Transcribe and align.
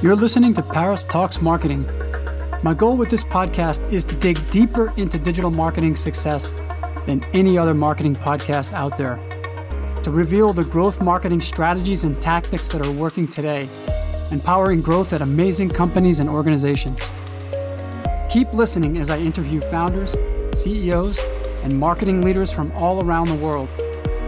You're 0.00 0.14
listening 0.14 0.54
to 0.54 0.62
Paris 0.62 1.02
Talks 1.02 1.42
Marketing. 1.42 1.84
My 2.62 2.72
goal 2.72 2.96
with 2.96 3.10
this 3.10 3.24
podcast 3.24 3.92
is 3.92 4.04
to 4.04 4.14
dig 4.14 4.48
deeper 4.48 4.92
into 4.96 5.18
digital 5.18 5.50
marketing 5.50 5.96
success 5.96 6.52
than 7.06 7.24
any 7.32 7.58
other 7.58 7.74
marketing 7.74 8.14
podcast 8.14 8.72
out 8.72 8.96
there, 8.96 9.16
to 10.04 10.12
reveal 10.12 10.52
the 10.52 10.62
growth 10.62 11.02
marketing 11.02 11.40
strategies 11.40 12.04
and 12.04 12.22
tactics 12.22 12.68
that 12.68 12.86
are 12.86 12.92
working 12.92 13.26
today, 13.26 13.68
empowering 14.30 14.82
growth 14.82 15.12
at 15.12 15.20
amazing 15.20 15.68
companies 15.68 16.20
and 16.20 16.30
organizations. 16.30 17.00
Keep 18.30 18.52
listening 18.52 18.98
as 18.98 19.10
I 19.10 19.18
interview 19.18 19.60
founders, 19.62 20.14
CEOs, 20.54 21.18
and 21.64 21.76
marketing 21.76 22.22
leaders 22.22 22.52
from 22.52 22.70
all 22.76 23.04
around 23.04 23.26
the 23.26 23.44
world, 23.44 23.68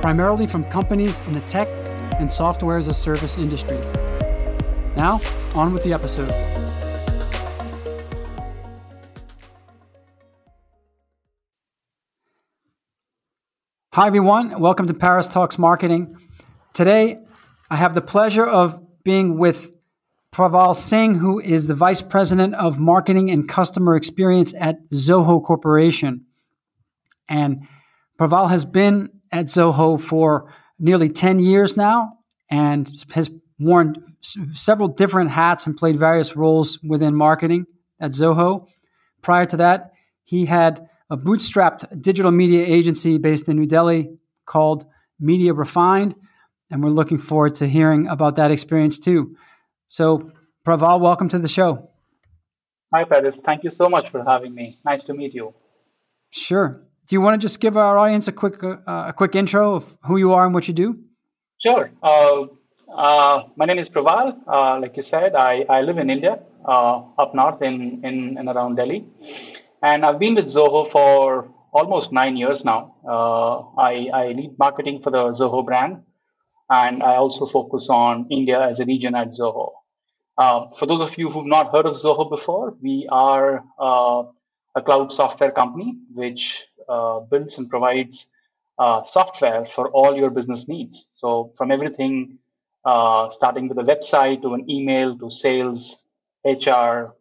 primarily 0.00 0.48
from 0.48 0.64
companies 0.64 1.20
in 1.28 1.32
the 1.32 1.42
tech 1.42 1.68
and 2.18 2.30
software 2.30 2.76
as 2.76 2.88
a 2.88 2.94
service 2.94 3.38
industries. 3.38 3.86
Now, 5.00 5.18
on 5.54 5.72
with 5.72 5.82
the 5.82 5.94
episode. 5.94 6.30
Hi, 13.94 14.06
everyone. 14.06 14.60
Welcome 14.60 14.88
to 14.88 14.92
Paris 14.92 15.26
Talks 15.26 15.58
Marketing. 15.58 16.18
Today, 16.74 17.16
I 17.70 17.76
have 17.76 17.94
the 17.94 18.02
pleasure 18.02 18.44
of 18.44 18.78
being 19.02 19.38
with 19.38 19.72
Praval 20.32 20.76
Singh, 20.76 21.14
who 21.14 21.40
is 21.40 21.66
the 21.66 21.74
Vice 21.74 22.02
President 22.02 22.54
of 22.56 22.78
Marketing 22.78 23.30
and 23.30 23.48
Customer 23.48 23.96
Experience 23.96 24.52
at 24.60 24.86
Zoho 24.90 25.42
Corporation. 25.42 26.26
And 27.26 27.66
Praval 28.18 28.50
has 28.50 28.66
been 28.66 29.08
at 29.32 29.46
Zoho 29.46 29.98
for 29.98 30.52
nearly 30.78 31.08
10 31.08 31.38
years 31.38 31.74
now 31.74 32.18
and 32.50 32.92
has 33.14 33.30
worn 33.58 34.09
several 34.20 34.88
different 34.88 35.30
hats 35.30 35.66
and 35.66 35.76
played 35.76 35.96
various 35.96 36.36
roles 36.36 36.78
within 36.82 37.14
marketing 37.14 37.66
at 37.98 38.12
Zoho. 38.12 38.66
Prior 39.22 39.46
to 39.46 39.56
that, 39.58 39.92
he 40.24 40.46
had 40.46 40.88
a 41.10 41.16
bootstrapped 41.16 42.00
digital 42.00 42.30
media 42.30 42.64
agency 42.64 43.18
based 43.18 43.48
in 43.48 43.56
New 43.56 43.66
Delhi 43.66 44.16
called 44.46 44.86
Media 45.18 45.52
Refined, 45.52 46.14
and 46.70 46.82
we're 46.82 46.90
looking 46.90 47.18
forward 47.18 47.56
to 47.56 47.68
hearing 47.68 48.08
about 48.08 48.36
that 48.36 48.50
experience 48.50 48.98
too. 48.98 49.36
So, 49.86 50.30
Praval, 50.64 51.00
welcome 51.00 51.28
to 51.30 51.38
the 51.38 51.48
show. 51.48 51.90
Hi, 52.94 53.04
Paris. 53.04 53.36
Thank 53.36 53.64
you 53.64 53.70
so 53.70 53.88
much 53.88 54.08
for 54.08 54.24
having 54.24 54.54
me. 54.54 54.78
Nice 54.84 55.02
to 55.04 55.14
meet 55.14 55.34
you. 55.34 55.54
Sure. 56.30 56.82
Do 57.06 57.16
you 57.16 57.20
want 57.20 57.40
to 57.40 57.44
just 57.44 57.60
give 57.60 57.76
our 57.76 57.98
audience 57.98 58.28
a 58.28 58.32
quick 58.32 58.62
uh, 58.62 58.76
a 58.86 59.12
quick 59.12 59.34
intro 59.34 59.74
of 59.74 59.96
who 60.04 60.16
you 60.16 60.32
are 60.32 60.44
and 60.44 60.54
what 60.54 60.68
you 60.68 60.74
do? 60.74 60.98
Sure. 61.58 61.90
Uh, 62.02 62.46
uh, 63.00 63.44
my 63.56 63.64
name 63.64 63.78
is 63.78 63.88
Praval. 63.88 64.26
Uh, 64.46 64.78
like 64.78 64.96
you 64.96 65.02
said, 65.02 65.34
I, 65.34 65.64
I 65.68 65.80
live 65.80 65.96
in 65.96 66.10
India, 66.10 66.38
uh, 66.66 66.96
up 67.18 67.34
north 67.34 67.62
in, 67.62 68.04
in 68.04 68.48
around 68.48 68.76
Delhi. 68.76 69.06
And 69.82 70.04
I've 70.04 70.18
been 70.18 70.34
with 70.34 70.44
Zoho 70.46 70.86
for 70.90 71.48
almost 71.72 72.12
nine 72.12 72.36
years 72.36 72.62
now. 72.62 72.94
Uh, 73.08 73.80
I, 73.80 74.08
I 74.12 74.26
lead 74.32 74.58
marketing 74.58 75.00
for 75.00 75.10
the 75.10 75.30
Zoho 75.32 75.64
brand, 75.64 76.02
and 76.68 77.02
I 77.02 77.16
also 77.16 77.46
focus 77.46 77.88
on 77.88 78.26
India 78.30 78.60
as 78.60 78.80
a 78.80 78.84
region 78.84 79.14
at 79.14 79.28
Zoho. 79.28 79.70
Uh, 80.36 80.68
for 80.78 80.84
those 80.84 81.00
of 81.00 81.16
you 81.16 81.30
who've 81.30 81.46
not 81.46 81.72
heard 81.72 81.86
of 81.86 81.94
Zoho 81.94 82.28
before, 82.28 82.76
we 82.82 83.08
are 83.10 83.64
a 84.76 84.82
cloud 84.84 85.10
software 85.10 85.50
company 85.50 85.96
which 86.12 86.66
builds 87.30 87.56
and 87.56 87.70
provides 87.70 88.26
software 89.04 89.64
for 89.64 89.88
all 89.88 90.14
your 90.16 90.28
business 90.28 90.68
needs. 90.68 91.06
So, 91.14 91.52
from 91.56 91.70
everything 91.70 92.38
uh, 92.84 93.30
starting 93.30 93.68
with 93.68 93.78
a 93.78 93.82
website 93.82 94.42
to 94.42 94.54
an 94.54 94.70
email 94.70 95.16
to 95.18 95.30
sales, 95.30 96.04
HR, 96.44 97.14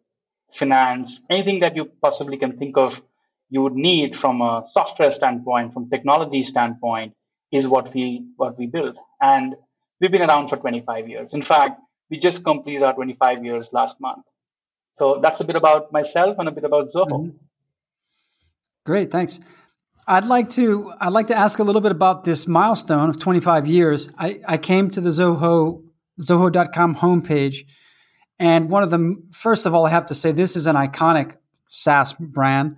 finance, 0.52 1.20
anything 1.30 1.60
that 1.60 1.76
you 1.76 1.84
possibly 2.02 2.36
can 2.36 2.56
think 2.56 2.76
of 2.76 3.02
you 3.50 3.62
would 3.62 3.74
need 3.74 4.16
from 4.16 4.40
a 4.40 4.62
software 4.64 5.10
standpoint, 5.10 5.72
from 5.72 5.90
technology 5.90 6.42
standpoint, 6.42 7.14
is 7.52 7.66
what 7.66 7.92
we 7.92 8.24
what 8.36 8.56
we 8.56 8.66
build. 8.66 8.96
And 9.20 9.56
we've 10.00 10.10
been 10.10 10.22
around 10.22 10.48
for 10.48 10.56
25 10.56 11.08
years. 11.08 11.34
In 11.34 11.42
fact, 11.42 11.80
we 12.10 12.18
just 12.18 12.44
completed 12.44 12.82
our 12.84 12.94
25 12.94 13.44
years 13.44 13.72
last 13.72 14.00
month. 14.00 14.24
So 14.94 15.18
that's 15.20 15.40
a 15.40 15.44
bit 15.44 15.56
about 15.56 15.92
myself 15.92 16.36
and 16.38 16.48
a 16.48 16.52
bit 16.52 16.64
about 16.64 16.88
Zoho. 16.88 17.08
Mm-hmm. 17.08 17.36
Great, 18.86 19.10
thanks. 19.10 19.40
I'd 20.10 20.24
like 20.24 20.50
to 20.50 20.92
I'd 21.00 21.12
like 21.12 21.28
to 21.28 21.36
ask 21.36 21.60
a 21.60 21.62
little 21.62 21.80
bit 21.80 21.92
about 21.92 22.24
this 22.24 22.48
milestone 22.48 23.10
of 23.10 23.20
25 23.20 23.68
years. 23.68 24.08
I, 24.18 24.40
I 24.44 24.58
came 24.58 24.90
to 24.90 25.00
the 25.00 25.10
Zoho 25.10 25.84
Zoho.com 26.20 26.96
homepage, 26.96 27.58
and 28.36 28.68
one 28.68 28.82
of 28.82 28.90
the 28.90 29.22
first 29.30 29.66
of 29.66 29.74
all, 29.74 29.86
I 29.86 29.90
have 29.90 30.06
to 30.06 30.14
say 30.16 30.32
this 30.32 30.56
is 30.56 30.66
an 30.66 30.74
iconic 30.74 31.36
SaaS 31.68 32.12
brand. 32.14 32.74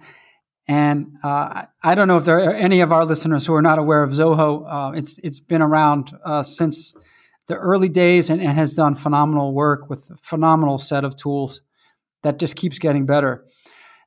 And 0.69 1.17
uh, 1.25 1.65
I 1.83 1.95
don't 1.95 2.07
know 2.07 2.19
if 2.19 2.27
there 2.27 2.39
are 2.51 2.55
any 2.55 2.83
of 2.83 2.93
our 2.93 3.07
listeners 3.07 3.47
who 3.47 3.55
are 3.55 3.63
not 3.63 3.79
aware 3.79 4.03
of 4.03 4.11
Zoho. 4.11 4.67
Uh, 4.69 4.93
it's 4.95 5.17
it's 5.25 5.41
been 5.41 5.63
around 5.63 6.13
uh, 6.27 6.43
since 6.43 6.93
the 7.47 7.57
early 7.57 7.89
days 7.89 8.29
and, 8.29 8.43
and 8.43 8.59
has 8.59 8.75
done 8.75 8.95
phenomenal 8.95 9.55
work 9.55 9.89
with 9.89 10.11
a 10.11 10.17
phenomenal 10.17 10.77
set 10.77 11.03
of 11.03 11.17
tools 11.17 11.63
that 12.25 12.39
just 12.39 12.57
keeps 12.57 12.79
getting 12.79 13.07
better. 13.07 13.47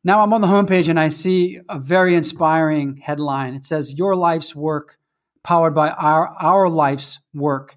Now 0.06 0.22
I'm 0.22 0.34
on 0.34 0.42
the 0.42 0.48
homepage 0.48 0.88
and 0.88 1.00
I 1.00 1.10
see 1.10 1.60
a 1.68 1.80
very 1.80 2.14
inspiring 2.14 2.98
headline. 2.98 3.56
It 3.56 3.66
says, 3.66 3.96
Your 3.96 4.16
life's 4.16 4.56
work 4.56 5.00
powered 5.44 5.74
by 5.74 5.90
our, 5.90 6.28
our 6.40 6.70
life's 6.70 7.18
work. 7.34 7.76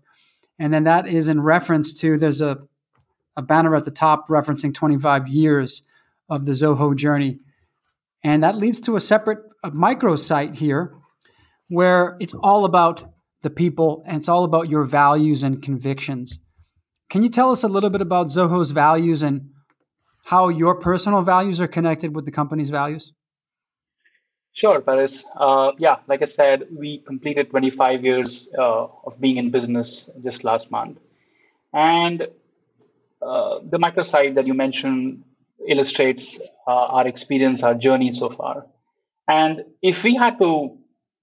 And 0.59 0.73
then 0.73 0.85
that 0.85 1.09
is 1.09 1.29
in 1.29 1.41
reference 1.41 1.95
to 2.01 2.19
there's 2.19 2.43
a, 2.43 2.59
a 3.35 3.41
banner 3.41 3.75
at 3.75 3.87
the 3.87 3.91
top 3.91 4.29
referencing 4.29 4.75
25 4.75 5.27
years 5.29 5.83
of 6.29 6.45
the 6.45 6.53
Zoho 6.53 6.95
journey. 6.95 7.39
And 8.23 8.43
that 8.43 8.57
leads 8.57 8.81
to 8.81 8.97
a 8.97 9.01
separate 9.01 9.39
a 9.65 9.71
microsite 9.71 10.55
here 10.55 10.95
where 11.69 12.19
it's 12.21 12.35
all 12.35 12.67
about 12.67 13.11
the 13.41 13.51
people 13.51 14.03
and 14.07 14.19
it's 14.19 14.29
all 14.29 14.45
about 14.45 14.69
your 14.69 14.85
values 14.85 15.43
and 15.43 15.63
convictions. 15.63 16.41
Can 17.09 17.23
you 17.23 17.31
tell 17.31 17.51
us 17.53 17.63
a 17.63 17.69
little 17.69 17.89
bit 17.89 18.03
about 18.03 18.27
Zoho's 18.27 18.71
values 18.71 19.23
and 19.23 19.49
how 20.29 20.51
your 20.51 20.75
personal 20.75 21.23
values 21.23 21.59
are 21.59 21.67
connected 21.67 22.15
with 22.15 22.27
the 22.27 22.31
company's 22.31 22.69
values? 22.69 23.13
Sure, 24.53 24.79
Paris. 24.83 25.25
Uh, 25.35 25.73
yeah, 25.79 25.97
like 26.07 26.21
I 26.21 26.27
said, 26.27 26.67
we 26.71 26.99
completed 26.99 27.49
25 27.49 28.05
years 28.05 28.47
uh, 28.59 28.89
of 29.07 29.19
being 29.19 29.39
in 29.39 29.51
business 29.51 30.11
just 30.23 30.45
last 30.45 30.71
month. 30.71 30.99
And 31.73 32.29
uh, 33.23 33.61
the 33.73 33.79
microsite 33.79 34.35
that 34.35 34.47
you 34.47 34.53
mentioned 34.53 35.25
illustrates 35.67 36.39
uh, 36.67 36.97
our 36.97 37.09
experience, 37.09 37.63
our 37.63 37.75
journey 37.75 38.11
so 38.13 38.29
far. 38.29 38.67
And 39.29 39.65
if 39.81 40.05
we 40.05 40.15
had 40.15 40.39
to 40.41 40.77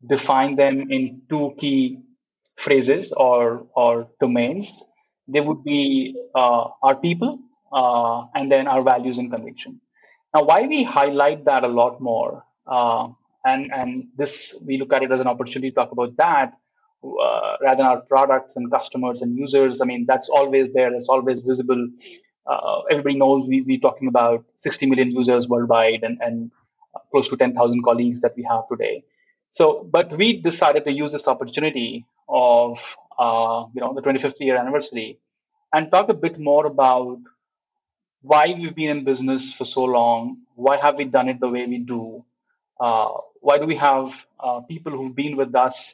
define 0.03 0.55
them 0.55 0.91
in 0.91 1.21
two 1.29 1.53
key 1.59 1.99
phrases 2.55 3.11
or, 3.11 3.67
or 3.75 4.07
domains, 4.19 4.83
they 5.27 5.41
would 5.41 5.63
be 5.63 6.15
uh, 6.33 6.69
our 6.81 6.95
people 6.95 7.39
uh, 7.71 8.25
and 8.35 8.51
then 8.51 8.67
our 8.67 8.81
values 8.81 9.17
and 9.17 9.31
conviction. 9.31 9.79
Now, 10.33 10.43
why 10.43 10.67
we 10.67 10.83
highlight 10.83 11.45
that 11.45 11.63
a 11.63 11.67
lot 11.67 12.01
more, 12.01 12.43
uh, 12.67 13.07
and 13.45 13.71
and 13.71 14.07
this 14.17 14.59
we 14.65 14.77
look 14.77 14.91
at 14.91 15.03
it 15.03 15.11
as 15.11 15.19
an 15.19 15.27
opportunity 15.27 15.69
to 15.71 15.75
talk 15.75 15.91
about 15.91 16.17
that 16.17 16.53
uh, 17.03 17.57
rather 17.61 17.77
than 17.77 17.85
our 17.85 18.01
products 18.01 18.55
and 18.55 18.71
customers 18.71 19.21
and 19.21 19.37
users. 19.37 19.81
I 19.81 19.85
mean, 19.85 20.05
that's 20.07 20.29
always 20.29 20.73
there. 20.73 20.93
It's 20.93 21.07
always 21.07 21.41
visible. 21.41 21.87
Uh, 22.47 22.81
everybody 22.91 23.17
knows 23.17 23.47
we 23.47 23.61
we're 23.61 23.79
talking 23.79 24.07
about 24.07 24.45
60 24.57 24.85
million 24.87 25.11
users 25.11 25.47
worldwide 25.47 26.03
and 26.03 26.19
and 26.21 26.51
close 27.11 27.27
to 27.29 27.37
10,000 27.37 27.83
colleagues 27.83 28.21
that 28.21 28.33
we 28.35 28.43
have 28.43 28.67
today. 28.69 29.03
So, 29.51 29.87
but 29.89 30.15
we 30.17 30.41
decided 30.41 30.85
to 30.85 30.91
use 30.91 31.11
this 31.11 31.27
opportunity 31.27 32.05
of 32.27 32.79
uh, 33.17 33.65
you 33.73 33.81
know 33.81 33.93
the 33.93 34.01
25th 34.01 34.39
year 34.39 34.57
anniversary 34.57 35.19
and 35.73 35.91
talk 35.91 36.09
a 36.09 36.13
bit 36.13 36.39
more 36.39 36.65
about 36.65 37.19
why 38.25 38.45
we've 38.57 38.75
been 38.75 38.89
in 38.89 39.03
business 39.03 39.53
for 39.53 39.65
so 39.65 39.83
long, 39.83 40.37
why 40.55 40.77
have 40.77 40.95
we 40.95 41.05
done 41.05 41.29
it 41.29 41.39
the 41.39 41.49
way 41.49 41.65
we 41.67 41.79
do, 41.79 42.25
uh, 42.79 43.09
why 43.41 43.57
do 43.57 43.65
we 43.65 43.75
have 43.75 44.13
uh, 44.39 44.61
people 44.61 44.91
who've 44.91 45.15
been 45.15 45.37
with 45.37 45.53
us 45.53 45.93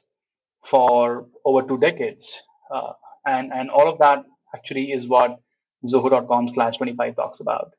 for 0.63 1.25
over 1.43 1.61
two 1.67 1.77
decades, 1.77 2.31
uh, 2.73 2.93
and 3.25 3.51
and 3.51 3.69
all 3.69 3.89
of 3.91 3.99
that 3.99 4.23
actually 4.55 4.91
is 4.91 5.07
what 5.07 5.39
Zoho.com 5.85 6.47
slash 6.49 6.77
25 6.77 7.15
talks 7.15 7.39
about. 7.39 7.71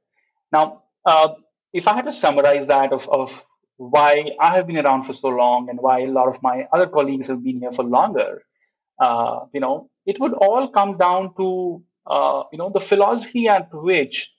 Now, 0.52 0.82
uh, 1.06 1.28
if 1.72 1.88
I 1.88 1.94
had 1.94 2.04
to 2.04 2.12
summarize 2.12 2.66
that 2.66 2.92
of, 2.92 3.08
of 3.08 3.44
why 3.76 4.32
I 4.40 4.54
have 4.56 4.66
been 4.66 4.78
around 4.78 5.04
for 5.04 5.12
so 5.12 5.28
long 5.28 5.68
and 5.70 5.78
why 5.80 6.00
a 6.00 6.06
lot 6.06 6.28
of 6.28 6.42
my 6.42 6.66
other 6.72 6.86
colleagues 6.86 7.28
have 7.28 7.42
been 7.42 7.60
here 7.60 7.72
for 7.72 7.84
longer, 7.84 8.42
uh, 8.98 9.40
you 9.52 9.60
know, 9.60 9.88
it 10.04 10.20
would 10.20 10.34
all 10.34 10.68
come 10.68 10.98
down 10.98 11.34
to 11.36 11.82
uh, 12.06 12.42
you 12.52 12.58
know 12.58 12.70
the 12.70 12.80
philosophy 12.80 13.48
at 13.48 13.68
which 13.72 14.30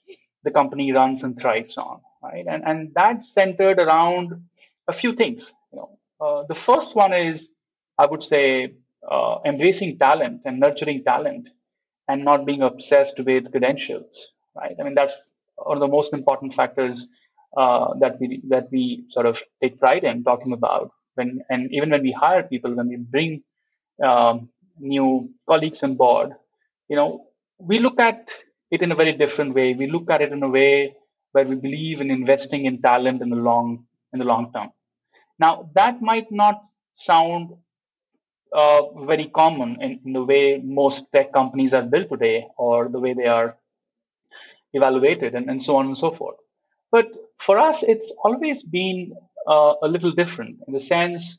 the 0.44 0.50
company 0.50 0.92
runs 0.92 1.22
and 1.22 1.38
thrives 1.38 1.76
on 1.76 2.00
right? 2.22 2.46
And 2.48 2.62
and 2.64 2.92
that's 2.94 3.32
centered 3.32 3.78
around 3.78 4.32
a 4.88 4.92
few 4.92 5.14
things 5.14 5.52
you 5.72 5.78
know. 5.78 5.98
Uh, 6.20 6.44
the 6.48 6.54
first 6.54 6.94
one 6.94 7.12
is 7.12 7.50
i 7.98 8.06
would 8.06 8.22
say 8.22 8.72
uh, 9.10 9.36
embracing 9.44 9.98
talent 9.98 10.40
and 10.44 10.60
nurturing 10.60 11.02
talent 11.04 11.48
and 12.08 12.24
not 12.24 12.44
being 12.46 12.62
obsessed 12.62 13.18
with 13.18 13.50
credentials 13.50 14.28
right? 14.56 14.76
I 14.78 14.82
mean, 14.84 14.94
that's 14.94 15.32
one 15.56 15.76
of 15.76 15.80
the 15.80 15.88
most 15.88 16.12
important 16.12 16.54
factors 16.54 17.08
uh, 17.56 17.94
that 18.00 18.18
we 18.20 18.40
that 18.48 18.68
we 18.70 19.04
sort 19.10 19.26
of 19.26 19.40
take 19.62 19.78
pride 19.80 20.04
in 20.04 20.22
talking 20.24 20.52
about 20.52 20.90
when 21.14 21.40
and 21.48 21.72
even 21.72 21.90
when 21.90 22.02
we 22.02 22.12
hire 22.12 22.42
people, 22.44 22.74
when 22.74 22.88
we 22.88 22.96
bring 22.96 23.42
um, 24.04 24.48
new 24.78 25.30
colleagues 25.48 25.82
on 25.82 25.94
board, 25.96 26.30
you 26.88 26.96
know, 26.96 27.26
we 27.58 27.78
look 27.78 28.00
at 28.00 28.28
it 28.70 28.82
in 28.82 28.92
a 28.92 28.94
very 28.94 29.12
different 29.12 29.54
way. 29.54 29.74
We 29.74 29.90
look 29.90 30.10
at 30.10 30.20
it 30.22 30.32
in 30.32 30.42
a 30.42 30.48
way 30.48 30.96
where 31.32 31.44
we 31.44 31.56
believe 31.56 32.00
in 32.00 32.10
investing 32.10 32.64
in 32.66 32.80
talent 32.80 33.22
in 33.22 33.30
the 33.30 33.36
long 33.36 33.86
in 34.12 34.18
the 34.18 34.24
long 34.24 34.52
term. 34.52 34.70
Now 35.38 35.70
that 35.74 36.00
might 36.00 36.30
not 36.30 36.62
sound 36.96 37.54
uh, 38.52 39.04
very 39.04 39.28
common 39.28 39.78
in, 39.80 40.00
in, 40.04 40.12
the 40.12 40.22
way 40.22 40.60
most 40.62 41.06
tech 41.12 41.32
companies 41.32 41.74
are 41.74 41.82
built 41.82 42.08
today 42.08 42.46
or 42.56 42.88
the 42.88 43.00
way 43.00 43.12
they 43.12 43.26
are 43.26 43.56
evaluated 44.72 45.34
and, 45.34 45.50
and 45.50 45.60
so 45.60 45.76
on 45.76 45.86
and 45.86 45.98
so 45.98 46.12
forth. 46.12 46.36
But 46.92 47.10
for 47.38 47.58
us, 47.58 47.82
it's 47.82 48.14
always 48.22 48.62
been 48.62 49.12
uh, 49.48 49.74
a 49.82 49.88
little 49.88 50.12
different 50.12 50.60
in 50.68 50.72
the 50.72 50.78
sense 50.78 51.38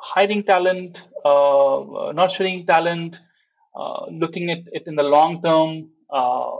hiring 0.00 0.42
talent, 0.42 1.02
uh, 1.24 2.12
nurturing 2.14 2.66
talent, 2.66 3.20
uh, 3.74 4.06
looking 4.10 4.50
at 4.50 4.60
it 4.72 4.86
in 4.86 4.96
the 4.96 5.02
long 5.02 5.42
term, 5.42 5.90
uh, 6.10 6.56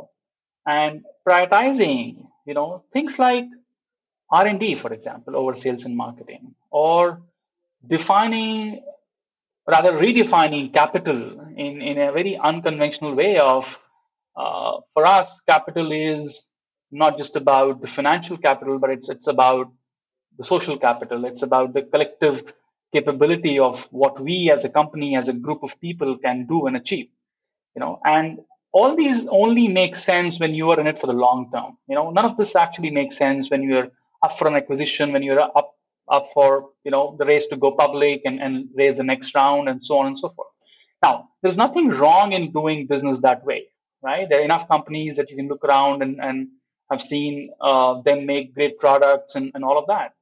and 0.67 1.05
prioritizing, 1.27 2.27
you 2.47 2.55
know, 2.55 2.85
things 2.93 3.19
like 3.19 3.47
R&D, 4.31 4.77
for 4.77 4.93
example, 4.93 5.37
over 5.37 5.57
sales 5.57 5.85
and 5.85 5.97
marketing, 5.97 6.55
or 6.71 7.21
defining, 7.87 8.83
rather 9.67 9.93
redefining 9.93 10.73
capital 10.73 11.41
in, 11.57 11.83
in 11.83 11.99
a 11.99 12.13
very 12.13 12.37
unconventional 12.37 13.15
way 13.15 13.39
of, 13.39 13.79
uh, 14.37 14.79
for 14.93 15.07
us, 15.07 15.41
capital 15.41 15.93
is 15.93 16.45
not 16.93 17.17
just 17.19 17.37
about 17.37 17.81
the 17.81 17.87
financial 17.87 18.37
capital, 18.37 18.79
but 18.79 18.91
it's, 18.91 19.09
it's 19.09 19.27
about 19.27 19.73
the 20.39 20.45
social 20.45 20.79
capital. 20.79 21.25
It's 21.25 21.43
about 21.43 21.75
the 21.75 21.83
collective 21.83 22.53
capability 22.93 23.59
of 23.59 23.85
what 23.91 24.21
we 24.21 24.51
as 24.51 24.65
a 24.65 24.69
company, 24.69 25.17
as 25.17 25.29
a 25.29 25.33
group 25.33 25.63
of 25.63 25.81
people 25.81 26.19
can 26.19 26.47
do 26.47 26.67
and 26.67 26.77
achieve. 26.77 27.09
You 27.75 27.81
know, 27.81 28.01
and 28.05 28.41
all 28.73 28.95
these 28.95 29.27
only 29.27 29.69
make 29.69 29.97
sense 29.97 30.39
when 30.39 30.55
you 30.55 30.71
are 30.71 30.81
in 30.81 30.87
it 30.87 31.01
for 31.01 31.07
the 31.07 31.13
long 31.13 31.51
term. 31.53 31.77
You 31.89 31.95
know, 31.95 32.11
none 32.11 32.25
of 32.25 32.37
this 32.37 32.55
actually 32.57 32.91
makes 32.91 33.17
sense 33.17 33.51
when 33.51 33.63
you're 33.63 33.89
up 34.23 34.39
for 34.39 34.49
an 34.49 34.55
acquisition, 34.55 35.13
when 35.13 35.23
you're 35.23 35.41
up 35.41 35.75
up 36.11 36.27
for 36.35 36.71
you 36.85 36.91
know 36.91 37.15
the 37.19 37.25
race 37.25 37.47
to 37.47 37.57
go 37.57 37.71
public 37.73 38.23
and, 38.25 38.41
and 38.41 38.69
raise 38.75 38.97
the 38.97 39.05
next 39.05 39.35
round 39.35 39.69
and 39.69 39.85
so 39.85 39.99
on 39.99 40.07
and 40.07 40.19
so 40.19 40.29
forth. 40.29 40.49
Now, 41.03 41.29
there's 41.43 41.57
nothing 41.57 41.89
wrong 41.89 42.33
in 42.33 42.53
doing 42.53 42.87
business 42.87 43.21
that 43.21 43.45
way, 43.45 43.67
right? 44.03 44.29
There 44.29 44.41
are 44.41 44.45
enough 44.45 44.69
companies 44.69 45.17
that 45.17 45.31
you 45.31 45.37
can 45.37 45.49
look 45.49 45.65
around 45.65 46.03
and, 46.03 46.21
and 46.21 46.49
have 46.91 47.01
seen 47.01 47.51
uh, 47.61 48.03
them 48.03 48.27
make 48.27 48.55
great 48.55 48.79
products 48.79 49.35
and, 49.35 49.51
and 49.55 49.65
all 49.65 49.79
of 49.79 49.87
that. 49.87 50.13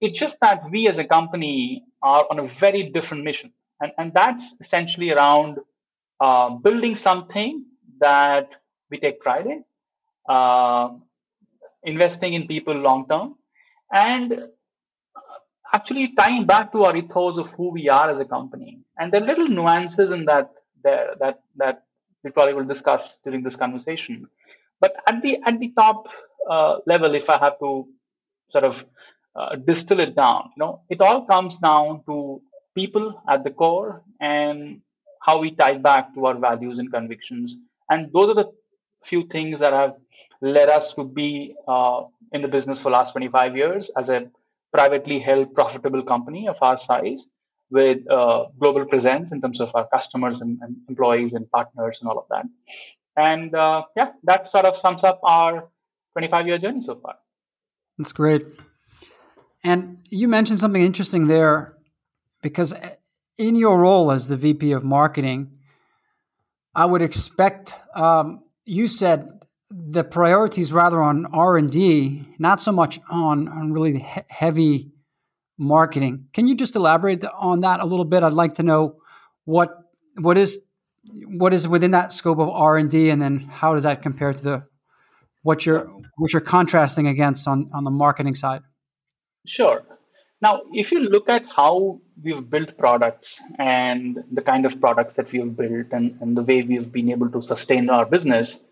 It's 0.00 0.18
just 0.18 0.38
that 0.40 0.70
we 0.70 0.86
as 0.86 0.98
a 0.98 1.04
company 1.04 1.84
are 2.02 2.26
on 2.30 2.38
a 2.38 2.44
very 2.44 2.90
different 2.90 3.24
mission. 3.24 3.52
And, 3.80 3.92
and 3.98 4.12
that's 4.12 4.56
essentially 4.60 5.10
around 5.10 5.58
uh, 6.20 6.50
building 6.50 6.96
something 6.96 7.64
that 8.00 8.48
we 8.90 8.98
take 8.98 9.20
pride 9.20 9.46
in, 9.46 9.64
uh, 10.28 10.90
investing 11.82 12.34
in 12.34 12.46
people 12.46 12.74
long 12.74 13.06
term, 13.08 13.36
and 13.92 14.48
actually 15.72 16.14
tying 16.14 16.44
back 16.46 16.72
to 16.72 16.84
our 16.84 16.96
ethos 16.96 17.38
of 17.38 17.50
who 17.52 17.70
we 17.70 17.88
are 17.88 18.10
as 18.10 18.20
a 18.20 18.24
company. 18.24 18.80
And 18.98 19.12
there 19.12 19.22
are 19.22 19.26
little 19.26 19.48
nuances 19.48 20.10
in 20.10 20.24
that 20.26 20.52
there 20.82 21.14
that 21.20 21.42
that 21.56 21.84
we 22.22 22.30
probably 22.30 22.54
will 22.54 22.64
discuss 22.64 23.18
during 23.24 23.42
this 23.42 23.56
conversation. 23.56 24.28
But 24.80 24.96
at 25.06 25.22
the 25.22 25.40
at 25.46 25.58
the 25.58 25.72
top 25.78 26.08
uh, 26.48 26.78
level, 26.86 27.14
if 27.14 27.30
I 27.30 27.38
have 27.38 27.58
to 27.60 27.86
sort 28.50 28.64
of 28.64 28.84
uh, 29.36 29.56
distill 29.56 30.00
it 30.00 30.14
down, 30.16 30.50
you 30.56 30.60
know, 30.60 30.82
it 30.88 31.00
all 31.00 31.24
comes 31.26 31.58
down 31.58 32.02
to 32.06 32.42
people 32.74 33.22
at 33.28 33.44
the 33.44 33.50
core 33.50 34.02
and 34.20 34.80
how 35.22 35.38
we 35.38 35.50
tie 35.50 35.76
back 35.76 36.14
to 36.14 36.26
our 36.26 36.34
values 36.34 36.78
and 36.78 36.92
convictions. 36.92 37.56
And 37.90 38.12
those 38.12 38.30
are 38.30 38.34
the 38.34 38.50
few 39.04 39.26
things 39.26 39.58
that 39.58 39.72
have 39.72 39.94
led 40.40 40.68
us 40.68 40.94
to 40.94 41.04
be 41.04 41.54
uh, 41.68 42.04
in 42.32 42.42
the 42.42 42.48
business 42.48 42.80
for 42.80 42.90
last 42.90 43.12
25 43.12 43.56
years 43.56 43.90
as 43.96 44.08
a 44.08 44.30
privately 44.72 45.18
held 45.18 45.54
profitable 45.54 46.02
company 46.02 46.48
of 46.48 46.56
our 46.62 46.78
size 46.78 47.26
with 47.70 48.08
uh, 48.10 48.46
global 48.58 48.84
presence 48.84 49.32
in 49.32 49.40
terms 49.40 49.60
of 49.60 49.70
our 49.74 49.86
customers 49.88 50.40
and, 50.40 50.58
and, 50.62 50.76
employees 50.88 51.34
and 51.34 51.48
partners 51.50 51.98
and 52.00 52.10
all 52.10 52.18
of 52.18 52.24
that. 52.30 52.46
And 53.16 53.54
uh, 53.54 53.84
yeah, 53.96 54.12
that 54.24 54.46
sort 54.46 54.64
of 54.64 54.76
sums 54.76 55.04
up 55.04 55.20
our 55.22 55.68
25 56.12 56.46
year 56.46 56.58
journey 56.58 56.80
so 56.80 56.96
far. 56.96 57.16
That's 57.98 58.12
great. 58.12 58.42
And 59.62 59.98
you 60.08 60.28
mentioned 60.28 60.60
something 60.60 60.82
interesting 60.82 61.26
there 61.26 61.76
because 62.42 62.72
in 63.36 63.56
your 63.56 63.78
role 63.78 64.10
as 64.10 64.28
the 64.28 64.36
VP 64.36 64.72
of 64.72 64.84
marketing, 64.84 65.52
I 66.74 66.86
would 66.86 67.02
expect 67.02 67.74
um, 67.94 68.42
you 68.64 68.88
said 68.88 69.40
the 69.70 70.04
priorities 70.04 70.72
rather 70.72 71.00
on 71.00 71.26
R 71.26 71.56
and 71.56 71.70
D, 71.70 72.26
not 72.38 72.60
so 72.60 72.72
much 72.72 72.98
on 73.10 73.48
on 73.48 73.72
really 73.72 73.98
he- 73.98 74.20
heavy 74.28 74.92
marketing. 75.58 76.26
Can 76.32 76.46
you 76.46 76.54
just 76.54 76.76
elaborate 76.76 77.24
on 77.24 77.60
that 77.60 77.80
a 77.80 77.86
little 77.86 78.04
bit? 78.04 78.22
I'd 78.22 78.32
like 78.32 78.54
to 78.54 78.62
know 78.62 78.96
what 79.44 79.76
what 80.16 80.36
is 80.36 80.58
what 81.26 81.52
is 81.52 81.66
within 81.66 81.92
that 81.92 82.12
scope 82.12 82.38
of 82.38 82.48
R 82.48 82.76
and 82.76 82.90
D, 82.90 83.10
and 83.10 83.20
then 83.20 83.40
how 83.40 83.74
does 83.74 83.84
that 83.84 84.02
compare 84.02 84.32
to 84.32 84.42
the 84.42 84.66
what 85.42 85.64
you're 85.66 85.90
what 86.16 86.32
you're 86.32 86.40
contrasting 86.40 87.06
against 87.06 87.46
on 87.46 87.70
on 87.72 87.84
the 87.84 87.90
marketing 87.90 88.34
side? 88.34 88.62
Sure. 89.46 89.82
Now, 90.42 90.62
if 90.72 90.90
you 90.92 91.00
look 91.00 91.28
at 91.28 91.44
how 91.46 92.00
we've 92.22 92.48
built 92.48 92.76
products 92.78 93.40
and 93.58 94.18
the 94.32 94.40
kind 94.42 94.64
of 94.64 94.80
products 94.80 95.14
that 95.16 95.30
we've 95.32 95.54
built 95.56 95.88
and, 95.92 96.16
and 96.20 96.36
the 96.36 96.42
way 96.42 96.62
we've 96.62 96.90
been 96.90 97.10
able 97.10 97.30
to 97.30 97.42
sustain 97.42 97.90
our 97.90 98.06
business, 98.06 98.64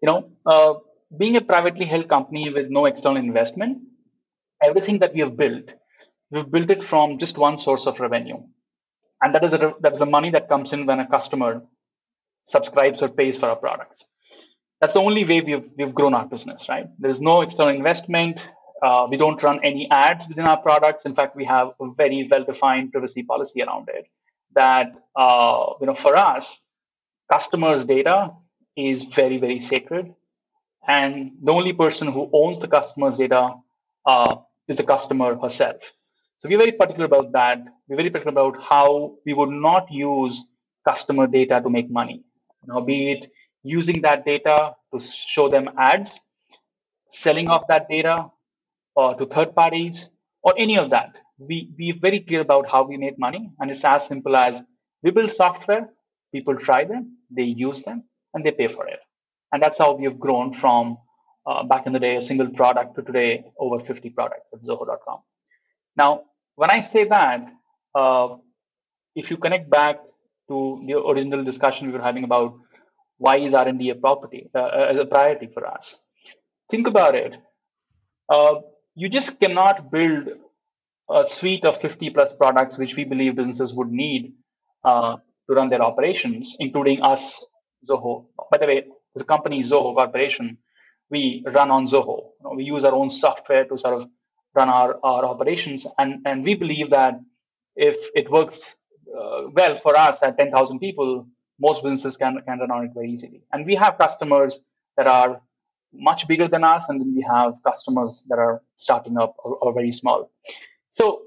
you 0.00 0.06
know, 0.06 0.30
uh, 0.46 0.74
being 1.16 1.36
a 1.36 1.40
privately 1.40 1.84
held 1.84 2.08
company 2.08 2.50
with 2.52 2.70
no 2.70 2.86
external 2.86 3.16
investment, 3.16 3.78
everything 4.62 4.98
that 5.00 5.14
we 5.14 5.20
have 5.20 5.36
built, 5.36 5.74
we've 6.30 6.50
built 6.50 6.70
it 6.70 6.82
from 6.84 7.18
just 7.18 7.38
one 7.38 7.58
source 7.58 7.86
of 7.86 8.00
revenue, 8.00 8.38
and 9.22 9.34
that 9.34 9.44
is 9.44 9.52
a, 9.54 9.74
that 9.80 9.92
is 9.94 9.98
the 10.00 10.06
money 10.06 10.30
that 10.30 10.48
comes 10.48 10.72
in 10.72 10.86
when 10.86 11.00
a 11.00 11.08
customer 11.08 11.62
subscribes 12.46 13.02
or 13.02 13.08
pays 13.08 13.36
for 13.36 13.48
our 13.50 13.56
products. 13.56 14.06
That's 14.80 14.94
the 14.94 15.00
only 15.00 15.24
way 15.24 15.40
we've 15.40 15.70
we've 15.78 15.94
grown 15.94 16.14
our 16.14 16.26
business, 16.26 16.68
right? 16.68 16.86
There's 16.98 17.20
no 17.20 17.42
external 17.42 17.74
investment. 17.74 18.40
Uh, 18.82 19.06
we 19.10 19.16
don't 19.16 19.42
run 19.42 19.58
any 19.64 19.88
ads 19.90 20.28
within 20.28 20.44
our 20.44 20.58
products. 20.58 21.06
In 21.06 21.14
fact, 21.14 21.34
we 21.34 21.44
have 21.44 21.70
a 21.80 21.90
very 21.92 22.28
well-defined 22.30 22.92
privacy 22.92 23.22
policy 23.22 23.62
around 23.62 23.88
it. 23.88 24.06
That 24.54 24.92
uh, 25.14 25.72
you 25.80 25.86
know, 25.86 25.94
for 25.94 26.16
us, 26.16 26.58
customers' 27.30 27.84
data 27.84 28.32
is 28.76 29.02
very, 29.02 29.38
very 29.38 29.60
sacred, 29.60 30.14
and 30.86 31.32
the 31.42 31.52
only 31.52 31.72
person 31.72 32.08
who 32.08 32.28
owns 32.32 32.60
the 32.60 32.68
customer's 32.68 33.16
data 33.16 33.54
uh, 34.04 34.36
is 34.68 34.76
the 34.76 34.82
customer 34.84 35.36
herself. 35.36 35.76
So 36.40 36.48
we're 36.48 36.58
very 36.58 36.72
particular 36.72 37.06
about 37.06 37.32
that. 37.32 37.64
We're 37.88 37.96
very 37.96 38.10
particular 38.10 38.32
about 38.32 38.62
how 38.62 39.16
we 39.24 39.32
would 39.32 39.50
not 39.50 39.90
use 39.90 40.44
customer 40.86 41.26
data 41.26 41.60
to 41.62 41.70
make 41.70 41.90
money. 41.90 42.24
You 42.62 42.72
know, 42.72 42.80
be 42.82 43.12
it 43.12 43.32
using 43.62 44.02
that 44.02 44.24
data 44.24 44.74
to 44.92 45.00
show 45.00 45.48
them 45.48 45.70
ads, 45.78 46.20
selling 47.08 47.48
off 47.48 47.64
that 47.68 47.88
data 47.88 48.30
uh, 48.96 49.14
to 49.14 49.26
third 49.26 49.54
parties, 49.54 50.08
or 50.42 50.54
any 50.58 50.78
of 50.78 50.90
that. 50.90 51.14
We 51.38 51.70
be 51.76 51.92
very 51.92 52.20
clear 52.20 52.40
about 52.40 52.68
how 52.68 52.84
we 52.84 52.96
make 52.96 53.18
money, 53.18 53.50
and 53.58 53.70
it's 53.70 53.84
as 53.84 54.06
simple 54.06 54.36
as 54.36 54.62
we 55.02 55.10
build 55.10 55.30
software, 55.30 55.88
people 56.32 56.56
try 56.56 56.84
them, 56.84 57.18
they 57.30 57.42
use 57.42 57.82
them, 57.82 58.04
and 58.32 58.44
they 58.44 58.52
pay 58.52 58.68
for 58.68 58.86
it. 58.86 59.00
And 59.52 59.62
that's 59.62 59.78
how 59.78 59.94
we've 59.94 60.18
grown 60.18 60.54
from 60.54 60.98
uh, 61.46 61.62
back 61.64 61.86
in 61.86 61.92
the 61.92 62.00
day 62.00 62.16
a 62.16 62.20
single 62.20 62.48
product 62.48 62.96
to 62.96 63.02
today 63.02 63.44
over 63.58 63.78
50 63.78 64.10
products 64.10 64.46
at 64.52 64.62
Zoho.com. 64.62 65.20
Now, 65.96 66.22
when 66.56 66.70
I 66.70 66.80
say 66.80 67.04
that, 67.04 67.46
uh, 67.94 68.36
if 69.14 69.30
you 69.30 69.36
connect 69.36 69.70
back 69.70 70.00
to 70.48 70.82
the 70.86 70.98
original 70.98 71.44
discussion 71.44 71.86
we 71.86 71.92
were 71.92 72.02
having 72.02 72.24
about 72.24 72.54
why 73.18 73.38
is 73.38 73.54
R&D 73.54 73.90
a 73.90 73.94
property 73.94 74.50
uh, 74.54 75.00
a 75.00 75.06
priority 75.06 75.48
for 75.52 75.66
us, 75.66 76.00
think 76.70 76.86
about 76.86 77.14
it. 77.14 77.34
You 78.96 79.10
just 79.10 79.38
cannot 79.38 79.90
build 79.90 80.28
a 81.10 81.24
suite 81.28 81.66
of 81.66 81.78
50 81.78 82.10
plus 82.10 82.32
products 82.32 82.78
which 82.78 82.96
we 82.96 83.04
believe 83.04 83.36
businesses 83.36 83.74
would 83.74 83.90
need 83.90 84.32
uh, 84.84 85.16
to 85.48 85.54
run 85.54 85.68
their 85.68 85.82
operations, 85.82 86.56
including 86.58 87.02
us, 87.02 87.46
Zoho. 87.88 88.24
By 88.50 88.56
the 88.58 88.66
way, 88.66 88.84
the 89.14 89.24
company, 89.24 89.60
Zoho 89.60 89.94
Corporation, 89.94 90.56
we 91.10 91.44
run 91.46 91.70
on 91.70 91.86
Zoho. 91.86 92.30
You 92.40 92.44
know, 92.44 92.52
we 92.56 92.64
use 92.64 92.84
our 92.84 92.94
own 92.94 93.10
software 93.10 93.66
to 93.66 93.76
sort 93.76 94.00
of 94.00 94.08
run 94.54 94.70
our, 94.70 94.98
our 95.04 95.26
operations. 95.26 95.86
And, 95.98 96.26
and 96.26 96.42
we 96.42 96.54
believe 96.54 96.90
that 96.90 97.20
if 97.76 97.96
it 98.14 98.30
works 98.30 98.78
uh, 99.14 99.42
well 99.52 99.76
for 99.76 99.94
us 99.94 100.22
at 100.22 100.38
10,000 100.38 100.78
people, 100.78 101.26
most 101.60 101.82
businesses 101.82 102.16
can, 102.16 102.40
can 102.46 102.60
run 102.60 102.70
on 102.70 102.84
it 102.86 102.92
very 102.94 103.10
easily. 103.10 103.42
And 103.52 103.66
we 103.66 103.74
have 103.74 103.98
customers 103.98 104.60
that 104.96 105.06
are 105.06 105.42
much 105.92 106.26
bigger 106.28 106.48
than 106.48 106.64
us, 106.64 106.88
and 106.88 107.00
then 107.00 107.14
we 107.14 107.22
have 107.22 107.54
customers 107.64 108.24
that 108.28 108.38
are 108.38 108.62
starting 108.76 109.16
up 109.18 109.34
or, 109.38 109.56
or 109.56 109.72
very 109.72 109.92
small. 109.92 110.30
So, 110.92 111.22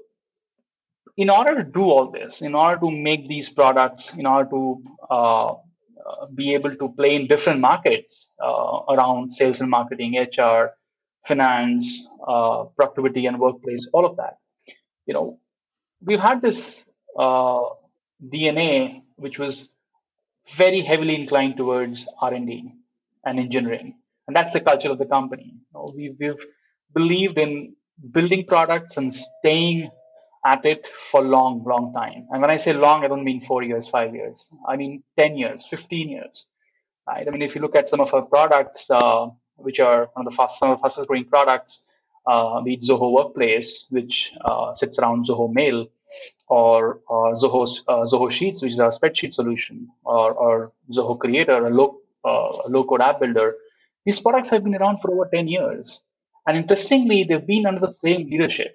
in 1.16 1.28
order 1.28 1.56
to 1.56 1.64
do 1.64 1.82
all 1.82 2.10
this, 2.10 2.40
in 2.40 2.54
order 2.54 2.80
to 2.80 2.90
make 2.90 3.28
these 3.28 3.48
products, 3.48 4.16
in 4.16 4.26
order 4.26 4.48
to 4.50 4.82
uh, 5.10 5.46
uh, 5.46 6.26
be 6.34 6.54
able 6.54 6.74
to 6.74 6.88
play 6.90 7.14
in 7.14 7.26
different 7.26 7.60
markets 7.60 8.30
uh, 8.42 8.80
around 8.88 9.32
sales 9.32 9.60
and 9.60 9.68
marketing, 9.68 10.18
HR, 10.18 10.70
finance, 11.26 12.08
uh, 12.26 12.64
productivity, 12.76 13.26
and 13.26 13.38
workplace, 13.38 13.86
all 13.92 14.06
of 14.06 14.16
that. 14.16 14.38
You 15.06 15.14
know, 15.14 15.40
we've 16.00 16.20
had 16.20 16.40
this 16.40 16.84
uh, 17.18 17.62
DNA 18.24 19.02
which 19.16 19.38
was 19.38 19.68
very 20.56 20.80
heavily 20.80 21.14
inclined 21.14 21.56
towards 21.56 22.06
R&D 22.20 22.72
and 23.24 23.38
engineering, 23.38 23.94
and 24.30 24.36
that's 24.36 24.52
the 24.52 24.60
culture 24.60 24.90
of 24.92 24.98
the 24.98 25.06
company. 25.06 25.54
You 25.54 25.72
know, 25.74 25.92
we've, 25.96 26.14
we've 26.20 26.46
believed 26.94 27.36
in 27.36 27.74
building 28.12 28.44
products 28.46 28.96
and 28.96 29.12
staying 29.12 29.90
at 30.46 30.64
it 30.64 30.86
for 31.10 31.20
long, 31.20 31.64
long 31.64 31.92
time. 31.92 32.28
And 32.30 32.40
when 32.40 32.48
I 32.52 32.56
say 32.56 32.72
long, 32.72 33.04
I 33.04 33.08
don't 33.08 33.24
mean 33.24 33.40
four 33.40 33.64
years, 33.64 33.88
five 33.88 34.14
years. 34.14 34.46
I 34.68 34.76
mean 34.76 35.02
10 35.18 35.36
years, 35.36 35.66
15 35.68 36.08
years. 36.08 36.46
Right? 37.08 37.26
I 37.26 37.30
mean, 37.32 37.42
if 37.42 37.56
you 37.56 37.60
look 37.60 37.74
at 37.74 37.88
some 37.88 38.00
of 38.00 38.14
our 38.14 38.22
products, 38.22 38.88
uh, 38.88 39.30
which 39.56 39.80
are 39.80 40.10
one 40.12 40.24
of 40.24 40.30
the 40.30 40.36
fast, 40.36 40.60
some 40.60 40.70
of 40.70 40.78
the 40.78 40.82
fastest 40.82 41.08
growing 41.08 41.24
products, 41.24 41.80
uh, 42.24 42.60
be 42.60 42.74
it 42.74 42.82
Zoho 42.82 43.10
Workplace, 43.10 43.86
which 43.90 44.32
uh, 44.44 44.74
sits 44.74 44.96
around 45.00 45.26
Zoho 45.26 45.52
Mail, 45.52 45.88
or 46.46 47.00
uh, 47.10 47.34
Zoho, 47.34 47.66
uh, 47.88 48.04
Zoho 48.06 48.30
Sheets, 48.30 48.62
which 48.62 48.74
is 48.74 48.78
our 48.78 48.90
spreadsheet 48.90 49.34
solution, 49.34 49.88
or, 50.04 50.32
or 50.34 50.72
Zoho 50.92 51.18
Creator, 51.18 51.66
a 51.66 51.70
low, 51.70 51.98
uh, 52.24 52.68
low 52.68 52.84
code 52.84 53.00
app 53.00 53.18
builder. 53.18 53.56
These 54.06 54.20
products 54.20 54.48
have 54.50 54.64
been 54.64 54.74
around 54.74 54.98
for 54.98 55.12
over 55.12 55.28
10 55.32 55.48
years. 55.48 56.00
And 56.46 56.56
interestingly, 56.56 57.24
they've 57.24 57.46
been 57.46 57.66
under 57.66 57.80
the 57.80 57.92
same 57.92 58.28
leadership. 58.28 58.74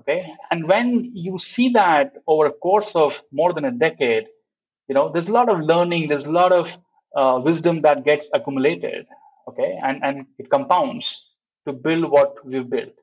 Okay. 0.00 0.26
And 0.50 0.66
when 0.66 1.12
you 1.14 1.38
see 1.38 1.68
that 1.70 2.14
over 2.26 2.46
a 2.46 2.52
course 2.52 2.96
of 2.96 3.22
more 3.30 3.52
than 3.52 3.64
a 3.64 3.70
decade, 3.70 4.26
you 4.88 4.94
know, 4.94 5.12
there's 5.12 5.28
a 5.28 5.32
lot 5.32 5.48
of 5.48 5.60
learning, 5.60 6.08
there's 6.08 6.26
a 6.26 6.32
lot 6.32 6.50
of 6.50 6.76
uh, 7.14 7.40
wisdom 7.42 7.82
that 7.82 8.04
gets 8.04 8.28
accumulated. 8.32 9.06
Okay. 9.48 9.78
And, 9.82 10.02
and 10.02 10.26
it 10.38 10.50
compounds 10.50 11.24
to 11.66 11.72
build 11.72 12.10
what 12.10 12.44
we've 12.44 12.68
built. 12.68 12.94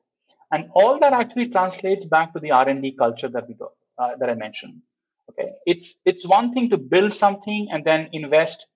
And 0.52 0.68
all 0.74 0.98
that 0.98 1.12
actually 1.12 1.48
translates 1.48 2.04
back 2.04 2.32
to 2.34 2.40
the 2.40 2.50
R&D 2.50 2.96
culture 2.98 3.28
that 3.28 3.48
we 3.48 3.54
got, 3.54 3.72
uh, 3.98 4.16
that 4.18 4.28
I 4.28 4.34
mentioned. 4.34 4.82
Okay. 5.30 5.52
It's, 5.64 5.94
it's 6.04 6.26
one 6.26 6.52
thing 6.52 6.68
to 6.70 6.76
build 6.76 7.14
something 7.14 7.68
and 7.72 7.84
then 7.84 8.08
invest 8.12 8.66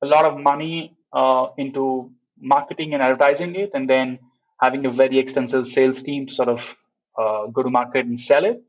a 0.00 0.06
lot 0.06 0.24
of 0.24 0.38
money 0.38 0.96
uh, 1.14 1.46
into 1.56 2.10
marketing 2.40 2.92
and 2.92 3.02
advertising 3.02 3.54
it 3.54 3.70
and 3.74 3.88
then 3.88 4.18
having 4.60 4.84
a 4.86 4.90
very 4.90 5.18
extensive 5.18 5.66
sales 5.66 6.02
team 6.02 6.26
to 6.26 6.34
sort 6.34 6.48
of 6.48 6.76
uh, 7.18 7.46
go 7.46 7.62
to 7.62 7.70
market 7.70 8.06
and 8.06 8.18
sell 8.18 8.44
it. 8.44 8.62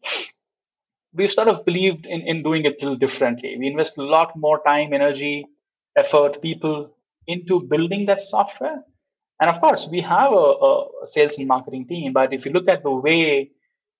We've 1.13 1.31
sort 1.31 1.47
of 1.47 1.65
believed 1.65 2.05
in, 2.05 2.21
in 2.21 2.43
doing 2.43 2.65
it 2.65 2.75
a 2.79 2.83
little 2.83 2.97
differently. 2.97 3.55
We 3.57 3.67
invest 3.67 3.97
a 3.97 4.03
lot 4.03 4.35
more 4.35 4.61
time, 4.67 4.93
energy, 4.93 5.47
effort, 5.97 6.41
people 6.41 6.95
into 7.27 7.61
building 7.61 8.05
that 8.07 8.21
software. 8.21 8.83
And 9.41 9.49
of 9.49 9.59
course, 9.59 9.87
we 9.89 10.01
have 10.01 10.31
a, 10.31 10.35
a 10.35 11.07
sales 11.07 11.37
and 11.37 11.47
marketing 11.47 11.87
team, 11.87 12.13
but 12.13 12.33
if 12.33 12.45
you 12.45 12.51
look 12.51 12.69
at 12.69 12.83
the 12.83 12.91
way, 12.91 13.51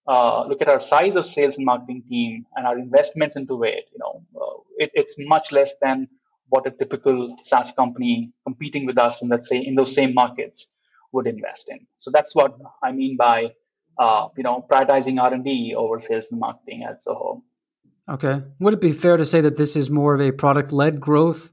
uh, 0.07 0.45
look 0.45 0.61
at 0.61 0.69
our 0.69 0.79
size 0.79 1.15
of 1.15 1.25
sales 1.25 1.57
and 1.57 1.65
marketing 1.65 2.03
team 2.07 2.45
and 2.55 2.67
our 2.67 2.77
investments 2.77 3.35
into 3.35 3.63
it, 3.63 3.85
you 3.91 3.99
know, 3.99 4.21
uh, 4.39 4.59
it, 4.77 4.91
it's 4.93 5.15
much 5.17 5.51
less 5.51 5.73
than 5.81 6.07
what 6.49 6.67
a 6.67 6.71
typical 6.71 7.35
SaaS 7.43 7.71
company 7.71 8.31
competing 8.45 8.85
with 8.85 8.97
us 8.97 9.21
in 9.21 9.29
that 9.29 9.45
say 9.45 9.57
in 9.57 9.75
those 9.75 9.93
same 9.93 10.13
markets 10.13 10.67
would 11.11 11.27
invest 11.27 11.65
in. 11.67 11.87
So 11.99 12.11
that's 12.13 12.35
what 12.35 12.57
I 12.83 12.91
mean 12.91 13.17
by 13.17 13.51
uh, 13.97 14.27
you 14.35 14.43
know, 14.43 14.65
prioritizing 14.69 15.21
R 15.21 15.33
and 15.33 15.43
D 15.43 15.73
over 15.77 15.99
sales 15.99 16.27
and 16.31 16.39
marketing 16.39 16.83
at 16.87 17.03
Zoho. 17.03 17.41
Okay, 18.09 18.41
would 18.59 18.73
it 18.73 18.81
be 18.81 18.91
fair 18.91 19.17
to 19.17 19.25
say 19.25 19.41
that 19.41 19.57
this 19.57 19.75
is 19.75 19.89
more 19.89 20.13
of 20.13 20.21
a 20.21 20.31
product-led 20.31 20.99
growth 20.99 21.51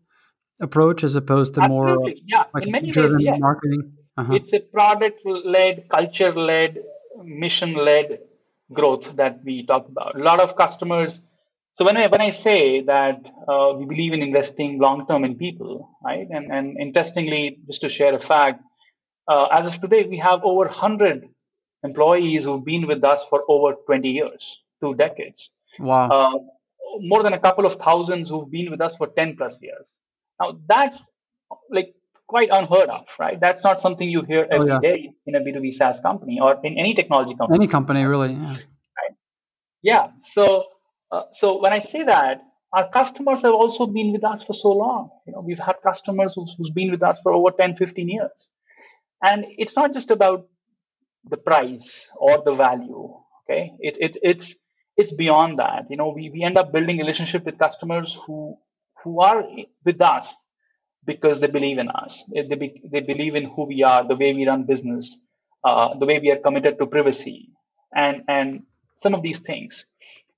approach 0.61 1.03
as 1.03 1.17
opposed 1.17 1.55
to 1.55 1.61
Absolutely. 1.63 1.95
more 1.95 2.13
yeah, 2.27 2.45
like 2.53 2.65
in 2.65 2.71
many 2.71 2.91
driven 2.91 3.19
ways, 3.19 3.27
yeah. 3.27 3.37
marketing? 3.39 3.93
Uh-huh. 4.19 4.35
It's 4.35 4.53
a 4.53 4.61
product-led, 4.61 5.89
culture-led, 5.89 6.79
mission-led 7.25 8.19
growth 8.73 9.17
that 9.17 9.41
we 9.45 9.65
talk 9.65 9.89
about. 9.89 10.21
A 10.21 10.23
lot 10.23 10.41
of 10.41 10.57
customers. 10.57 11.23
So 11.75 11.85
when 11.87 11.97
I 11.97 12.07
when 12.07 12.21
I 12.21 12.31
say 12.31 12.83
that 12.83 13.19
uh, 13.49 13.73
we 13.79 13.87
believe 13.87 14.13
in 14.13 14.23
investing 14.23 14.79
long 14.79 15.07
term 15.07 15.25
in 15.25 15.37
people, 15.37 15.91
right? 16.05 16.27
And 16.31 16.53
and 16.53 16.79
interestingly, 16.79 17.59
just 17.67 17.81
to 17.81 17.89
share 17.89 18.15
a 18.15 18.21
fact, 18.21 18.63
uh, 19.27 19.47
as 19.47 19.67
of 19.67 19.81
today, 19.81 20.05
we 20.05 20.19
have 20.19 20.41
over 20.45 20.69
hundred 20.69 21.29
employees 21.83 22.45
who've 22.45 22.65
been 22.65 22.87
with 22.87 23.03
us 23.05 23.25
for 23.29 23.43
over 23.49 23.75
20 23.87 24.09
years, 24.09 24.59
two 24.81 24.95
decades. 24.95 25.51
Wow. 25.79 26.09
Uh, 26.09 26.39
more 27.01 27.23
than 27.23 27.33
a 27.33 27.39
couple 27.39 27.67
of 27.67 27.75
thousands 27.75 28.29
who've 28.29 28.51
been 28.51 28.71
with 28.71 28.81
us 28.81 28.97
for 28.97 29.09
10 29.09 29.37
plus 29.37 29.59
years. 29.61 29.93
Now, 30.41 30.59
that's 30.69 31.05
like 31.71 31.95
quite 32.29 32.49
unheard 32.53 32.89
of, 32.89 33.07
right? 33.19 33.39
That's 33.41 33.65
not 33.65 33.81
something 33.81 34.09
you 34.09 34.23
hear 34.23 34.47
every 34.51 34.71
oh, 34.71 34.75
yeah. 34.75 34.91
day 34.91 35.13
in 35.27 35.35
a 35.35 35.41
B2B 35.41 35.75
SaaS 35.75 36.01
company 36.01 36.39
or 36.41 36.59
in 36.65 36.79
any 36.79 36.95
technology 36.95 37.35
company. 37.35 37.57
Any 37.57 37.67
company, 37.67 38.05
really. 38.05 38.33
Yeah. 38.33 38.49
Right? 38.49 39.15
Yeah. 39.83 40.07
So, 40.23 40.67
uh, 41.13 41.25
so 41.33 41.61
when 41.61 41.73
I 41.73 41.81
say 41.81 42.05
that, 42.05 42.43
our 42.73 42.91
customers 42.91 43.43
have 43.43 43.55
also 43.55 43.87
been 43.87 44.13
with 44.13 44.25
us 44.25 44.43
for 44.43 44.55
so 44.55 44.73
long. 44.73 45.11
You 45.27 45.35
know, 45.35 45.41
we've 45.41 45.59
had 45.59 45.77
customers 45.85 46.35
who's, 46.35 46.55
who's 46.57 46.71
been 46.71 46.91
with 46.91 47.03
us 47.03 47.21
for 47.23 47.33
over 47.35 47.51
10, 47.51 47.77
15 47.77 48.09
years. 48.09 48.49
And 49.23 49.45
it's 49.59 49.77
not 49.77 49.93
just 49.93 50.11
about 50.11 50.49
the 51.29 51.37
price 51.37 52.11
or 52.17 52.43
the 52.45 52.55
value. 52.55 53.15
Okay, 53.45 53.73
it, 53.81 53.97
it 54.01 54.17
it's 54.23 54.57
it's 54.97 55.13
beyond 55.13 55.59
that. 55.59 55.87
You 55.91 55.97
know, 55.97 56.11
we, 56.15 56.31
we 56.31 56.43
end 56.43 56.59
up 56.59 56.73
building 56.73 56.99
relationship 56.99 57.45
with 57.45 57.59
customers 57.59 58.17
who 58.27 58.57
who 59.05 59.21
are 59.21 59.45
with 59.85 60.01
us 60.01 60.35
because 61.07 61.41
they 61.41 61.49
believe 61.49 61.79
in 61.79 61.89
us. 61.89 62.25
They, 62.33 62.43
be, 62.55 62.81
they 62.93 63.01
believe 63.01 63.35
in 63.35 63.51
who 63.51 63.67
we 63.67 63.83
are, 63.83 64.07
the 64.07 64.15
way 64.15 64.33
we 64.33 64.47
run 64.47 64.65
business, 64.65 65.21
uh, 65.65 65.99
the 65.99 66.07
way 66.07 66.21
we 66.21 66.31
are 66.31 66.39
committed 66.39 66.79
to 66.79 66.87
privacy, 66.87 67.51
and 67.95 68.23
and 68.29 68.63
some 68.99 69.15
of 69.15 69.23
these 69.23 69.41
things. 69.41 69.85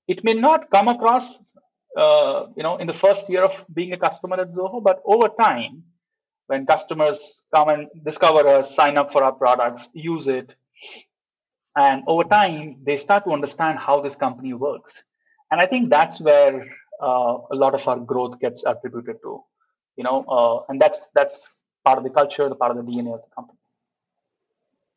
It 0.07 0.23
may 0.23 0.33
not 0.33 0.69
come 0.69 0.87
across, 0.87 1.41
uh, 1.97 2.47
you 2.55 2.63
know, 2.63 2.77
in 2.77 2.87
the 2.87 2.93
first 2.93 3.29
year 3.29 3.43
of 3.43 3.65
being 3.73 3.93
a 3.93 3.97
customer 3.97 4.39
at 4.39 4.51
Zoho, 4.51 4.83
but 4.83 5.01
over 5.05 5.29
time, 5.29 5.83
when 6.47 6.65
customers 6.65 7.43
come 7.53 7.69
and 7.69 7.87
discover 8.03 8.47
us, 8.47 8.75
sign 8.75 8.97
up 8.97 9.11
for 9.11 9.23
our 9.23 9.31
products, 9.31 9.89
use 9.93 10.27
it, 10.27 10.53
and 11.75 12.03
over 12.07 12.23
time, 12.23 12.77
they 12.83 12.97
start 12.97 13.25
to 13.25 13.31
understand 13.31 13.79
how 13.79 13.99
this 13.99 14.15
company 14.15 14.53
works. 14.53 15.03
And 15.51 15.59
I 15.59 15.65
think 15.65 15.89
that's 15.89 16.21
where 16.21 16.65
uh, 17.01 17.37
a 17.51 17.55
lot 17.55 17.73
of 17.73 17.87
our 17.87 17.99
growth 17.99 18.39
gets 18.39 18.65
attributed 18.65 19.17
to, 19.23 19.43
you 19.97 20.03
know, 20.03 20.23
uh, 20.23 20.71
and 20.71 20.81
that's 20.81 21.09
that's 21.13 21.63
part 21.83 21.97
of 21.97 22.03
the 22.03 22.09
culture, 22.09 22.47
the 22.47 22.55
part 22.55 22.71
of 22.71 22.77
the 22.77 22.91
DNA 22.91 23.13
of 23.13 23.21
the 23.21 23.35
company. 23.35 23.59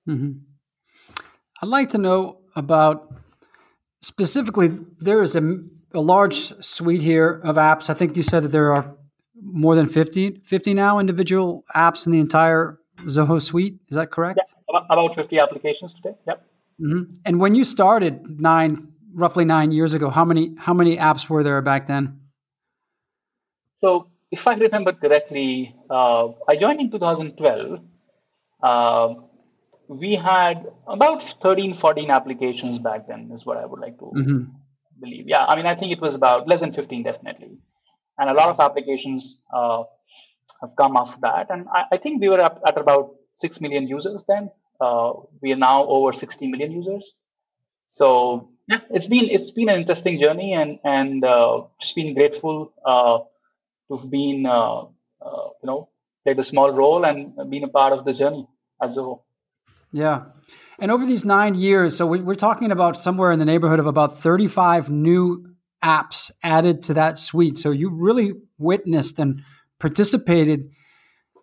Mm-hmm. 0.08 0.32
I'd 1.60 1.68
like 1.68 1.88
to 1.90 1.98
know 1.98 2.38
about 2.54 3.12
specifically. 4.00 4.68
There 5.00 5.22
is 5.22 5.36
a, 5.36 5.58
a 5.94 6.00
large 6.00 6.36
suite 6.64 7.02
here 7.02 7.40
of 7.44 7.56
apps. 7.56 7.90
I 7.90 7.94
think 7.94 8.16
you 8.16 8.22
said 8.22 8.44
that 8.44 8.48
there 8.48 8.72
are 8.72 8.94
more 9.42 9.74
than 9.74 9.88
50, 9.88 10.40
50 10.44 10.74
now 10.74 10.98
individual 10.98 11.64
apps 11.74 12.06
in 12.06 12.12
the 12.12 12.20
entire 12.20 12.78
Zoho 13.02 13.40
suite. 13.40 13.76
Is 13.88 13.96
that 13.96 14.10
correct? 14.10 14.40
Yeah, 14.68 14.80
about 14.90 15.14
50 15.14 15.38
applications 15.38 15.94
today. 15.94 16.16
Yep. 16.26 16.44
Mm-hmm. 16.80 17.16
And 17.24 17.40
when 17.40 17.54
you 17.54 17.64
started 17.64 18.40
nine, 18.40 18.88
roughly 19.12 19.44
nine 19.44 19.70
years 19.72 19.94
ago, 19.94 20.10
how 20.10 20.24
many 20.24 20.54
how 20.58 20.74
many 20.74 20.96
apps 20.96 21.28
were 21.28 21.42
there 21.42 21.60
back 21.62 21.86
then? 21.86 22.20
So, 23.80 24.08
if 24.30 24.46
I 24.46 24.54
remember 24.54 24.92
correctly, 24.92 25.74
uh, 25.90 26.28
I 26.48 26.56
joined 26.56 26.80
in 26.80 26.90
2012. 26.90 27.80
Uh, 28.62 29.14
we 29.88 30.14
had 30.14 30.66
about 30.86 31.22
13, 31.42 31.74
14 31.74 32.10
applications 32.10 32.78
back 32.78 33.08
then, 33.08 33.30
is 33.34 33.44
what 33.44 33.56
I 33.56 33.66
would 33.66 33.80
like 33.80 33.98
to 33.98 34.04
mm-hmm. 34.04 34.42
believe. 35.00 35.24
Yeah, 35.26 35.44
I 35.46 35.56
mean, 35.56 35.66
I 35.66 35.74
think 35.74 35.92
it 35.92 36.00
was 36.00 36.14
about 36.14 36.46
less 36.46 36.60
than 36.60 36.72
15, 36.72 37.02
definitely. 37.02 37.58
And 38.18 38.30
a 38.30 38.34
lot 38.34 38.50
of 38.50 38.60
applications 38.60 39.40
uh, 39.52 39.84
have 40.60 40.76
come 40.76 40.96
off 40.96 41.20
that. 41.20 41.46
And 41.50 41.66
I, 41.72 41.84
I 41.92 41.96
think 41.96 42.20
we 42.20 42.28
were 42.28 42.42
up 42.42 42.60
at 42.66 42.76
about 42.76 43.14
6 43.38 43.60
million 43.60 43.86
users 43.86 44.24
then. 44.28 44.50
Uh, 44.80 45.12
we 45.40 45.52
are 45.52 45.56
now 45.56 45.84
over 45.86 46.12
60 46.12 46.46
million 46.48 46.72
users. 46.72 47.12
So 47.90 48.50
yeah, 48.68 48.80
it's 48.90 49.06
been 49.06 49.30
it's 49.30 49.50
been 49.50 49.68
an 49.70 49.80
interesting 49.80 50.18
journey 50.18 50.52
and 50.52 50.78
and 50.84 51.24
uh, 51.24 51.62
just 51.80 51.94
been 51.94 52.14
grateful 52.14 52.72
uh, 52.84 53.18
to 53.88 53.96
have 53.96 54.10
been 54.10 54.46
uh, 54.46 54.80
uh, 55.22 55.48
you 55.62 55.66
know 55.66 55.88
played 56.24 56.38
a 56.38 56.44
small 56.44 56.70
role 56.70 57.04
and 57.04 57.34
been 57.50 57.64
a 57.64 57.68
part 57.68 57.92
of 57.92 58.04
the 58.04 58.12
journey 58.12 58.46
as 58.82 58.96
well. 58.96 59.24
Yeah. 59.92 60.24
And 60.78 60.90
over 60.90 61.04
these 61.04 61.24
nine 61.24 61.54
years, 61.54 61.96
so 61.96 62.06
we're 62.06 62.34
talking 62.34 62.70
about 62.70 62.96
somewhere 62.96 63.32
in 63.32 63.38
the 63.38 63.44
neighborhood 63.44 63.80
of 63.80 63.86
about 63.86 64.18
35 64.18 64.90
new 64.90 65.44
apps 65.82 66.30
added 66.42 66.82
to 66.84 66.94
that 66.94 67.18
suite. 67.18 67.58
So 67.58 67.70
you 67.70 67.90
really 67.90 68.34
witnessed 68.58 69.18
and 69.18 69.42
participated 69.78 70.70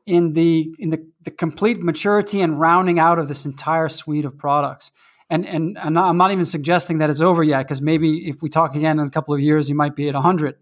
in 0.05 0.33
the 0.33 0.73
in 0.77 0.89
the, 0.89 1.05
the 1.21 1.31
complete 1.31 1.81
maturity 1.81 2.41
and 2.41 2.59
rounding 2.59 2.99
out 2.99 3.19
of 3.19 3.27
this 3.27 3.45
entire 3.45 3.89
suite 3.89 4.25
of 4.25 4.37
products. 4.37 4.91
And 5.29 5.45
and, 5.45 5.77
I'm 5.77 6.17
not 6.17 6.31
even 6.31 6.45
suggesting 6.45 6.99
that 6.99 7.09
it's 7.09 7.21
over 7.21 7.43
yet 7.43 7.63
because 7.63 7.81
maybe 7.81 8.29
if 8.29 8.41
we 8.41 8.49
talk 8.49 8.75
again 8.75 8.99
in 8.99 9.07
a 9.07 9.09
couple 9.09 9.33
of 9.33 9.41
years, 9.41 9.69
you 9.69 9.75
might 9.75 9.95
be 9.95 10.07
at 10.07 10.13
100. 10.13 10.55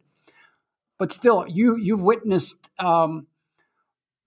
But 0.97 1.11
still, 1.11 1.45
you 1.47 1.75
you've 1.75 2.01
witnessed 2.01 2.69
um, 2.79 3.27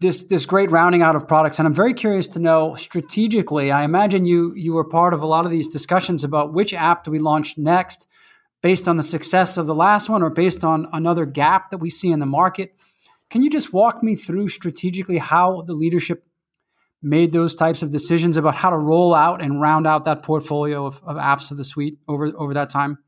this 0.01 0.25
this 0.25 0.45
great 0.45 0.71
rounding 0.71 1.03
out 1.03 1.17
of 1.17 1.27
products, 1.27 1.59
and 1.59 1.67
I'm 1.67 1.75
very 1.75 1.95
curious 1.95 2.29
to 2.29 2.39
know 2.39 2.75
strategically. 2.75 3.73
I 3.73 3.85
imagine 3.85 4.27
you 4.27 4.53
you 4.55 4.75
were 4.75 4.85
part 4.85 5.15
of 5.15 5.23
a 5.23 5.27
lot 5.27 5.45
of 5.45 5.51
these 5.51 5.69
discussions 5.69 6.25
about 6.25 6.53
which 6.53 6.75
app 6.75 7.05
do 7.05 7.11
we 7.11 7.19
launch 7.19 7.57
next, 7.57 8.07
based 8.63 8.89
on 8.89 8.97
the 8.97 9.03
success 9.03 9.57
of 9.57 9.67
the 9.67 9.75
last 9.75 10.09
one, 10.09 10.23
or 10.23 10.31
based 10.31 10.65
on 10.65 10.89
another 10.93 11.25
gap 11.25 11.71
that 11.71 11.79
we 11.79 11.91
see 11.91 12.11
in 12.11 12.21
the 12.21 12.27
market. 12.27 12.75
Can 13.31 13.43
you 13.43 13.51
just 13.51 13.73
walk 13.73 14.03
me 14.03 14.15
through 14.15 14.49
strategically 14.49 15.19
how 15.19 15.63
the 15.63 15.75
leadership 15.75 16.25
made 17.03 17.33
those 17.33 17.55
types 17.55 17.83
of 17.83 17.91
decisions 17.91 18.37
about 18.37 18.55
how 18.55 18.71
to 18.71 18.77
roll 18.77 19.15
out 19.15 19.43
and 19.43 19.61
round 19.61 19.87
out 19.87 20.05
that 20.05 20.23
portfolio 20.23 20.87
of, 20.87 21.01
of 21.05 21.17
apps 21.17 21.51
of 21.51 21.57
the 21.57 21.65
suite 21.65 21.99
over 22.07 22.33
over 22.37 22.55
that 22.55 22.71
time? 22.71 22.99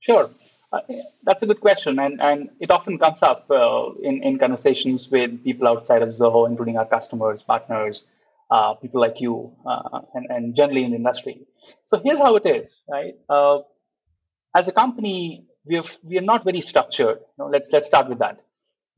Sure. 0.00 0.30
Uh, 0.70 0.80
that's 1.22 1.42
a 1.42 1.46
good 1.46 1.60
question, 1.60 1.98
and, 1.98 2.20
and 2.20 2.50
it 2.60 2.70
often 2.70 2.98
comes 2.98 3.22
up 3.22 3.50
uh, 3.50 3.90
in, 4.02 4.22
in 4.22 4.38
conversations 4.38 5.08
with 5.10 5.42
people 5.42 5.66
outside 5.66 6.02
of 6.02 6.10
Zoho, 6.10 6.46
including 6.46 6.76
our 6.76 6.84
customers, 6.84 7.42
partners, 7.42 8.04
uh, 8.50 8.74
people 8.74 9.00
like 9.00 9.18
you, 9.18 9.50
uh, 9.66 10.00
and, 10.14 10.26
and 10.28 10.54
generally 10.54 10.84
in 10.84 10.90
the 10.90 10.96
industry. 10.96 11.40
So 11.86 12.00
here's 12.04 12.18
how 12.18 12.36
it 12.36 12.44
is, 12.44 12.74
right? 12.86 13.14
Uh, 13.30 13.60
as 14.54 14.68
a 14.68 14.72
company, 14.72 15.46
we 15.64 15.76
have 15.76 15.96
we 16.02 16.18
are 16.18 16.22
not 16.32 16.44
very 16.44 16.60
structured. 16.60 17.18
You 17.18 17.44
know, 17.44 17.46
let's 17.46 17.70
let's 17.72 17.86
start 17.86 18.08
with 18.08 18.18
that. 18.18 18.40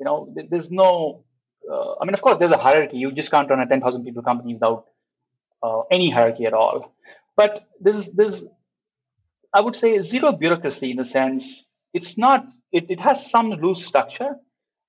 You 0.00 0.07
know, 0.07 0.35
there's 0.50 0.71
no. 0.71 1.25
I 1.71 2.05
mean, 2.05 2.15
of 2.15 2.23
course, 2.23 2.39
there's 2.39 2.50
a 2.50 2.59
hierarchy. 2.59 2.97
You 2.97 3.12
just 3.12 3.31
can't 3.31 3.49
run 3.49 3.61
a 3.61 3.67
10,000 3.67 4.05
people 4.05 4.23
company 4.23 4.55
without 4.55 4.87
any 5.91 6.11
hierarchy 6.11 6.47
at 6.47 6.55
all. 6.55 6.93
But 7.37 7.69
this 7.81 7.97
is 7.97 8.11
this 8.11 8.45
I 9.52 9.61
would 9.61 9.76
say 9.76 10.00
zero 10.00 10.33
bureaucracy 10.33 10.90
in 10.92 10.97
the 10.99 11.04
sense 11.04 11.69
it's 11.92 12.16
not 12.16 12.47
it, 12.73 12.87
it 12.88 13.00
has 13.00 13.30
some 13.30 13.50
loose 13.50 13.85
structure, 13.85 14.37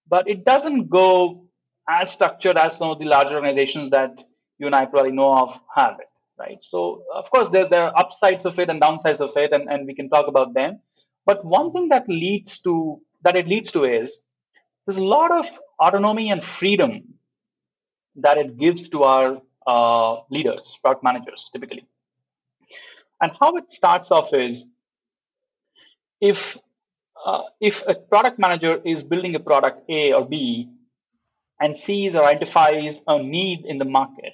but 0.07 0.29
it 0.29 0.45
doesn't 0.45 0.89
go 0.89 1.47
as 1.89 2.11
structured 2.11 2.57
as 2.57 2.77
some 2.77 2.91
of 2.91 2.99
the 2.99 3.05
larger 3.05 3.35
organizations 3.35 3.89
that 3.89 4.11
you 4.59 4.67
and 4.67 4.75
I 4.75 4.85
probably 4.85 5.11
know 5.11 5.33
of 5.33 5.59
have 5.75 5.97
it, 5.99 6.09
right? 6.37 6.59
So 6.61 7.03
of 7.13 7.29
course 7.31 7.49
there, 7.49 7.67
there 7.67 7.85
are 7.85 7.97
upsides 7.97 8.45
of 8.45 8.59
it 8.59 8.69
and 8.69 8.79
downsides 8.79 9.19
of 9.19 9.35
it, 9.35 9.51
and, 9.51 9.67
and 9.69 9.87
we 9.87 9.95
can 9.95 10.09
talk 10.09 10.27
about 10.27 10.53
them. 10.53 10.79
But 11.25 11.43
one 11.43 11.71
thing 11.71 11.89
that 11.89 12.07
leads 12.07 12.59
to 12.59 13.01
that 13.23 13.35
it 13.35 13.47
leads 13.47 13.71
to 13.71 13.85
is 13.85 14.19
there's 14.85 14.97
a 14.97 15.03
lot 15.03 15.31
of 15.31 15.47
autonomy 15.79 16.31
and 16.31 16.43
freedom 16.43 17.15
that 18.15 18.37
it 18.37 18.57
gives 18.57 18.89
to 18.89 19.03
our 19.03 19.41
uh, 19.65 20.21
leaders, 20.29 20.77
product 20.81 21.03
managers, 21.03 21.49
typically. 21.53 21.85
And 23.21 23.31
how 23.39 23.55
it 23.57 23.71
starts 23.71 24.11
off 24.11 24.33
is 24.33 24.65
if 26.19 26.57
uh, 27.23 27.43
if 27.59 27.83
a 27.87 27.93
product 27.93 28.39
manager 28.39 28.81
is 28.83 29.03
building 29.03 29.35
a 29.35 29.39
product 29.39 29.89
A 29.89 30.13
or 30.13 30.25
B 30.27 30.69
and 31.59 31.77
sees 31.77 32.15
or 32.15 32.23
identifies 32.23 33.03
a 33.07 33.21
need 33.21 33.65
in 33.65 33.77
the 33.77 33.85
market, 33.85 34.33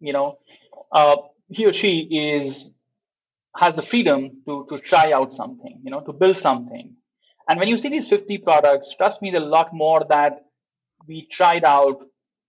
you 0.00 0.14
know, 0.14 0.38
uh, 0.92 1.16
he 1.50 1.66
or 1.66 1.74
she 1.74 1.98
is 2.00 2.72
has 3.56 3.74
the 3.74 3.82
freedom 3.82 4.42
to 4.46 4.66
to 4.70 4.78
try 4.78 5.12
out 5.12 5.34
something, 5.34 5.80
you 5.84 5.90
know, 5.90 6.00
to 6.00 6.12
build 6.12 6.38
something. 6.38 6.96
And 7.48 7.58
when 7.60 7.68
you 7.68 7.76
see 7.76 7.90
these 7.90 8.08
50 8.08 8.38
products, 8.38 8.94
trust 8.96 9.20
me, 9.20 9.30
there's 9.30 9.42
a 9.42 9.46
lot 9.46 9.74
more 9.74 10.06
that 10.08 10.46
we 11.06 11.26
tried 11.26 11.64
out 11.64 12.00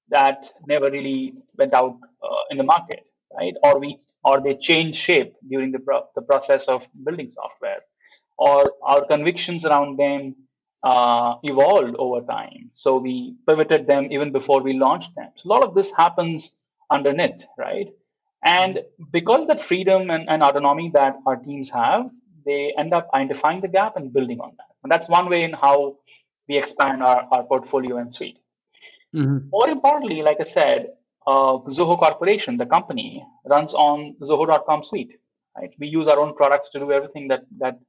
that 0.09 0.51
never 0.67 0.89
really 0.89 1.33
went 1.57 1.73
out 1.73 1.97
uh, 2.23 2.43
in 2.49 2.57
the 2.57 2.63
market, 2.63 3.01
right? 3.37 3.53
Or 3.61 3.79
we 3.79 3.99
or 4.25 4.35
they 4.45 4.55
change 4.69 4.95
shape 5.07 5.31
during 5.51 5.69
the, 5.75 5.81
pro- 5.87 6.07
the 6.17 6.23
process 6.29 6.63
of 6.73 6.79
building 7.05 7.29
software, 7.39 7.81
or 8.37 8.59
our 8.91 9.01
convictions 9.13 9.61
around 9.69 9.91
them 10.03 10.21
uh, 10.91 11.35
evolved 11.43 11.95
over 12.05 12.21
time. 12.37 12.71
So 12.73 12.97
we 12.97 13.35
pivoted 13.47 13.87
them 13.91 14.03
even 14.15 14.31
before 14.39 14.61
we 14.67 14.73
launched 14.85 15.11
them. 15.15 15.29
So 15.37 15.43
a 15.49 15.51
lot 15.55 15.63
of 15.63 15.75
this 15.77 15.89
happens 15.95 16.57
underneath, 16.89 17.45
right? 17.57 17.89
And 18.43 18.73
because 19.17 19.41
of 19.43 19.47
that 19.51 19.61
freedom 19.61 20.09
and, 20.15 20.29
and 20.31 20.43
autonomy 20.43 20.91
that 20.93 21.13
our 21.27 21.37
teams 21.47 21.69
have, 21.69 22.01
they 22.45 22.73
end 22.77 22.93
up 22.93 23.09
identifying 23.13 23.61
the 23.61 23.71
gap 23.77 23.93
and 23.97 24.13
building 24.13 24.39
on 24.39 24.51
that. 24.59 24.71
And 24.83 24.91
that's 24.91 25.09
one 25.09 25.29
way 25.29 25.41
in 25.43 25.53
how 25.53 25.77
we 26.47 26.57
expand 26.57 27.01
our, 27.01 27.21
our 27.31 27.43
portfolio 27.43 27.97
and 27.97 28.13
suite. 28.13 28.37
Mm-hmm. 29.15 29.49
More 29.49 29.69
importantly, 29.69 30.21
like 30.21 30.37
I 30.39 30.43
said, 30.43 30.79
uh, 31.27 31.57
Zoho 31.77 31.97
Corporation, 31.97 32.57
the 32.57 32.65
company, 32.65 33.25
runs 33.45 33.73
on 33.73 34.15
Zoho.com 34.21 34.83
suite. 34.83 35.17
Right? 35.57 35.71
We 35.79 35.87
use 35.87 36.07
our 36.07 36.19
own 36.19 36.35
products 36.35 36.69
to 36.71 36.79
do 36.79 36.91
everything 36.91 37.27
that 37.29 37.43
that 37.59 37.79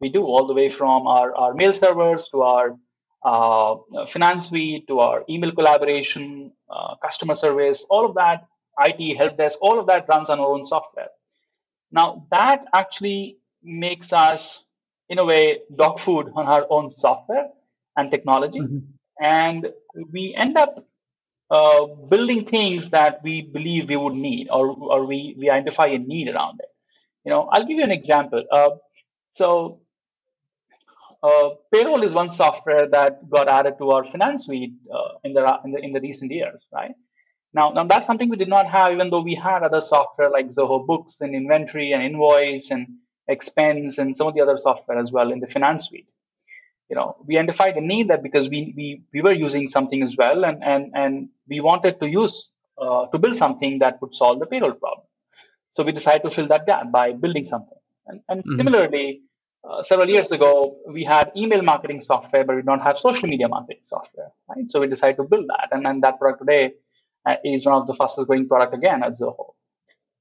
we 0.00 0.08
do, 0.08 0.24
all 0.24 0.46
the 0.46 0.54
way 0.54 0.68
from 0.68 1.06
our, 1.06 1.34
our 1.36 1.54
mail 1.54 1.72
servers 1.72 2.28
to 2.28 2.42
our 2.42 2.76
uh, 3.24 3.76
finance 4.08 4.48
suite 4.48 4.86
to 4.88 4.98
our 4.98 5.24
email 5.28 5.52
collaboration, 5.52 6.52
uh, 6.68 6.96
customer 6.96 7.34
service, 7.34 7.86
all 7.88 8.04
of 8.04 8.14
that, 8.16 8.46
IT 8.80 9.16
help 9.16 9.36
desk, 9.36 9.56
all 9.60 9.78
of 9.78 9.86
that 9.86 10.06
runs 10.08 10.28
on 10.28 10.40
our 10.40 10.46
own 10.46 10.66
software. 10.66 11.08
Now 11.92 12.26
that 12.30 12.64
actually 12.74 13.38
makes 13.62 14.12
us, 14.12 14.64
in 15.08 15.18
a 15.18 15.24
way, 15.24 15.60
dog 15.76 16.00
food 16.00 16.32
on 16.34 16.46
our 16.46 16.66
own 16.68 16.90
software 16.90 17.48
and 17.96 18.10
technology, 18.10 18.58
mm-hmm. 18.58 18.78
and 19.20 19.68
we 20.10 20.34
end 20.36 20.56
up 20.56 20.84
uh, 21.52 21.84
building 22.08 22.46
things 22.46 22.88
that 22.88 23.20
we 23.22 23.42
believe 23.42 23.90
we 23.90 23.96
would 23.96 24.14
need 24.14 24.48
or, 24.50 24.68
or 24.70 25.04
we, 25.04 25.36
we 25.38 25.50
identify 25.50 25.86
a 25.86 25.98
need 25.98 26.28
around 26.28 26.58
it. 26.60 26.70
You 27.24 27.30
know, 27.30 27.42
I'll 27.52 27.66
give 27.66 27.76
you 27.76 27.84
an 27.84 27.90
example. 27.90 28.42
Uh, 28.50 28.70
so 29.32 29.80
uh, 31.22 31.50
payroll 31.70 32.02
is 32.02 32.14
one 32.14 32.30
software 32.30 32.88
that 32.88 33.28
got 33.28 33.48
added 33.48 33.74
to 33.78 33.90
our 33.90 34.02
finance 34.02 34.46
suite 34.46 34.72
uh, 34.92 35.10
in, 35.24 35.34
the, 35.34 35.58
in, 35.64 35.72
the, 35.72 35.78
in 35.80 35.92
the 35.92 36.00
recent 36.00 36.32
years, 36.32 36.62
right? 36.72 36.92
Now, 37.52 37.70
now 37.70 37.84
that's 37.84 38.06
something 38.06 38.30
we 38.30 38.38
did 38.38 38.48
not 38.48 38.66
have, 38.66 38.94
even 38.94 39.10
though 39.10 39.20
we 39.20 39.34
had 39.34 39.62
other 39.62 39.82
software 39.82 40.30
like 40.30 40.48
Zoho 40.48 40.86
Books 40.86 41.20
and 41.20 41.34
Inventory 41.34 41.92
and 41.92 42.02
Invoice 42.02 42.70
and 42.70 42.88
Expense 43.28 43.98
and 43.98 44.16
some 44.16 44.26
of 44.26 44.34
the 44.34 44.40
other 44.40 44.56
software 44.56 44.98
as 44.98 45.12
well 45.12 45.30
in 45.30 45.38
the 45.38 45.46
finance 45.46 45.84
suite 45.84 46.08
you 46.92 46.96
know 46.98 47.16
we 47.26 47.38
identified 47.38 47.74
the 47.74 47.84
need 47.92 48.08
that 48.08 48.22
because 48.22 48.48
we 48.54 48.60
we, 48.76 48.86
we 49.14 49.22
were 49.26 49.36
using 49.46 49.66
something 49.76 50.02
as 50.06 50.14
well 50.22 50.44
and 50.48 50.62
and 50.72 50.90
and 51.02 51.28
we 51.48 51.58
wanted 51.68 51.98
to 52.02 52.06
use 52.22 52.34
uh, 52.84 53.06
to 53.12 53.18
build 53.18 53.36
something 53.36 53.78
that 53.78 54.00
would 54.00 54.14
solve 54.14 54.38
the 54.40 54.46
payroll 54.46 54.72
problem. 54.72 55.06
So 55.70 55.84
we 55.84 55.92
decided 55.92 56.22
to 56.24 56.30
fill 56.30 56.48
that 56.48 56.66
gap 56.66 56.90
by 56.90 57.12
building 57.12 57.44
something. 57.44 57.78
And, 58.06 58.20
and 58.28 58.40
mm-hmm. 58.40 58.56
similarly 58.56 59.22
uh, 59.66 59.82
several 59.82 60.08
years 60.08 60.32
ago 60.32 60.76
we 60.88 61.04
had 61.04 61.30
email 61.36 61.62
marketing 61.62 62.00
software 62.00 62.44
but 62.44 62.56
we 62.56 62.62
don't 62.62 62.82
have 62.82 62.98
social 62.98 63.28
media 63.28 63.48
marketing 63.48 63.84
software 63.84 64.30
right? 64.48 64.64
So 64.70 64.80
we 64.80 64.88
decided 64.88 65.16
to 65.18 65.24
build 65.24 65.46
that. 65.48 65.68
And 65.70 65.86
then 65.86 66.00
that 66.00 66.18
product 66.18 66.40
today 66.40 66.72
uh, 67.24 67.36
is 67.44 67.64
one 67.64 67.76
of 67.80 67.86
the 67.86 67.94
fastest 67.94 68.26
growing 68.26 68.48
product 68.48 68.74
again 68.74 69.02
at 69.02 69.12
zoho 69.12 69.46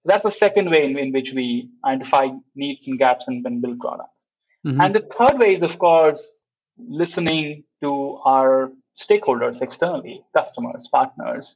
so 0.01 0.05
that's 0.10 0.23
the 0.23 0.31
second 0.31 0.69
way 0.69 0.86
in, 0.86 0.97
in 0.97 1.12
which 1.12 1.34
we 1.34 1.69
identify 1.86 2.27
needs 2.55 2.88
and 2.88 2.99
gaps 2.99 3.27
and, 3.27 3.45
and 3.45 3.62
build 3.62 3.79
products 3.79 4.13
mm-hmm. 4.65 4.79
and 4.79 4.95
the 4.95 4.99
third 5.17 5.39
way 5.39 5.53
is 5.53 5.63
of 5.63 5.79
course 5.79 6.23
listening 6.77 7.63
to 7.81 8.19
our 8.25 8.71
stakeholders 8.99 9.62
externally, 9.62 10.23
customers, 10.36 10.88
partners, 10.91 11.55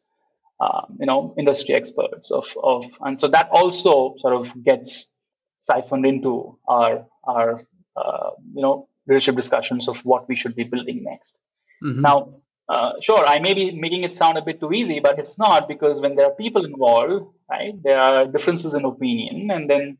um, 0.59 0.97
you 0.99 1.05
know, 1.05 1.33
industry 1.37 1.75
experts 1.75 2.31
of, 2.31 2.47
of, 2.61 2.85
and 3.01 3.19
so 3.19 3.27
that 3.27 3.49
also 3.51 4.15
sort 4.19 4.33
of 4.33 4.63
gets 4.63 5.11
siphoned 5.59 6.05
into 6.05 6.57
our, 6.67 7.05
our, 7.25 7.59
uh, 7.97 8.29
you 8.53 8.61
know, 8.61 8.87
leadership 9.07 9.35
discussions 9.35 9.87
of 9.87 9.97
what 10.05 10.27
we 10.27 10.35
should 10.35 10.55
be 10.55 10.63
building 10.63 11.03
next. 11.03 11.35
Mm-hmm. 11.83 12.01
Now, 12.01 12.35
uh, 12.67 12.93
sure, 13.01 13.23
I 13.25 13.39
may 13.39 13.53
be 13.53 13.71
making 13.71 14.03
it 14.03 14.15
sound 14.15 14.37
a 14.37 14.41
bit 14.41 14.59
too 14.59 14.71
easy, 14.71 14.99
but 14.99 15.19
it's 15.19 15.37
not 15.37 15.67
because 15.67 15.99
when 15.99 16.15
there 16.15 16.25
are 16.25 16.35
people 16.35 16.65
involved, 16.65 17.25
right, 17.49 17.73
there 17.83 17.99
are 17.99 18.25
differences 18.25 18.73
in 18.73 18.85
opinion, 18.85 19.51
and 19.51 19.69
then 19.69 19.97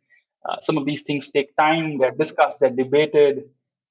uh, 0.47 0.58
some 0.62 0.78
of 0.78 0.86
these 0.86 1.04
things 1.04 1.30
take 1.30 1.56
time. 1.58 1.99
They're 1.99 2.12
discussed, 2.12 2.60
they're 2.60 2.69
debated, 2.69 3.43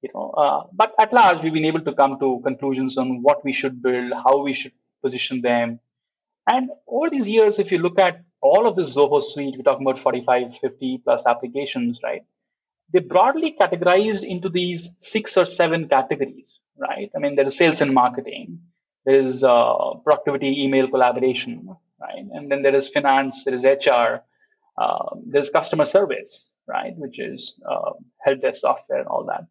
you 0.05 0.11
know 0.13 0.29
uh, 0.43 0.63
but 0.81 0.93
at 0.99 1.13
large 1.13 1.41
we've 1.41 1.57
been 1.59 1.71
able 1.71 1.85
to 1.89 1.93
come 2.01 2.19
to 2.19 2.29
conclusions 2.43 2.97
on 2.97 3.21
what 3.27 3.43
we 3.43 3.53
should 3.59 3.81
build 3.81 4.13
how 4.25 4.35
we 4.43 4.53
should 4.53 4.73
position 5.03 5.41
them. 5.41 5.79
And 6.47 6.69
over 6.87 7.09
these 7.09 7.27
years 7.27 7.59
if 7.59 7.71
you 7.71 7.79
look 7.79 7.99
at 7.99 8.21
all 8.41 8.67
of 8.67 8.75
this 8.75 8.95
zoho 8.95 9.21
suite 9.23 9.55
we're 9.57 9.67
talking 9.69 9.87
about 9.87 9.99
45 9.99 10.57
50 10.57 11.01
plus 11.03 11.25
applications 11.25 11.99
right? 12.03 12.23
They're 12.91 13.01
broadly 13.15 13.55
categorized 13.59 14.23
into 14.23 14.49
these 14.49 14.91
six 14.99 15.37
or 15.37 15.45
seven 15.45 15.87
categories 15.89 16.59
right? 16.77 17.09
I 17.15 17.19
mean 17.19 17.35
there's 17.35 17.57
sales 17.57 17.81
and 17.81 17.93
marketing 17.93 18.59
there's 19.05 19.43
uh, 19.43 19.95
productivity 20.03 20.63
email 20.63 20.87
collaboration 20.87 21.75
right? 22.01 22.25
And 22.33 22.51
then 22.51 22.61
there 22.61 22.75
is 22.75 22.89
finance 22.89 23.43
there 23.43 23.55
is 23.55 23.63
hr 23.63 24.21
uh, 24.77 25.09
there's 25.25 25.49
customer 25.49 25.85
service 25.85 26.51
right? 26.67 26.93
Which 26.97 27.19
is 27.19 27.55
uh, 27.69 27.91
help 28.21 28.41
desk 28.41 28.61
software 28.61 28.99
and 28.99 29.07
all 29.07 29.25
that. 29.25 29.45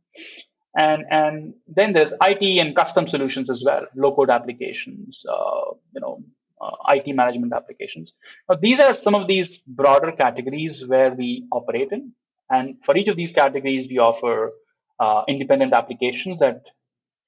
and 0.77 1.05
and 1.11 1.55
then 1.69 1.93
there's 1.93 2.13
IT 2.23 2.43
and 2.63 2.75
custom 2.77 3.07
solutions 3.09 3.51
as 3.51 3.63
well, 3.65 3.87
low 3.97 4.15
code 4.15 4.31
applications, 4.31 5.25
uh, 5.29 5.73
you 5.95 6.01
know, 6.01 6.23
uh, 6.61 6.77
IT 6.95 7.15
management 7.15 7.53
applications. 7.53 8.13
Now, 8.49 8.57
these 8.57 8.81
are 8.81 8.95
some 8.95 9.15
of 9.15 9.29
these 9.29 9.59
broader 9.59 10.13
categories 10.13 10.85
where 10.87 11.13
we 11.15 11.47
operate 11.53 11.93
in, 11.93 12.13
and 12.51 12.77
for 12.85 12.97
each 12.97 13.09
of 13.09 13.17
these 13.17 13.33
categories, 13.33 13.89
we 13.89 13.99
offer 13.99 14.53
uh, 15.01 15.23
independent 15.29 15.73
applications 15.73 16.39
that 16.41 16.63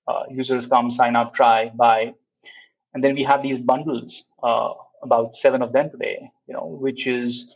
uh, 0.09 0.25
users 0.31 0.67
come, 0.67 0.91
sign 0.91 1.17
up, 1.17 1.35
try, 1.35 1.71
buy, 1.75 2.15
and 2.95 3.05
then 3.05 3.15
we 3.15 3.25
have 3.25 3.43
these 3.43 3.59
bundles, 3.59 4.25
uh, 4.43 4.71
about 5.03 5.37
seven 5.37 5.63
of 5.63 5.73
them 5.73 5.91
today. 5.91 6.31
You 6.49 6.55
know, 6.55 6.67
which 6.81 7.07
is 7.07 7.53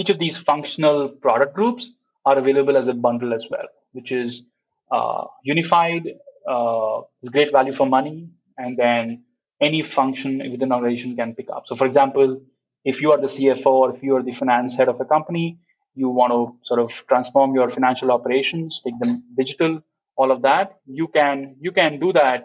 each 0.00 0.10
of 0.10 0.18
these 0.18 0.38
functional 0.38 1.08
product 1.08 1.54
groups 1.54 1.94
are 2.24 2.38
available 2.38 2.76
as 2.76 2.88
a 2.88 2.94
bundle 2.94 3.34
as 3.34 3.46
well, 3.50 3.68
which 3.92 4.12
is 4.12 4.42
uh, 4.90 5.24
unified 5.42 6.04
uh, 6.48 7.00
is 7.22 7.28
great 7.30 7.52
value 7.52 7.72
for 7.72 7.86
money, 7.86 8.28
and 8.56 8.78
then 8.78 9.24
any 9.60 9.82
function 9.82 10.38
within 10.38 10.62
an 10.62 10.72
organization 10.72 11.16
can 11.16 11.34
pick 11.34 11.48
up. 11.54 11.64
So, 11.66 11.76
for 11.76 11.86
example, 11.86 12.40
if 12.84 13.02
you 13.02 13.12
are 13.12 13.20
the 13.20 13.26
CFO 13.26 13.66
or 13.66 13.94
if 13.94 14.02
you 14.02 14.16
are 14.16 14.22
the 14.22 14.32
finance 14.32 14.74
head 14.74 14.88
of 14.88 15.00
a 15.00 15.04
company, 15.04 15.58
you 15.94 16.08
want 16.08 16.32
to 16.32 16.66
sort 16.66 16.80
of 16.80 16.90
transform 17.08 17.54
your 17.54 17.68
financial 17.68 18.10
operations, 18.10 18.80
make 18.84 18.98
them 19.00 19.22
digital, 19.36 19.82
all 20.16 20.30
of 20.30 20.42
that. 20.42 20.78
You 20.86 21.08
can 21.08 21.56
you 21.60 21.72
can 21.72 22.00
do 22.00 22.12
that. 22.14 22.44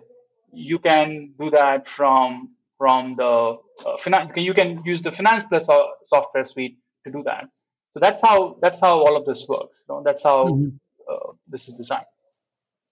You 0.52 0.80
can 0.80 1.34
do 1.40 1.50
that 1.52 1.88
from 1.88 2.50
from 2.78 3.16
the 3.16 3.58
uh, 3.86 3.98
finance. 3.98 4.32
You 4.36 4.54
can 4.54 4.82
use 4.86 5.02
the 5.02 5.12
Finance 5.12 5.46
Plus 5.46 5.68
software 6.14 6.46
suite 6.46 6.78
to 7.06 7.12
do 7.12 7.24
that. 7.24 7.46
So 7.94 8.00
that's 8.02 8.22
how 8.22 8.58
that's 8.62 8.80
how 8.80 9.00
all 9.00 9.16
of 9.16 9.26
this 9.26 9.46
works. 9.48 9.84
You 9.88 9.96
know, 9.96 10.04
that's 10.04 10.24
how 10.24 10.48
mm-hmm. 10.48 10.76
uh, 11.10 11.34
this 11.48 11.68
is 11.68 11.74
designed. 11.74 12.06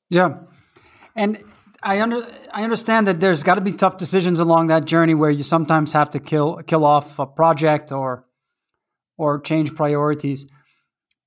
Yeah. 0.09 0.37
And 1.15 1.43
I 1.83 2.01
under 2.01 2.25
I 2.51 2.63
understand 2.63 3.07
that 3.07 3.19
there's 3.19 3.43
got 3.43 3.55
to 3.55 3.61
be 3.61 3.73
tough 3.73 3.97
decisions 3.97 4.39
along 4.39 4.67
that 4.67 4.85
journey 4.85 5.13
where 5.13 5.29
you 5.29 5.43
sometimes 5.43 5.91
have 5.91 6.11
to 6.11 6.19
kill 6.19 6.61
kill 6.65 6.85
off 6.85 7.19
a 7.19 7.25
project 7.25 7.91
or 7.91 8.25
or 9.17 9.41
change 9.41 9.75
priorities. 9.75 10.45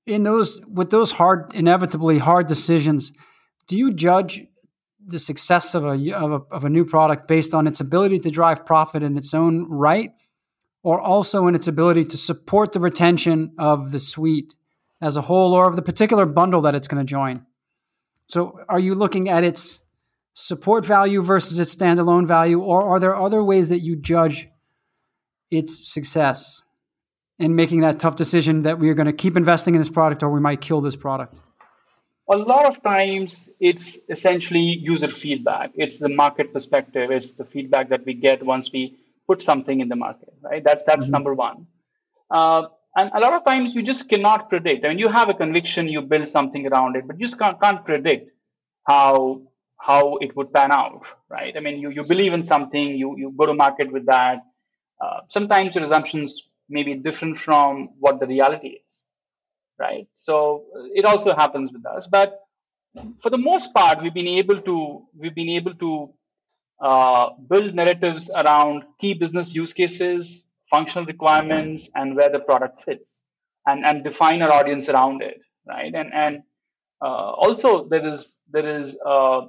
In 0.07 0.23
those 0.23 0.59
with 0.67 0.89
those 0.89 1.11
hard 1.11 1.53
inevitably 1.53 2.17
hard 2.17 2.47
decisions, 2.47 3.11
do 3.67 3.77
you 3.77 3.93
judge 3.93 4.41
the 5.05 5.19
success 5.19 5.75
of 5.75 5.85
a 5.85 6.15
of 6.15 6.31
a, 6.31 6.41
of 6.51 6.63
a 6.63 6.69
new 6.69 6.85
product 6.85 7.27
based 7.27 7.53
on 7.53 7.67
its 7.67 7.79
ability 7.79 8.19
to 8.19 8.31
drive 8.31 8.65
profit 8.65 9.03
in 9.03 9.17
its 9.17 9.33
own 9.33 9.67
right 9.69 10.11
or 10.87 11.01
also 11.01 11.47
in 11.47 11.53
its 11.53 11.67
ability 11.67 12.05
to 12.05 12.15
support 12.15 12.71
the 12.71 12.79
retention 12.79 13.51
of 13.59 13.91
the 13.91 13.99
suite 13.99 14.55
as 15.01 15.17
a 15.17 15.21
whole 15.21 15.51
or 15.51 15.67
of 15.67 15.75
the 15.75 15.81
particular 15.81 16.25
bundle 16.25 16.61
that 16.61 16.75
it's 16.75 16.87
going 16.87 17.05
to 17.05 17.09
join? 17.09 17.45
So 18.29 18.61
are 18.69 18.79
you 18.79 18.95
looking 18.95 19.27
at 19.27 19.43
its 19.43 19.83
support 20.33 20.85
value 20.85 21.21
versus 21.21 21.59
its 21.59 21.75
standalone 21.75 22.25
value, 22.25 22.61
or 22.61 22.83
are 22.83 23.01
there 23.01 23.13
other 23.13 23.43
ways 23.43 23.67
that 23.67 23.79
you 23.79 23.97
judge 23.97 24.47
its 25.51 25.91
success 25.91 26.63
in 27.37 27.53
making 27.53 27.81
that 27.81 27.99
tough 27.99 28.15
decision 28.15 28.61
that 28.61 28.79
we 28.79 28.89
are 28.89 28.93
going 28.93 29.07
to 29.07 29.19
keep 29.23 29.35
investing 29.35 29.75
in 29.75 29.81
this 29.81 29.89
product 29.89 30.23
or 30.23 30.29
we 30.29 30.39
might 30.39 30.61
kill 30.61 30.79
this 30.79 30.95
product? 30.95 31.35
A 32.31 32.37
lot 32.37 32.65
of 32.65 32.81
times 32.81 33.49
it's 33.59 33.97
essentially 34.07 34.61
user 34.61 35.09
feedback. 35.09 35.71
It's 35.75 35.99
the 35.99 36.07
market 36.07 36.53
perspective. 36.53 37.11
It's 37.11 37.33
the 37.33 37.43
feedback 37.43 37.89
that 37.89 38.05
we 38.05 38.13
get 38.13 38.41
once 38.41 38.71
we 38.71 38.95
put 39.27 39.41
something 39.41 39.81
in 39.81 39.89
the 39.89 39.95
market, 39.95 40.33
right? 40.41 40.63
That's, 40.63 40.83
that's 40.85 41.05
mm-hmm. 41.05 41.11
number 41.11 41.33
one. 41.33 41.67
Uh, 42.31 42.67
and 42.95 43.11
a 43.13 43.19
lot 43.19 43.33
of 43.33 43.45
times 43.45 43.75
you 43.75 43.83
just 43.83 44.09
cannot 44.09 44.49
predict. 44.49 44.85
I 44.85 44.89
mean, 44.89 44.99
you 44.99 45.07
have 45.07 45.29
a 45.29 45.33
conviction, 45.33 45.87
you 45.87 46.01
build 46.01 46.27
something 46.27 46.65
around 46.65 46.95
it, 46.95 47.05
but 47.07 47.19
you 47.19 47.27
just 47.27 47.39
can't, 47.39 47.61
can't 47.61 47.85
predict 47.85 48.31
how 48.87 49.41
how 49.79 50.17
it 50.17 50.35
would 50.35 50.51
pan 50.51 50.71
out, 50.71 51.05
right? 51.29 51.55
I 51.55 51.59
mean, 51.59 51.79
you, 51.79 51.91
you 51.91 52.03
believe 52.03 52.33
in 52.33 52.41
something, 52.41 52.95
you, 52.97 53.15
you 53.15 53.31
go 53.37 53.45
to 53.45 53.53
market 53.53 53.91
with 53.91 54.07
that. 54.07 54.39
Uh, 54.99 55.19
sometimes 55.29 55.75
your 55.75 55.83
assumptions 55.83 56.49
may 56.67 56.83
be 56.83 56.95
different 56.95 57.37
from 57.37 57.89
what 57.99 58.19
the 58.19 58.25
reality 58.25 58.79
is, 58.87 59.05
right? 59.79 60.07
So 60.17 60.65
it 60.95 61.05
also 61.05 61.35
happens 61.35 61.71
with 61.71 61.85
us. 61.85 62.07
But 62.07 62.39
for 63.21 63.29
the 63.29 63.37
most 63.37 63.73
part, 63.73 64.01
we've 64.01 64.13
been 64.13 64.27
able 64.27 64.59
to 64.61 65.05
we've 65.15 65.35
been 65.35 65.49
able 65.49 65.75
to 65.75 66.11
uh, 66.79 67.29
build 67.49 67.73
narratives 67.73 68.29
around 68.35 68.83
key 68.99 69.13
business 69.13 69.53
use 69.53 69.73
cases, 69.73 70.47
functional 70.69 71.05
requirements 71.05 71.89
and 71.95 72.15
where 72.15 72.29
the 72.29 72.39
product 72.39 72.79
sits 72.81 73.23
and, 73.65 73.85
and 73.85 74.03
define 74.03 74.41
our 74.41 74.51
audience 74.51 74.89
around 74.89 75.21
it 75.21 75.41
right? 75.67 75.93
And 75.93 76.13
and 76.13 76.43
uh, 77.01 77.31
also 77.31 77.87
there 77.87 78.05
is 78.05 78.35
there 78.51 78.67
is 78.77 78.97
uh, 79.05 79.41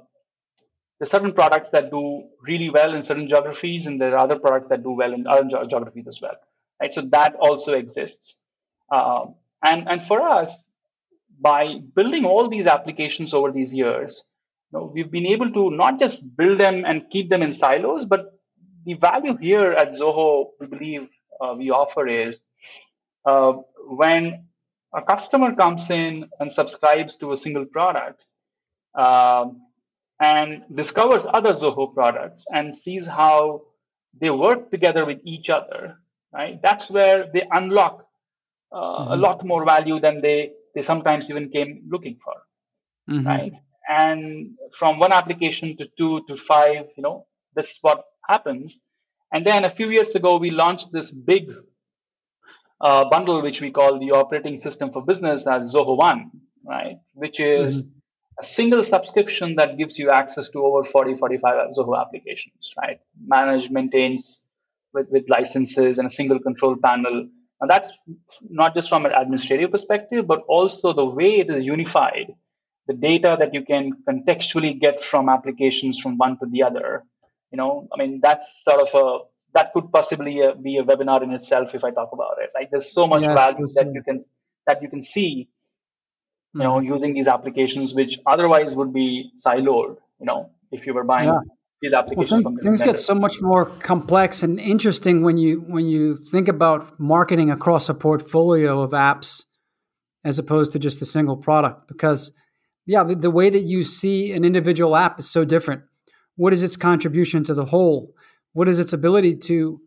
there's 0.99 1.11
certain 1.11 1.33
products 1.33 1.69
that 1.69 1.91
do 1.91 2.23
really 2.41 2.69
well 2.69 2.93
in 2.93 3.03
certain 3.03 3.27
geographies 3.27 3.85
and 3.85 3.99
there 3.99 4.13
are 4.15 4.19
other 4.19 4.37
products 4.37 4.67
that 4.67 4.83
do 4.83 4.91
well 4.91 5.13
in 5.13 5.25
other 5.27 5.47
geographies 5.67 6.07
as 6.07 6.21
well 6.21 6.35
right? 6.81 6.93
So 6.93 7.01
that 7.01 7.35
also 7.35 7.73
exists. 7.73 8.39
Uh, 8.91 9.25
and 9.63 9.87
and 9.89 10.01
for 10.01 10.21
us 10.21 10.67
by 11.41 11.79
building 11.95 12.25
all 12.25 12.49
these 12.49 12.67
applications 12.67 13.33
over 13.33 13.51
these 13.51 13.73
years 13.73 14.23
you 14.71 14.79
know, 14.79 14.91
we've 14.93 15.11
been 15.11 15.25
able 15.25 15.51
to 15.51 15.71
not 15.71 15.99
just 15.99 16.35
build 16.37 16.57
them 16.57 16.85
and 16.85 17.09
keep 17.09 17.29
them 17.29 17.41
in 17.41 17.51
silos 17.51 18.05
but 18.05 18.39
the 18.85 18.93
value 18.93 19.35
here 19.37 19.73
at 19.73 19.93
Zoho, 19.93 20.51
we 20.59 20.67
believe 20.67 21.09
uh, 21.41 21.53
we 21.57 21.69
offer 21.69 22.07
is 22.07 22.41
uh, 23.25 23.53
when 23.87 24.45
a 24.93 25.01
customer 25.01 25.55
comes 25.55 25.89
in 25.89 26.27
and 26.39 26.51
subscribes 26.51 27.15
to 27.17 27.31
a 27.33 27.37
single 27.37 27.65
product 27.65 28.25
um, 28.95 29.61
and 30.21 30.63
discovers 30.73 31.25
other 31.25 31.51
Zoho 31.51 31.93
products 31.93 32.45
and 32.53 32.75
sees 32.75 33.05
how 33.05 33.61
they 34.19 34.29
work 34.29 34.71
together 34.71 35.05
with 35.05 35.19
each 35.23 35.49
other, 35.49 35.99
right? 36.33 36.59
That's 36.61 36.89
where 36.89 37.29
they 37.31 37.47
unlock 37.51 38.05
uh, 38.71 38.77
mm-hmm. 38.77 39.11
a 39.11 39.15
lot 39.15 39.45
more 39.45 39.65
value 39.65 39.99
than 39.99 40.21
they 40.21 40.53
they 40.75 40.81
sometimes 40.83 41.29
even 41.29 41.49
came 41.49 41.81
looking 41.89 42.17
for, 42.23 42.35
mm-hmm. 43.09 43.27
right? 43.27 43.53
And 43.89 44.51
from 44.77 44.99
one 44.99 45.11
application 45.11 45.75
to 45.77 45.89
two 45.97 46.23
to 46.27 46.35
five, 46.35 46.85
you 46.95 47.01
know, 47.01 47.25
this 47.55 47.71
is 47.71 47.77
what 47.81 48.05
happens. 48.27 48.79
And 49.33 49.45
then 49.45 49.65
a 49.65 49.69
few 49.69 49.89
years 49.89 50.13
ago, 50.13 50.37
we 50.37 50.51
launched 50.51 50.91
this 50.91 51.09
big 51.09 51.51
uh, 52.81 53.05
bundle, 53.09 53.41
which 53.41 53.61
we 53.61 53.71
call 53.71 53.99
the 53.99 54.11
operating 54.11 54.59
system 54.59 54.91
for 54.91 55.03
business 55.03 55.47
as 55.47 55.73
Zoho 55.73 55.97
One, 55.97 56.29
right? 56.63 56.99
Which 57.13 57.39
is 57.39 57.83
mm-hmm. 57.83 58.41
a 58.41 58.45
single 58.45 58.83
subscription 58.83 59.55
that 59.55 59.77
gives 59.77 59.97
you 59.97 60.11
access 60.11 60.49
to 60.49 60.63
over 60.63 60.83
40, 60.83 61.15
45 61.15 61.73
Zoho 61.75 61.99
applications, 61.99 62.73
right? 62.77 62.99
Manage, 63.25 63.71
maintains 63.71 64.45
with, 64.93 65.07
with 65.09 65.23
licenses 65.29 65.97
and 65.97 66.07
a 66.07 66.11
single 66.11 66.39
control 66.39 66.75
panel. 66.75 67.27
And 67.61 67.69
that's 67.69 67.91
not 68.49 68.73
just 68.75 68.87
from 68.87 69.05
an 69.05 69.11
administrative 69.13 69.71
perspective, 69.71 70.27
but 70.27 70.41
also 70.47 70.93
the 70.93 71.05
way 71.05 71.39
it 71.39 71.49
is 71.49 71.65
unified, 71.65 72.33
the 72.89 72.95
data 72.95 73.35
that 73.39 73.53
you 73.53 73.63
can 73.63 73.91
contextually 74.09 74.71
get 74.85 75.01
from 75.09 75.29
applications 75.29 75.99
from 75.99 76.17
one 76.17 76.37
to 76.39 76.47
the 76.53 76.63
other 76.63 77.03
you 77.51 77.57
know 77.61 77.87
i 77.93 77.97
mean 78.01 78.19
that's 78.25 78.47
sort 78.63 78.81
of 78.85 78.89
a 79.01 79.05
that 79.53 79.71
could 79.73 79.91
possibly 79.91 80.41
uh, 80.41 80.53
be 80.67 80.77
a 80.77 80.83
webinar 80.83 81.21
in 81.27 81.31
itself 81.39 81.75
if 81.75 81.83
i 81.83 81.91
talk 81.91 82.09
about 82.17 82.35
it 82.43 82.49
like 82.55 82.69
there's 82.71 82.91
so 82.91 83.05
much 83.13 83.21
yes, 83.21 83.33
value 83.41 83.67
that 83.75 83.93
you 83.93 84.01
can 84.01 84.19
that 84.65 84.81
you 84.81 84.89
can 84.89 85.03
see 85.03 85.29
you 86.55 86.63
know 86.63 86.77
mm-hmm. 86.77 86.93
using 86.93 87.13
these 87.13 87.27
applications 87.27 87.93
which 87.93 88.17
otherwise 88.25 88.75
would 88.75 88.93
be 88.93 89.31
siloed 89.45 89.95
you 90.19 90.25
know 90.31 90.49
if 90.71 90.87
you 90.87 90.93
were 90.93 91.03
buying 91.03 91.29
yeah. 91.29 91.39
these 91.83 91.93
applications 91.93 92.43
well, 92.43 92.53
things, 92.53 92.79
things 92.79 92.83
get 92.83 92.99
so 92.99 93.13
much 93.13 93.39
more 93.39 93.65
complex 93.91 94.41
and 94.41 94.59
interesting 94.59 95.21
when 95.21 95.37
you 95.37 95.59
when 95.75 95.85
you 95.85 96.17
think 96.33 96.47
about 96.47 96.99
marketing 96.99 97.51
across 97.51 97.87
a 97.87 97.93
portfolio 97.93 98.81
of 98.81 98.91
apps 98.91 99.43
as 100.23 100.39
opposed 100.39 100.73
to 100.73 100.79
just 100.79 101.01
a 101.03 101.05
single 101.05 101.37
product 101.37 101.87
because 101.87 102.31
yeah 102.85 103.03
the, 103.03 103.15
the 103.15 103.31
way 103.31 103.49
that 103.49 103.63
you 103.63 103.83
see 103.83 104.31
an 104.31 104.43
individual 104.43 104.95
app 104.95 105.19
is 105.19 105.29
so 105.29 105.45
different 105.45 105.83
what 106.39 106.53
is 106.53 106.63
its 106.63 106.77
contribution 106.77 107.43
to 107.43 107.53
the 107.53 107.65
whole? 107.65 108.15
What 108.53 108.69
is 108.69 108.79
its 108.79 108.93
ability 108.93 109.35
to 109.49 109.81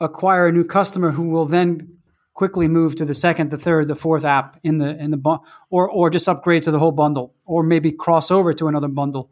acquire 0.00 0.46
a 0.46 0.52
new 0.52 0.64
customer 0.64 1.10
who 1.10 1.28
will 1.28 1.44
then 1.44 1.98
quickly 2.32 2.66
move 2.66 2.96
to 2.96 3.04
the 3.04 3.12
second, 3.12 3.50
the 3.50 3.58
third, 3.58 3.88
the 3.88 3.94
fourth 3.94 4.24
app 4.24 4.58
in 4.64 4.78
the 4.78 4.96
in 4.96 5.10
the 5.10 5.18
bu- 5.18 5.36
or 5.68 5.86
or 5.86 6.08
just 6.08 6.26
upgrade 6.26 6.62
to 6.62 6.70
the 6.70 6.78
whole 6.78 6.92
bundle, 6.92 7.34
or 7.44 7.62
maybe 7.62 7.92
cross 7.92 8.30
over 8.30 8.54
to 8.54 8.68
another 8.68 8.88
bundle. 8.88 9.30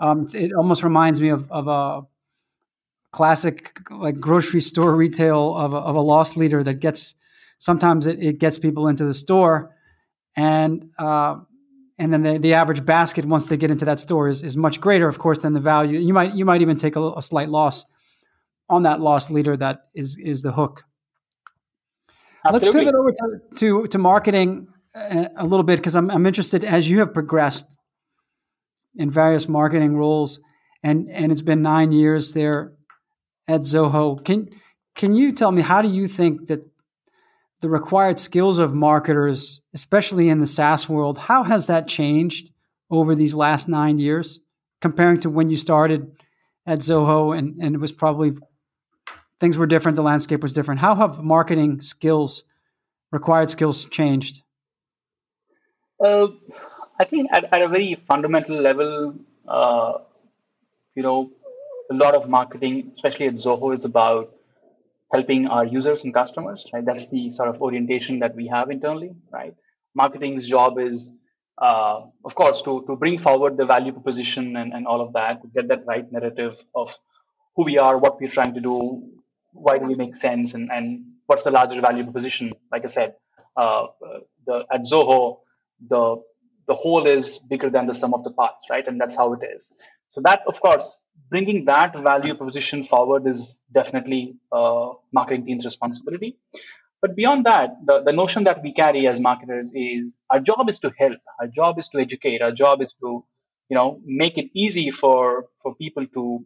Um, 0.00 0.26
it 0.34 0.50
almost 0.52 0.82
reminds 0.82 1.20
me 1.20 1.28
of, 1.28 1.48
of 1.52 1.68
a 1.68 2.02
classic 3.12 3.78
like 3.92 4.18
grocery 4.18 4.62
store 4.62 4.96
retail 4.96 5.54
of 5.54 5.74
a, 5.74 5.76
of 5.76 5.94
a 5.94 6.00
loss 6.00 6.36
leader 6.36 6.64
that 6.64 6.80
gets 6.80 7.14
sometimes 7.60 8.08
it, 8.08 8.20
it 8.20 8.38
gets 8.40 8.58
people 8.58 8.88
into 8.88 9.04
the 9.04 9.14
store 9.14 9.76
and 10.34 10.90
uh, 10.98 11.36
and 12.00 12.14
then 12.14 12.22
the, 12.22 12.38
the 12.38 12.54
average 12.54 12.84
basket 12.86 13.26
once 13.26 13.46
they 13.46 13.58
get 13.58 13.70
into 13.70 13.84
that 13.84 14.00
store 14.00 14.26
is, 14.26 14.42
is 14.42 14.56
much 14.56 14.80
greater, 14.80 15.06
of 15.06 15.18
course, 15.18 15.40
than 15.40 15.52
the 15.52 15.60
value. 15.60 16.00
You 16.00 16.14
might 16.14 16.34
you 16.34 16.46
might 16.46 16.62
even 16.62 16.78
take 16.78 16.96
a, 16.96 17.12
a 17.12 17.22
slight 17.22 17.50
loss 17.50 17.84
on 18.70 18.84
that 18.84 19.00
loss 19.00 19.30
leader 19.30 19.54
that 19.58 19.82
is 19.94 20.16
is 20.16 20.40
the 20.40 20.50
hook. 20.50 20.84
Absolutely. 22.46 22.70
Let's 22.70 22.78
pivot 22.78 22.94
over 22.94 23.12
to 23.12 23.56
to, 23.56 23.86
to 23.88 23.98
marketing 23.98 24.68
a, 24.94 24.98
uh, 24.98 25.28
a 25.36 25.46
little 25.46 25.62
bit 25.62 25.76
because 25.76 25.94
I'm 25.94 26.10
I'm 26.10 26.24
interested 26.24 26.64
as 26.64 26.88
you 26.88 27.00
have 27.00 27.12
progressed 27.12 27.78
in 28.96 29.10
various 29.10 29.46
marketing 29.46 29.94
roles, 29.94 30.40
and 30.82 31.06
and 31.10 31.30
it's 31.30 31.42
been 31.42 31.60
nine 31.60 31.92
years 31.92 32.32
there 32.32 32.72
at 33.46 33.60
Zoho. 33.60 34.24
Can 34.24 34.48
can 34.94 35.14
you 35.14 35.32
tell 35.32 35.52
me 35.52 35.60
how 35.60 35.82
do 35.82 35.90
you 35.90 36.08
think 36.08 36.46
that 36.46 36.60
the 37.60 37.68
required 37.68 38.18
skills 38.18 38.58
of 38.58 38.74
marketers, 38.74 39.60
especially 39.74 40.28
in 40.28 40.40
the 40.40 40.46
SaaS 40.46 40.88
world, 40.88 41.18
how 41.18 41.42
has 41.42 41.66
that 41.66 41.86
changed 41.86 42.52
over 42.90 43.14
these 43.14 43.34
last 43.34 43.68
nine 43.68 43.98
years, 43.98 44.40
comparing 44.80 45.20
to 45.20 45.30
when 45.30 45.50
you 45.50 45.56
started 45.56 46.10
at 46.66 46.78
Zoho 46.80 47.36
and, 47.36 47.60
and 47.60 47.74
it 47.74 47.78
was 47.78 47.92
probably 47.92 48.32
things 49.38 49.56
were 49.58 49.66
different, 49.66 49.96
the 49.96 50.02
landscape 50.02 50.42
was 50.42 50.52
different. 50.52 50.80
How 50.80 50.94
have 50.94 51.22
marketing 51.22 51.80
skills, 51.82 52.44
required 53.10 53.50
skills, 53.50 53.84
changed? 53.86 54.42
Uh, 56.02 56.28
I 56.98 57.04
think 57.04 57.28
at, 57.32 57.44
at 57.52 57.62
a 57.62 57.68
very 57.68 58.02
fundamental 58.06 58.60
level, 58.60 59.14
uh, 59.46 59.98
you 60.94 61.02
know, 61.02 61.30
a 61.90 61.94
lot 61.94 62.14
of 62.14 62.28
marketing, 62.28 62.92
especially 62.94 63.26
at 63.26 63.34
Zoho, 63.34 63.74
is 63.74 63.84
about 63.84 64.34
helping 65.12 65.46
our 65.46 65.64
users 65.64 66.04
and 66.04 66.14
customers, 66.14 66.66
right? 66.72 66.84
That's 66.84 67.08
the 67.08 67.30
sort 67.32 67.48
of 67.48 67.60
orientation 67.60 68.20
that 68.20 68.34
we 68.36 68.46
have 68.46 68.70
internally, 68.70 69.12
right? 69.32 69.54
Marketing's 69.94 70.46
job 70.46 70.78
is, 70.78 71.12
uh, 71.60 72.02
of 72.24 72.34
course, 72.34 72.62
to, 72.62 72.84
to 72.86 72.96
bring 72.96 73.18
forward 73.18 73.56
the 73.56 73.66
value 73.66 73.92
proposition 73.92 74.56
and, 74.56 74.72
and 74.72 74.86
all 74.86 75.00
of 75.00 75.12
that, 75.14 75.42
to 75.42 75.48
get 75.48 75.68
that 75.68 75.84
right 75.86 76.10
narrative 76.12 76.54
of 76.74 76.96
who 77.56 77.64
we 77.64 77.78
are, 77.78 77.98
what 77.98 78.20
we're 78.20 78.30
trying 78.30 78.54
to 78.54 78.60
do, 78.60 79.02
why 79.52 79.78
do 79.78 79.84
we 79.86 79.96
make 79.96 80.14
sense, 80.14 80.54
and, 80.54 80.70
and 80.70 81.04
what's 81.26 81.42
the 81.42 81.50
larger 81.50 81.80
value 81.80 82.04
proposition. 82.04 82.52
Like 82.70 82.84
I 82.84 82.88
said, 82.88 83.14
uh, 83.56 83.86
the 84.46 84.66
at 84.72 84.82
Zoho, 84.82 85.40
the 85.88 86.22
the 86.66 86.74
whole 86.74 87.06
is 87.06 87.40
bigger 87.40 87.68
than 87.68 87.86
the 87.86 87.94
sum 87.94 88.14
of 88.14 88.22
the 88.22 88.30
parts, 88.30 88.70
right? 88.70 88.86
And 88.86 89.00
that's 89.00 89.16
how 89.16 89.32
it 89.32 89.40
is. 89.54 89.74
So 90.12 90.20
that, 90.24 90.42
of 90.46 90.60
course, 90.60 90.96
bringing 91.30 91.64
that 91.66 91.96
value 91.98 92.34
proposition 92.34 92.84
forward 92.84 93.26
is 93.26 93.60
definitely 93.72 94.36
uh, 94.52 94.88
marketing 95.12 95.46
team's 95.46 95.64
responsibility. 95.64 96.36
But 97.02 97.16
beyond 97.16 97.46
that, 97.46 97.76
the, 97.86 98.02
the 98.02 98.12
notion 98.12 98.44
that 98.44 98.62
we 98.62 98.74
carry 98.74 99.06
as 99.06 99.18
marketers 99.20 99.70
is 99.74 100.14
our 100.28 100.40
job 100.40 100.68
is 100.68 100.78
to 100.80 100.92
help, 100.98 101.18
our 101.40 101.46
job 101.46 101.78
is 101.78 101.88
to 101.88 101.98
educate, 101.98 102.42
our 102.42 102.52
job 102.52 102.82
is 102.82 102.92
to, 103.00 103.24
you 103.70 103.76
know, 103.76 104.00
make 104.04 104.36
it 104.36 104.50
easy 104.54 104.90
for 104.90 105.46
for 105.62 105.74
people 105.76 106.06
to 106.18 106.44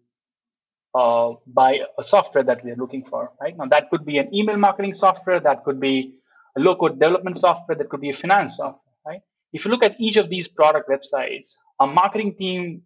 uh, 0.94 1.32
buy 1.46 1.80
a 1.98 2.04
software 2.04 2.44
that 2.44 2.64
we 2.64 2.70
are 2.70 2.76
looking 2.76 3.04
for. 3.04 3.32
Right 3.40 3.56
now, 3.56 3.66
that 3.66 3.90
could 3.90 4.04
be 4.04 4.18
an 4.18 4.32
email 4.32 4.56
marketing 4.56 4.94
software, 4.94 5.40
that 5.40 5.64
could 5.64 5.80
be 5.80 6.14
a 6.56 6.60
low-code 6.60 7.00
development 7.00 7.38
software, 7.38 7.76
that 7.76 7.88
could 7.88 8.00
be 8.00 8.10
a 8.10 8.14
finance 8.14 8.58
software. 8.58 8.94
Right? 9.04 9.22
If 9.52 9.64
you 9.64 9.72
look 9.72 9.82
at 9.82 9.96
each 9.98 10.16
of 10.16 10.28
these 10.28 10.46
product 10.46 10.88
websites, 10.88 11.54
our 11.80 11.88
marketing 11.88 12.36
team 12.38 12.82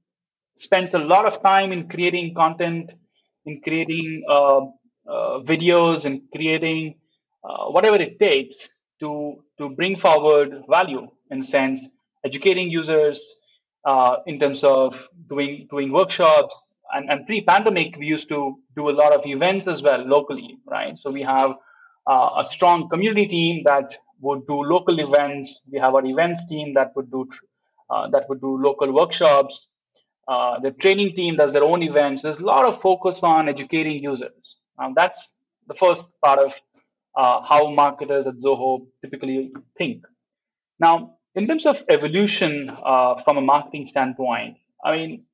spends 0.61 0.95
a 0.95 0.99
lot 0.99 1.27
of 1.27 1.43
time 1.43 1.73
in 1.73 1.89
creating 1.89 2.35
content, 2.35 2.93
in 3.47 3.61
creating 3.63 4.23
uh, 4.29 4.61
uh, 5.09 5.41
videos, 5.41 6.05
and 6.05 6.23
creating 6.35 6.97
uh, 7.45 7.67
whatever 7.67 7.97
it 7.97 8.19
takes 8.19 8.69
to 9.01 9.43
to 9.59 9.71
bring 9.71 9.97
forward 9.97 10.63
value 10.69 11.07
in 11.31 11.43
sense 11.43 11.89
educating 12.25 12.71
users 12.71 13.23
uh, 13.85 14.17
in 14.27 14.39
terms 14.39 14.65
of 14.65 15.09
doing 15.29 15.67
doing 15.71 15.93
workshops 15.93 16.65
and, 16.95 17.11
and 17.11 17.27
pre-pandemic 17.27 17.97
we 17.99 18.07
used 18.07 18.29
to 18.29 18.57
do 18.77 18.89
a 18.89 18.95
lot 19.03 19.13
of 19.15 19.25
events 19.27 19.67
as 19.67 19.83
well 19.83 20.05
locally 20.05 20.59
right? 20.67 20.99
So 20.99 21.11
we 21.11 21.23
have 21.23 21.53
uh, 22.07 22.31
a 22.39 22.45
strong 22.45 22.89
community 22.89 23.27
team 23.27 23.63
that 23.65 23.97
would 24.21 24.47
do 24.49 24.63
local 24.63 24.99
events. 24.99 25.63
We 25.71 25.79
have 25.79 25.95
our 25.95 26.05
events 26.05 26.47
team 26.49 26.75
that 26.75 26.93
would 26.97 27.11
do 27.11 27.29
uh, 27.91 28.09
that 28.11 28.29
would 28.29 28.41
do 28.41 28.61
local 28.61 28.93
workshops 28.93 29.68
uh, 30.29 30.61
the 30.61 30.71
training 30.73 31.15
team 31.17 31.37
does 31.37 31.53
their 31.53 31.65
own 31.65 31.83
events. 31.83 32.23
There's 32.23 32.39
a 32.39 32.45
lot 32.45 32.67
of 32.67 32.81
focus 32.81 33.23
on 33.23 33.49
educating 33.49 34.03
users. 34.03 34.57
Um, 34.79 34.93
that's 34.95 35.35
the 35.67 35.75
first 35.75 36.11
part 36.23 36.39
of 36.39 36.61
uh, 37.17 37.41
how 37.43 37.71
marketers 37.71 38.27
at 38.27 38.37
Zoho 38.37 38.87
typically 39.03 39.53
think. 39.77 40.05
Now, 40.79 41.17
in 41.35 41.47
terms 41.47 41.67
of 41.67 41.83
evolution 41.89 42.71
uh, 42.71 43.17
from 43.23 43.39
a 43.39 43.41
marketing 43.41 43.87
standpoint, 43.87 44.59
I 44.85 44.97
mean, 44.97 45.25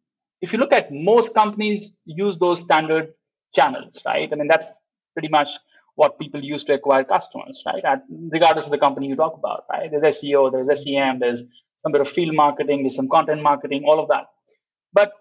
if 0.40 0.52
you 0.52 0.58
look 0.58 0.72
at 0.72 0.92
most 0.92 1.34
companies 1.34 1.92
use 2.04 2.36
those 2.38 2.60
standard 2.60 3.14
channels, 3.54 4.00
right? 4.06 4.28
I 4.32 4.36
mean, 4.36 4.48
that's 4.48 4.72
pretty 5.14 5.28
much 5.28 5.48
what 5.96 6.18
people 6.18 6.42
use 6.42 6.64
to 6.64 6.74
acquire 6.74 7.04
customers, 7.04 7.62
right? 7.66 7.84
At, 7.84 8.04
regardless 8.10 8.66
of 8.66 8.70
the 8.70 8.78
company 8.78 9.08
you 9.08 9.16
talk 9.16 9.34
about, 9.36 9.64
right? 9.70 9.90
There's 9.90 10.02
SEO, 10.02 10.52
there's 10.52 10.84
SEM, 10.84 11.18
there's 11.20 11.44
some 11.78 11.92
bit 11.92 12.00
of 12.00 12.08
field 12.08 12.34
marketing, 12.34 12.82
there's 12.82 12.96
some 12.96 13.08
content 13.08 13.42
marketing, 13.42 13.84
all 13.86 14.00
of 14.00 14.08
that. 14.08 14.26
But 14.94 15.12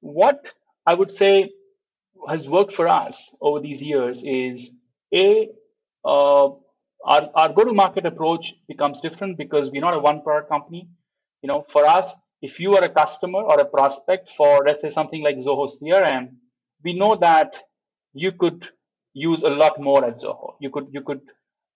what 0.00 0.52
I 0.86 0.94
would 0.94 1.12
say 1.12 1.50
has 2.28 2.46
worked 2.48 2.72
for 2.74 2.88
us 2.88 3.34
over 3.40 3.60
these 3.60 3.82
years 3.82 4.22
is 4.24 4.70
a 5.14 5.48
uh, 6.04 6.48
our, 7.04 7.30
our 7.34 7.52
go-to-market 7.52 8.04
approach 8.06 8.54
becomes 8.68 9.00
different 9.00 9.38
because 9.38 9.70
we're 9.70 9.80
not 9.80 9.94
a 9.94 9.98
one-product 9.98 10.50
company. 10.50 10.88
You 11.42 11.48
know, 11.48 11.64
for 11.68 11.86
us, 11.86 12.14
if 12.42 12.60
you 12.60 12.76
are 12.76 12.84
a 12.84 12.90
customer 12.90 13.40
or 13.40 13.58
a 13.60 13.64
prospect 13.64 14.30
for 14.36 14.64
let's 14.66 14.82
say 14.82 14.90
something 14.90 15.22
like 15.22 15.36
Zoho 15.38 15.68
CRM, 15.68 16.30
we 16.84 16.94
know 16.94 17.16
that 17.16 17.54
you 18.12 18.32
could 18.32 18.68
use 19.14 19.42
a 19.42 19.50
lot 19.50 19.80
more 19.80 20.04
at 20.04 20.18
Zoho. 20.20 20.54
You 20.60 20.70
could 20.70 20.88
you 20.90 21.02
could 21.02 21.20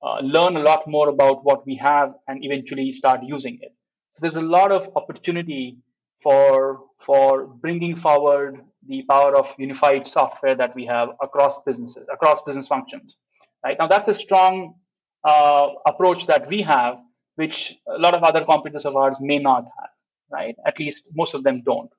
uh, 0.03 0.21
learn 0.21 0.57
a 0.57 0.61
lot 0.61 0.87
more 0.87 1.09
about 1.09 1.45
what 1.45 1.67
we 1.67 1.77
have 1.77 2.15
and 2.29 2.45
eventually 2.45 2.93
start 2.93 3.21
using 3.25 3.59
it. 3.63 3.73
So 4.13 4.19
there's 4.23 4.37
a 4.37 4.43
lot 4.43 4.73
of 4.73 4.91
opportunity 4.97 5.79
for 6.25 6.81
for 6.99 7.47
bringing 7.47 7.95
forward 7.95 8.61
the 8.89 9.03
power 9.09 9.37
of 9.37 9.55
unified 9.59 10.09
software 10.09 10.57
that 10.57 10.75
we 10.75 10.85
have 10.87 11.11
across 11.23 11.63
businesses, 11.65 12.07
across 12.13 12.43
business 12.43 12.67
functions. 12.67 13.17
Right 13.65 13.77
now, 13.79 13.87
that's 13.87 14.09
a 14.09 14.15
strong 14.15 14.75
uh, 15.23 15.69
approach 15.87 16.27
that 16.27 16.49
we 16.49 16.63
have, 16.63 16.99
which 17.37 17.77
a 17.87 17.99
lot 17.99 18.15
of 18.15 18.23
other 18.23 18.45
competitors 18.45 18.85
of 18.85 18.97
ours 18.97 19.19
may 19.21 19.39
not 19.39 19.65
have. 19.79 19.91
Right? 20.31 20.57
At 20.67 20.79
least 20.81 21.05
most 21.15 21.35
of 21.35 21.45
them 21.45 21.63
don't. 21.65 21.91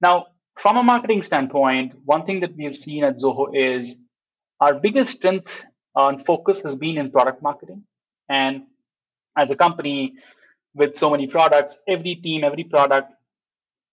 Now, 0.00 0.26
from 0.58 0.76
a 0.76 0.82
marketing 0.82 1.22
standpoint, 1.22 1.94
one 2.04 2.26
thing 2.26 2.40
that 2.40 2.56
we 2.56 2.64
have 2.64 2.76
seen 2.76 3.04
at 3.04 3.16
Zoho 3.18 3.46
is 3.54 3.96
our 4.60 4.74
biggest 4.74 5.12
strength 5.12 5.64
and 5.94 6.24
focus 6.26 6.60
has 6.62 6.74
been 6.74 6.98
in 6.98 7.10
product 7.10 7.42
marketing. 7.42 7.84
And 8.28 8.64
as 9.36 9.50
a 9.50 9.56
company, 9.56 10.14
with 10.76 10.96
so 10.96 11.10
many 11.10 11.26
products, 11.26 11.78
every 11.88 12.14
team, 12.16 12.44
every 12.44 12.64
product 12.64 13.10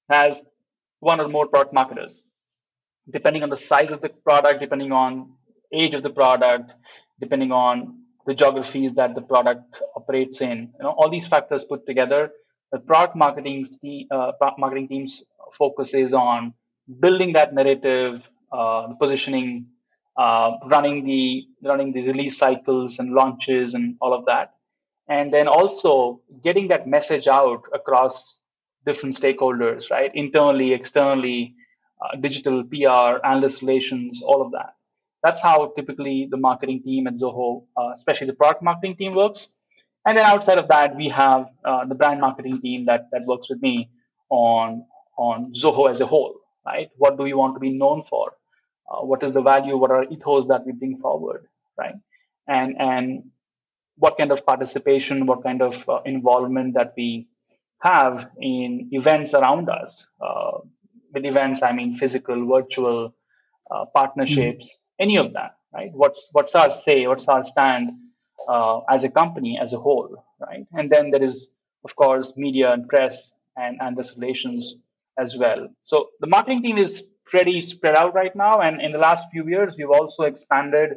has 0.09 0.43
one 0.99 1.19
or 1.19 1.27
more 1.29 1.47
product 1.47 1.73
marketers. 1.73 2.21
Depending 3.09 3.41
on 3.43 3.49
the 3.49 3.57
size 3.57 3.91
of 3.91 4.01
the 4.01 4.09
product, 4.09 4.59
depending 4.59 4.91
on 4.91 5.31
age 5.73 5.93
of 5.93 6.03
the 6.03 6.09
product, 6.09 6.71
depending 7.19 7.51
on 7.51 7.99
the 8.25 8.33
geographies 8.33 8.93
that 8.93 9.15
the 9.15 9.21
product 9.21 9.81
operates 9.95 10.41
in, 10.41 10.71
you 10.77 10.83
know, 10.83 10.91
all 10.91 11.09
these 11.09 11.27
factors 11.27 11.63
put 11.63 11.85
together, 11.85 12.31
the 12.71 12.79
product 12.79 13.15
marketing 13.15 13.67
team, 13.81 14.07
uh, 14.11 14.31
marketing 14.57 14.87
team's 14.87 15.23
focus 15.53 15.93
is 15.93 16.13
on 16.13 16.53
building 16.99 17.33
that 17.33 17.53
narrative, 17.53 18.29
uh, 18.51 18.87
positioning, 18.99 19.67
uh, 20.17 20.51
running 20.65 21.05
the 21.05 21.45
running 21.63 21.91
the 21.93 22.05
release 22.07 22.37
cycles 22.37 22.99
and 22.99 23.13
launches 23.13 23.73
and 23.73 23.95
all 24.01 24.13
of 24.13 24.25
that 24.25 24.52
and 25.09 25.33
then 25.33 25.47
also 25.47 26.21
getting 26.43 26.67
that 26.69 26.87
message 26.87 27.27
out 27.27 27.63
across 27.73 28.39
different 28.85 29.15
stakeholders 29.15 29.89
right? 29.91 30.11
Internally 30.13 30.73
externally 30.73 31.55
uh, 32.01 32.15
digital 32.19 32.63
pr 32.63 33.25
analyst 33.25 33.61
relations 33.61 34.21
all 34.21 34.41
of 34.41 34.51
that. 34.51 34.75
That's 35.23 35.41
how 35.41 35.71
typically 35.75 36.27
the 36.29 36.37
marketing 36.37 36.83
team 36.83 37.07
at 37.07 37.15
zoho 37.15 37.65
uh, 37.77 37.91
especially 37.95 38.27
the 38.27 38.33
product 38.33 38.63
marketing 38.63 38.95
team 38.97 39.15
works. 39.15 39.49
And 40.05 40.17
then 40.17 40.25
outside 40.25 40.59
of 40.59 40.67
that 40.67 40.95
we 40.95 41.09
have 41.09 41.47
uh, 41.63 41.85
the 41.85 41.95
brand 41.95 42.19
marketing 42.21 42.61
team 42.61 42.85
that 42.85 43.09
that 43.11 43.23
works 43.25 43.49
with 43.49 43.61
me 43.61 43.89
on 44.29 44.85
on 45.17 45.53
zoho 45.53 45.89
as 45.89 46.01
a 46.01 46.05
whole 46.05 46.35
right? 46.65 46.89
What 46.97 47.17
do 47.17 47.23
we 47.23 47.33
want 47.33 47.55
to 47.55 47.59
be 47.59 47.71
known 47.71 48.03
for? 48.03 48.33
Uh, 48.89 49.05
what 49.05 49.23
is 49.23 49.31
the 49.33 49.41
value? 49.41 49.77
What 49.77 49.91
are 49.91 50.05
ethos 50.05 50.47
that 50.47 50.65
we 50.65 50.71
bring 50.71 50.97
forward 50.97 51.47
right? 51.77 51.95
And 52.47 52.75
and 52.79 53.23
what 53.97 54.17
kind 54.17 54.31
of 54.31 54.45
participation, 54.45 55.25
what 55.25 55.43
kind 55.43 55.61
of 55.61 55.87
uh, 55.87 56.01
involvement 56.05 56.73
that 56.73 56.93
we 56.97 57.27
have 57.79 58.29
in 58.39 58.89
events 58.91 59.33
around 59.33 59.69
us. 59.69 60.07
Uh, 60.21 60.59
with 61.13 61.25
events, 61.25 61.61
I 61.61 61.73
mean 61.73 61.95
physical, 61.95 62.47
virtual, 62.47 63.13
uh, 63.69 63.85
partnerships, 63.93 64.65
mm-hmm. 64.65 65.03
any 65.03 65.17
of 65.17 65.33
that, 65.33 65.57
right? 65.73 65.91
What's 65.93 66.29
what's 66.31 66.55
our 66.55 66.71
say? 66.71 67.07
What's 67.07 67.27
our 67.27 67.43
stand 67.43 67.91
uh, 68.47 68.79
as 68.89 69.03
a 69.03 69.09
company 69.09 69.59
as 69.61 69.73
a 69.73 69.77
whole, 69.77 70.25
right? 70.39 70.65
And 70.73 70.89
then 70.89 71.11
there 71.11 71.21
is, 71.23 71.49
of 71.83 71.95
course, 71.95 72.33
media 72.35 72.71
and 72.71 72.87
press 72.87 73.33
and 73.55 73.77
and 73.81 73.95
the 73.95 74.09
relations 74.17 74.75
as 75.19 75.37
well. 75.37 75.69
So 75.83 76.09
the 76.19 76.27
marketing 76.27 76.63
team 76.63 76.77
is 76.77 77.03
pretty 77.25 77.61
spread 77.61 77.95
out 77.95 78.13
right 78.15 78.35
now, 78.35 78.61
and 78.61 78.81
in 78.81 78.91
the 78.91 78.97
last 78.97 79.25
few 79.31 79.47
years, 79.47 79.75
we've 79.77 79.89
also 79.89 80.23
expanded 80.23 80.95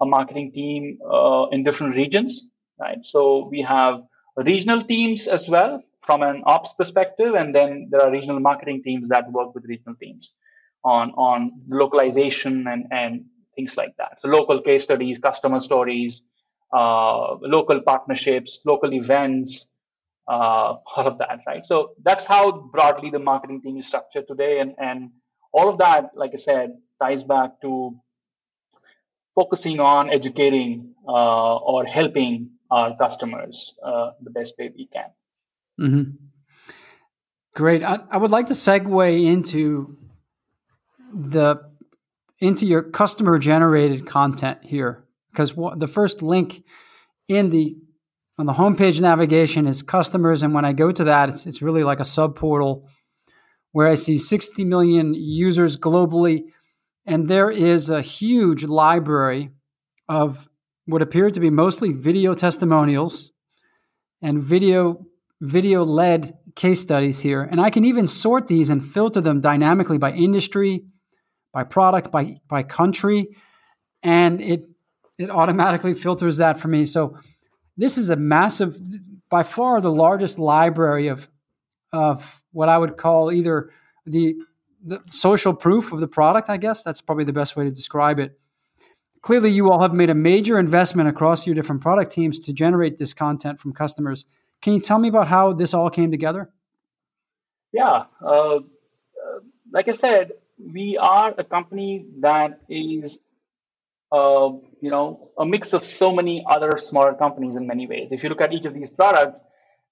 a 0.00 0.06
marketing 0.06 0.52
team 0.52 0.98
uh, 1.10 1.46
in 1.52 1.62
different 1.64 1.94
regions, 1.94 2.42
right? 2.80 2.98
So 3.02 3.48
we 3.50 3.62
have 3.62 4.02
regional 4.36 4.82
teams 4.82 5.26
as 5.26 5.48
well 5.48 5.82
from 6.02 6.22
an 6.22 6.42
ops 6.46 6.72
perspective, 6.72 7.34
and 7.34 7.54
then 7.54 7.88
there 7.90 8.02
are 8.02 8.10
regional 8.10 8.40
marketing 8.40 8.82
teams 8.82 9.08
that 9.08 9.30
work 9.30 9.54
with 9.54 9.64
regional 9.64 9.94
teams 9.96 10.32
on 10.84 11.10
on 11.12 11.52
localization 11.68 12.66
and 12.66 12.86
and 12.90 13.24
things 13.56 13.76
like 13.76 13.94
that. 13.98 14.20
So 14.20 14.28
local 14.28 14.60
case 14.60 14.82
studies, 14.82 15.18
customer 15.18 15.60
stories, 15.60 16.22
uh, 16.72 17.34
local 17.40 17.80
partnerships, 17.82 18.58
local 18.64 18.92
events, 18.94 19.68
uh, 20.28 20.76
all 20.96 21.06
of 21.06 21.18
that, 21.18 21.40
right? 21.46 21.64
So 21.64 21.92
that's 22.02 22.24
how 22.24 22.50
broadly 22.72 23.10
the 23.10 23.18
marketing 23.18 23.62
team 23.62 23.76
is 23.78 23.86
structured 23.86 24.26
today, 24.26 24.60
and 24.60 24.74
and 24.78 25.10
all 25.52 25.68
of 25.68 25.78
that, 25.78 26.10
like 26.16 26.32
I 26.34 26.38
said, 26.38 26.78
ties 27.00 27.22
back 27.22 27.60
to 27.62 27.94
focusing 29.34 29.80
on 29.80 30.10
educating 30.10 30.94
uh, 31.06 31.56
or 31.56 31.84
helping 31.84 32.50
our 32.70 32.96
customers 32.96 33.74
uh, 33.84 34.10
the 34.22 34.30
best 34.30 34.54
way 34.58 34.70
we 34.76 34.88
can. 34.92 35.10
Mm-hmm. 35.80 36.10
Great. 37.54 37.82
I, 37.82 37.98
I 38.10 38.16
would 38.16 38.30
like 38.30 38.46
to 38.46 38.54
segue 38.54 39.24
into 39.24 39.96
the 41.12 41.60
into 42.40 42.66
your 42.66 42.82
customer 42.82 43.38
generated 43.38 44.06
content 44.06 44.58
here 44.62 45.04
because 45.30 45.54
the 45.76 45.88
first 45.88 46.22
link 46.22 46.64
in 47.28 47.50
the 47.50 47.76
on 48.38 48.46
the 48.46 48.52
homepage 48.54 49.00
navigation 49.00 49.66
is 49.66 49.82
customers 49.82 50.42
and 50.42 50.54
when 50.54 50.64
i 50.64 50.72
go 50.72 50.90
to 50.90 51.04
that 51.04 51.28
it's, 51.28 51.46
it's 51.46 51.62
really 51.62 51.84
like 51.84 52.00
a 52.00 52.04
sub 52.04 52.34
portal 52.34 52.88
where 53.72 53.86
i 53.86 53.94
see 53.94 54.18
60 54.18 54.64
million 54.64 55.14
users 55.14 55.76
globally 55.76 56.44
and 57.06 57.28
there 57.28 57.50
is 57.50 57.90
a 57.90 58.02
huge 58.02 58.64
library 58.64 59.50
of 60.08 60.48
what 60.86 61.02
appear 61.02 61.30
to 61.30 61.40
be 61.40 61.50
mostly 61.50 61.92
video 61.92 62.34
testimonials 62.34 63.32
and 64.20 64.42
video 64.42 65.06
video 65.40 65.84
led 65.84 66.38
case 66.54 66.80
studies 66.80 67.18
here. 67.18 67.42
And 67.42 67.60
I 67.60 67.70
can 67.70 67.84
even 67.84 68.06
sort 68.06 68.46
these 68.46 68.70
and 68.70 68.86
filter 68.86 69.20
them 69.20 69.40
dynamically 69.40 69.98
by 69.98 70.12
industry, 70.12 70.84
by 71.52 71.64
product, 71.64 72.12
by 72.12 72.36
by 72.48 72.62
country, 72.62 73.28
and 74.02 74.40
it 74.40 74.64
it 75.18 75.30
automatically 75.30 75.94
filters 75.94 76.38
that 76.38 76.58
for 76.58 76.68
me. 76.68 76.84
So 76.84 77.18
this 77.76 77.98
is 77.98 78.10
a 78.10 78.16
massive, 78.16 78.78
by 79.30 79.42
far 79.42 79.80
the 79.80 79.90
largest 79.90 80.38
library 80.38 81.08
of 81.08 81.28
of 81.92 82.42
what 82.52 82.68
I 82.68 82.78
would 82.78 82.96
call 82.96 83.32
either 83.32 83.70
the 84.06 84.36
the 84.84 85.00
social 85.10 85.54
proof 85.54 85.92
of 85.92 86.00
the 86.00 86.08
product, 86.08 86.48
I 86.48 86.56
guess. 86.56 86.82
That's 86.82 87.00
probably 87.00 87.24
the 87.24 87.32
best 87.32 87.56
way 87.56 87.64
to 87.64 87.70
describe 87.70 88.18
it. 88.18 88.38
Clearly, 89.22 89.50
you 89.50 89.70
all 89.70 89.80
have 89.80 89.94
made 89.94 90.10
a 90.10 90.14
major 90.14 90.58
investment 90.58 91.08
across 91.08 91.46
your 91.46 91.54
different 91.54 91.80
product 91.80 92.10
teams 92.10 92.40
to 92.40 92.52
generate 92.52 92.96
this 92.96 93.14
content 93.14 93.60
from 93.60 93.72
customers. 93.72 94.26
Can 94.60 94.74
you 94.74 94.80
tell 94.80 94.98
me 94.98 95.08
about 95.08 95.28
how 95.28 95.52
this 95.52 95.74
all 95.74 95.90
came 95.90 96.10
together? 96.10 96.50
Yeah. 97.72 98.04
Uh, 98.20 98.60
like 99.72 99.88
I 99.88 99.92
said, 99.92 100.32
we 100.58 100.98
are 100.98 101.34
a 101.38 101.44
company 101.44 102.06
that 102.20 102.60
is, 102.68 103.18
uh, 104.10 104.50
you 104.80 104.90
know, 104.90 105.30
a 105.38 105.46
mix 105.46 105.72
of 105.72 105.84
so 105.84 106.12
many 106.12 106.44
other 106.48 106.76
smaller 106.78 107.14
companies 107.14 107.56
in 107.56 107.66
many 107.66 107.86
ways. 107.86 108.12
If 108.12 108.22
you 108.22 108.28
look 108.28 108.40
at 108.40 108.52
each 108.52 108.66
of 108.66 108.74
these 108.74 108.90
products, 108.90 109.42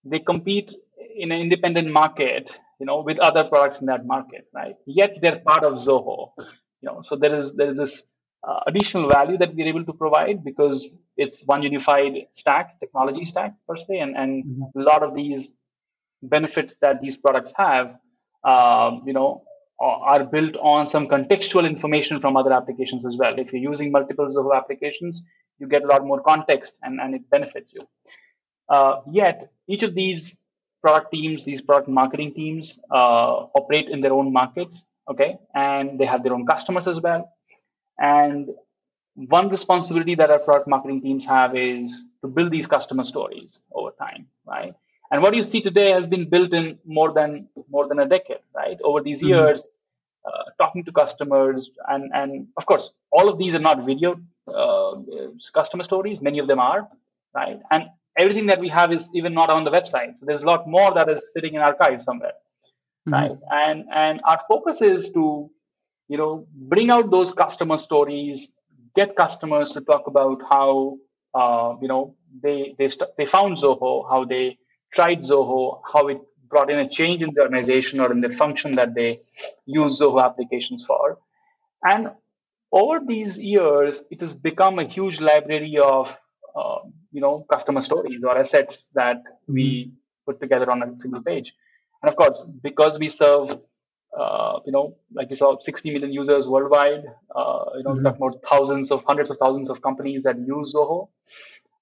they 0.05 0.19
compete 0.19 0.75
in 1.17 1.33
an 1.33 1.41
independent 1.41 1.91
market 1.91 2.51
you 2.81 2.87
know, 2.87 3.03
with 3.03 3.19
other 3.19 3.45
products 3.45 3.81
in 3.81 3.87
that 3.87 4.07
market, 4.07 4.49
right? 4.55 4.75
Yet 4.87 5.19
they're 5.21 5.41
part 5.41 5.65
of 5.65 5.75
Zoho, 5.75 6.31
you 6.39 6.47
know. 6.89 7.03
So 7.03 7.15
there 7.15 7.35
is 7.37 7.53
there 7.53 7.69
is 7.69 7.77
this 7.77 8.07
uh, 8.43 8.61
additional 8.67 9.09
value 9.09 9.37
that 9.39 9.55
we're 9.55 9.69
able 9.69 9.85
to 9.85 9.93
provide 9.93 10.43
because 10.43 10.99
it's 11.17 11.45
one 11.45 11.63
unified 11.63 12.15
stack, 12.33 12.81
technology 12.81 13.27
stack 13.27 13.53
per 13.69 13.77
se, 13.77 13.99
and 13.99 14.17
and 14.17 14.45
mm-hmm. 14.45 14.81
a 14.81 14.83
lot 14.83 15.03
of 15.03 15.15
these 15.15 15.53
benefits 16.23 16.77
that 16.81 17.01
these 17.03 17.17
products 17.17 17.53
have, 17.57 17.97
um, 18.45 19.03
you 19.07 19.13
know, 19.13 19.43
are 19.79 20.25
built 20.25 20.57
on 20.57 20.87
some 20.87 21.07
contextual 21.09 21.67
information 21.67 22.21
from 22.21 22.37
other 22.37 22.53
applications 22.53 23.05
as 23.07 23.17
well. 23.17 23.39
If 23.39 23.53
you're 23.53 23.63
using 23.63 23.91
multiple 23.91 24.27
Zoho 24.27 24.55
applications, 24.57 25.23
you 25.59 25.67
get 25.69 25.85
a 25.85 25.87
lot 25.87 26.05
more 26.05 26.21
context 26.21 26.77
and, 26.83 27.01
and 27.01 27.15
it 27.15 27.31
benefits 27.31 27.73
you. 27.73 27.87
Uh, 28.69 29.01
yet 29.11 29.51
each 29.69 29.83
of 29.83 29.95
these 29.95 30.37
product 30.83 31.11
teams, 31.13 31.45
these 31.45 31.61
product 31.61 31.89
marketing 31.89 32.33
teams 32.35 32.79
uh, 32.91 33.47
operate 33.55 33.89
in 33.89 34.01
their 34.01 34.13
own 34.13 34.33
markets, 34.33 34.87
okay, 35.11 35.39
and 35.55 35.99
they 35.99 36.07
have 36.07 36.23
their 36.23 36.35
own 36.35 36.47
customers 36.47 36.87
as 36.87 37.01
well. 37.01 37.33
And 37.99 38.49
one 39.15 39.49
responsibility 39.49 40.15
that 40.15 40.31
our 40.31 40.39
product 40.39 40.69
marketing 40.69 41.03
teams 41.03 41.25
have 41.27 41.57
is 41.57 42.05
to 42.23 42.29
build 42.29 42.51
these 42.51 42.67
customer 42.67 43.05
stories 43.05 43.59
over 43.73 43.91
time, 43.99 44.27
right? 44.47 44.75
And 45.11 45.23
what 45.23 45.35
you 45.35 45.43
see 45.43 45.61
today 45.61 45.91
has 45.91 46.07
been 46.07 46.29
built 46.29 46.53
in 46.53 46.79
more 46.85 47.13
than 47.13 47.49
more 47.69 47.89
than 47.89 47.99
a 47.99 48.07
decade, 48.07 48.39
right? 48.55 48.79
Over 48.83 49.03
these 49.03 49.19
mm-hmm. 49.19 49.29
years, 49.29 49.69
uh, 50.25 50.45
talking 50.59 50.85
to 50.85 50.93
customers, 50.93 51.69
and 51.89 52.11
and 52.15 52.47
of 52.57 52.67
course, 52.67 52.91
all 53.11 53.29
of 53.29 53.39
these 53.39 53.55
are 53.55 53.59
not 53.59 53.85
video 53.85 54.21
uh, 54.47 54.95
customer 55.53 55.85
stories. 55.85 56.21
Many 56.21 56.39
of 56.39 56.47
them 56.47 56.61
are, 56.61 56.89
right? 57.35 57.59
And 57.71 57.89
everything 58.21 58.47
that 58.51 58.61
we 58.65 58.71
have 58.79 58.93
is 58.97 59.09
even 59.19 59.33
not 59.41 59.51
on 59.57 59.63
the 59.67 59.73
website. 59.79 60.13
So 60.19 60.23
there's 60.29 60.45
a 60.47 60.51
lot 60.53 60.63
more 60.77 60.91
that 60.99 61.09
is 61.15 61.21
sitting 61.35 61.55
in 61.55 61.61
archive 61.71 62.01
somewhere, 62.09 62.37
mm-hmm. 63.09 63.13
right? 63.17 63.37
And 63.65 63.79
and 64.05 64.21
our 64.31 64.41
focus 64.53 64.83
is 64.95 65.11
to, 65.17 65.25
you 66.13 66.19
know, 66.21 66.33
bring 66.73 66.91
out 66.91 67.11
those 67.17 67.33
customer 67.43 67.79
stories, 67.79 68.53
get 69.01 69.17
customers 69.25 69.73
to 69.73 69.81
talk 69.91 70.05
about 70.13 70.39
how, 70.55 70.99
uh, 71.41 71.71
you 71.83 71.89
know, 71.93 72.03
they 72.43 72.59
they 72.79 72.89
st- 72.89 73.17
they 73.17 73.27
found 73.27 73.59
Zoho, 73.59 73.93
how 74.13 74.25
they 74.25 74.59
tried 74.93 75.21
Zoho, 75.23 75.81
how 75.93 76.09
it 76.09 76.21
brought 76.53 76.71
in 76.71 76.79
a 76.81 76.89
change 76.89 77.23
in 77.23 77.31
the 77.35 77.43
organization 77.43 78.01
or 78.01 78.11
in 78.13 78.21
the 78.21 78.33
function 78.43 78.71
that 78.81 78.95
they 78.95 79.11
use 79.67 80.01
Zoho 80.01 80.25
applications 80.29 80.85
for, 80.85 81.19
and 81.93 82.11
over 82.73 83.01
these 83.05 83.39
years, 83.39 84.03
it 84.11 84.21
has 84.21 84.33
become 84.33 84.79
a 84.79 84.87
huge 84.97 85.21
library 85.21 85.79
of 85.83 86.17
uh, 86.55 86.79
you 87.13 87.21
know 87.21 87.47
customer 87.51 87.81
stories 87.81 88.23
or 88.25 88.37
assets 88.39 88.87
that 88.95 89.23
we 89.47 89.65
mm-hmm. 89.65 89.95
put 90.27 90.41
together 90.41 90.71
on 90.71 90.83
a 90.83 91.01
single 91.01 91.23
page 91.23 91.55
and 92.03 92.11
of 92.11 92.17
course 92.17 92.47
because 92.63 92.99
we 92.99 93.09
serve 93.09 93.59
uh, 94.19 94.59
you 94.67 94.73
know 94.73 94.97
like 95.13 95.31
you 95.31 95.37
saw 95.37 95.59
60 95.59 95.93
million 95.93 96.13
users 96.13 96.47
worldwide 96.47 97.05
uh, 97.35 97.65
you 97.77 97.83
know 97.83 97.91
mm-hmm. 97.91 97.99
we 97.99 98.05
talk 98.05 98.17
about 98.17 98.41
thousands 98.49 98.91
of 98.91 99.05
hundreds 99.05 99.31
of 99.31 99.37
thousands 99.39 99.71
of 99.71 99.83
companies 99.83 100.23
that 100.23 100.39
use 100.39 100.75
zoho 100.75 101.09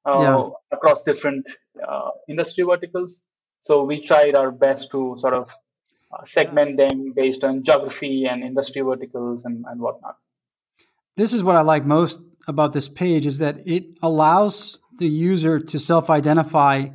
uh, 0.07 0.19
yeah. 0.21 0.49
across 0.73 1.03
different 1.03 1.47
uh, 1.87 2.11
industry 2.29 2.65
verticals 2.65 3.23
so 3.61 3.85
we 3.85 4.05
tried 4.05 4.35
our 4.35 4.51
best 4.51 4.91
to 4.91 5.17
sort 5.19 5.35
of 5.35 5.51
uh, 6.13 6.25
segment 6.25 6.77
them 6.77 7.13
based 7.15 7.45
on 7.45 7.63
geography 7.63 8.27
and 8.27 8.43
industry 8.43 8.81
verticals 8.83 9.45
and, 9.45 9.65
and 9.69 9.81
whatnot 9.81 10.17
this 11.17 11.33
is 11.33 11.43
what 11.43 11.57
i 11.57 11.63
like 11.63 11.85
most 11.85 12.21
about 12.49 12.73
this 12.73 12.89
page 12.89 13.27
is 13.27 13.39
that 13.39 13.59
it 13.67 13.85
allows 14.03 14.79
the 14.99 15.07
user 15.07 15.61
to 15.61 15.79
self 15.79 16.11
identify 16.11 16.87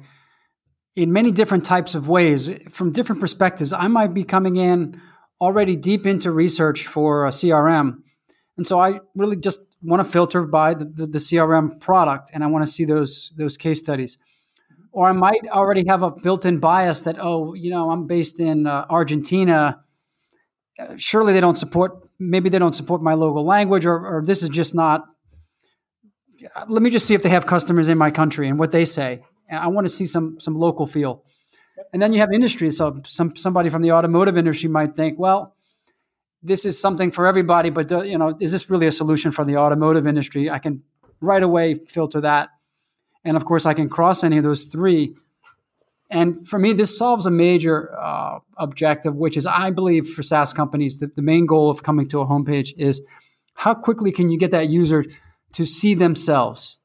in 0.95 1.13
many 1.13 1.31
different 1.31 1.65
types 1.65 1.95
of 1.95 2.09
ways 2.09 2.51
from 2.71 2.91
different 2.91 3.21
perspectives. 3.21 3.71
I 3.71 3.87
might 3.87 4.13
be 4.13 4.23
coming 4.23 4.57
in 4.57 5.01
already 5.39 5.75
deep 5.75 6.05
into 6.05 6.31
research 6.31 6.87
for 6.87 7.25
a 7.25 7.31
CRM. 7.31 7.97
And 8.57 8.67
so 8.67 8.79
I 8.79 8.99
really 9.15 9.35
just 9.35 9.59
want 9.81 10.05
to 10.05 10.09
filter 10.09 10.45
by 10.45 10.73
the, 10.73 10.85
the, 10.85 11.07
the 11.07 11.17
CRM 11.17 11.79
product 11.79 12.29
and 12.33 12.43
I 12.43 12.47
want 12.47 12.65
to 12.65 12.71
see 12.71 12.85
those 12.85 13.31
those 13.37 13.57
case 13.57 13.79
studies. 13.79 14.17
Or 14.91 15.09
I 15.09 15.11
might 15.13 15.47
already 15.49 15.85
have 15.87 16.03
a 16.03 16.11
built-in 16.11 16.59
bias 16.59 17.01
that 17.01 17.17
oh, 17.19 17.53
you 17.53 17.71
know, 17.71 17.89
I'm 17.89 18.05
based 18.05 18.39
in 18.39 18.67
uh, 18.67 18.85
Argentina. 18.89 19.79
surely 20.97 21.33
they 21.33 21.41
don't 21.41 21.57
support 21.57 21.91
maybe 22.19 22.49
they 22.49 22.59
don't 22.59 22.75
support 22.75 23.01
my 23.01 23.13
local 23.13 23.43
language 23.43 23.85
or, 23.85 23.97
or 24.05 24.23
this 24.25 24.43
is 24.43 24.49
just 24.49 24.73
not 24.73 25.03
let 26.67 26.81
me 26.81 26.89
just 26.89 27.05
see 27.05 27.13
if 27.13 27.23
they 27.23 27.29
have 27.29 27.45
customers 27.45 27.87
in 27.87 27.97
my 27.97 28.11
country 28.11 28.47
and 28.47 28.59
what 28.59 28.71
they 28.71 28.85
say. 28.85 29.23
And 29.49 29.59
I 29.59 29.67
want 29.67 29.85
to 29.85 29.89
see 29.89 30.05
some 30.05 30.39
some 30.39 30.55
local 30.55 30.85
feel. 30.85 31.23
And 31.91 32.01
then 32.01 32.13
you 32.13 32.19
have 32.19 32.31
industry. 32.33 32.71
So 32.71 33.01
some 33.05 33.35
somebody 33.35 33.69
from 33.69 33.81
the 33.81 33.91
automotive 33.91 34.37
industry 34.37 34.69
might 34.69 34.95
think, 34.95 35.19
well, 35.19 35.55
this 36.43 36.65
is 36.65 36.79
something 36.79 37.09
for 37.09 37.25
everybody, 37.25 37.69
but 37.69 37.87
the, 37.87 38.01
you 38.01 38.17
know, 38.17 38.35
is 38.39 38.51
this 38.51 38.69
really 38.69 38.87
a 38.87 38.91
solution 38.91 39.31
for 39.31 39.45
the 39.45 39.57
automotive 39.57 40.05
industry? 40.05 40.49
I 40.49 40.59
can 40.59 40.83
right 41.21 41.41
away 41.41 41.75
filter 41.75 42.19
that, 42.21 42.49
and 43.23 43.37
of 43.37 43.45
course, 43.45 43.65
I 43.65 43.73
can 43.73 43.87
cross 43.87 44.23
any 44.23 44.37
of 44.37 44.43
those 44.43 44.65
three. 44.65 45.15
And 46.11 46.47
for 46.47 46.59
me, 46.59 46.73
this 46.73 46.95
solves 46.95 47.25
a 47.25 47.31
major 47.31 47.97
uh, 47.97 48.39
objective, 48.57 49.15
which 49.15 49.37
is, 49.37 49.45
I 49.45 49.71
believe, 49.71 50.09
for 50.09 50.21
SaaS 50.21 50.53
companies, 50.53 50.99
the, 50.99 51.07
the 51.07 51.21
main 51.21 51.45
goal 51.45 51.71
of 51.71 51.81
coming 51.81 52.07
to 52.09 52.19
a 52.19 52.25
homepage 52.25 52.73
is 52.77 53.01
how 53.55 53.73
quickly 53.73 54.11
can 54.11 54.29
you 54.29 54.37
get 54.37 54.51
that 54.51 54.69
user 54.69 55.05
to 55.53 55.65
see 55.65 55.93
themselves, 55.93 56.79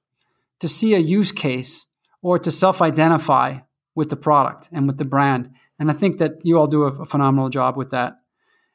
to 0.61 0.69
see 0.69 0.95
a 0.95 0.99
use 0.99 1.33
case, 1.33 1.87
or 2.23 2.39
to 2.39 2.51
self 2.51 2.81
identify 2.83 3.59
with 3.95 4.11
the 4.11 4.17
product 4.17 4.69
and 4.73 4.87
with 4.87 4.99
the 4.99 5.05
brand. 5.05 5.51
And 5.79 5.91
I 5.91 5.95
think 5.95 6.19
that 6.19 6.33
you 6.45 6.59
all 6.59 6.67
do 6.67 6.85
a, 6.85 6.93
a, 7.03 7.07
phenomenal 7.07 7.49
job 7.49 7.77
with 7.77 7.91
that. 7.91 8.19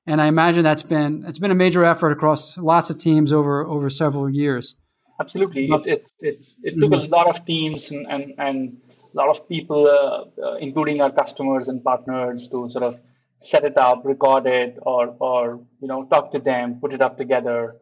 And 0.06 0.22
I 0.22 0.28
imagine 0.28 0.64
that's 0.64 0.84
been 0.84 1.24
it's 1.28 1.39
been 1.39 1.52
a 1.52 1.56
major 1.56 1.84
effort 1.84 2.12
across 2.12 2.58
lots 2.58 2.89
of 2.89 2.98
teams 2.98 3.32
over 3.32 3.66
over 3.66 3.89
several 3.89 4.30
years. 4.30 4.76
Absolutely, 5.20 5.66
it, 5.72 5.88
it's 5.88 6.14
it's 6.20 6.58
it 6.64 6.72
took 6.72 6.91
mm-hmm. 6.91 7.14
a 7.14 7.16
lot 7.18 7.28
of 7.28 7.46
teams 7.46 7.91
and 7.91 8.06
and, 8.10 8.34
and 8.38 8.78
a 9.14 9.18
lot 9.18 9.30
of 9.30 9.48
people, 9.48 9.88
uh, 9.88 10.26
uh, 10.46 10.56
including 10.56 11.00
our 11.02 11.12
customers 11.12 11.70
and 11.70 11.84
partners, 11.84 12.48
to 12.50 12.70
sort 12.70 12.84
of 12.84 13.00
set 13.39 13.64
it 13.64 13.78
up, 13.78 14.02
record 14.04 14.46
it, 14.48 14.78
or 14.82 15.16
or 15.20 15.62
you 15.82 15.88
know 15.88 16.06
talk 16.06 16.32
to 16.34 16.39
them, 16.39 16.80
put 16.82 16.94
it 16.94 17.02
up 17.02 17.18
together, 17.18 17.76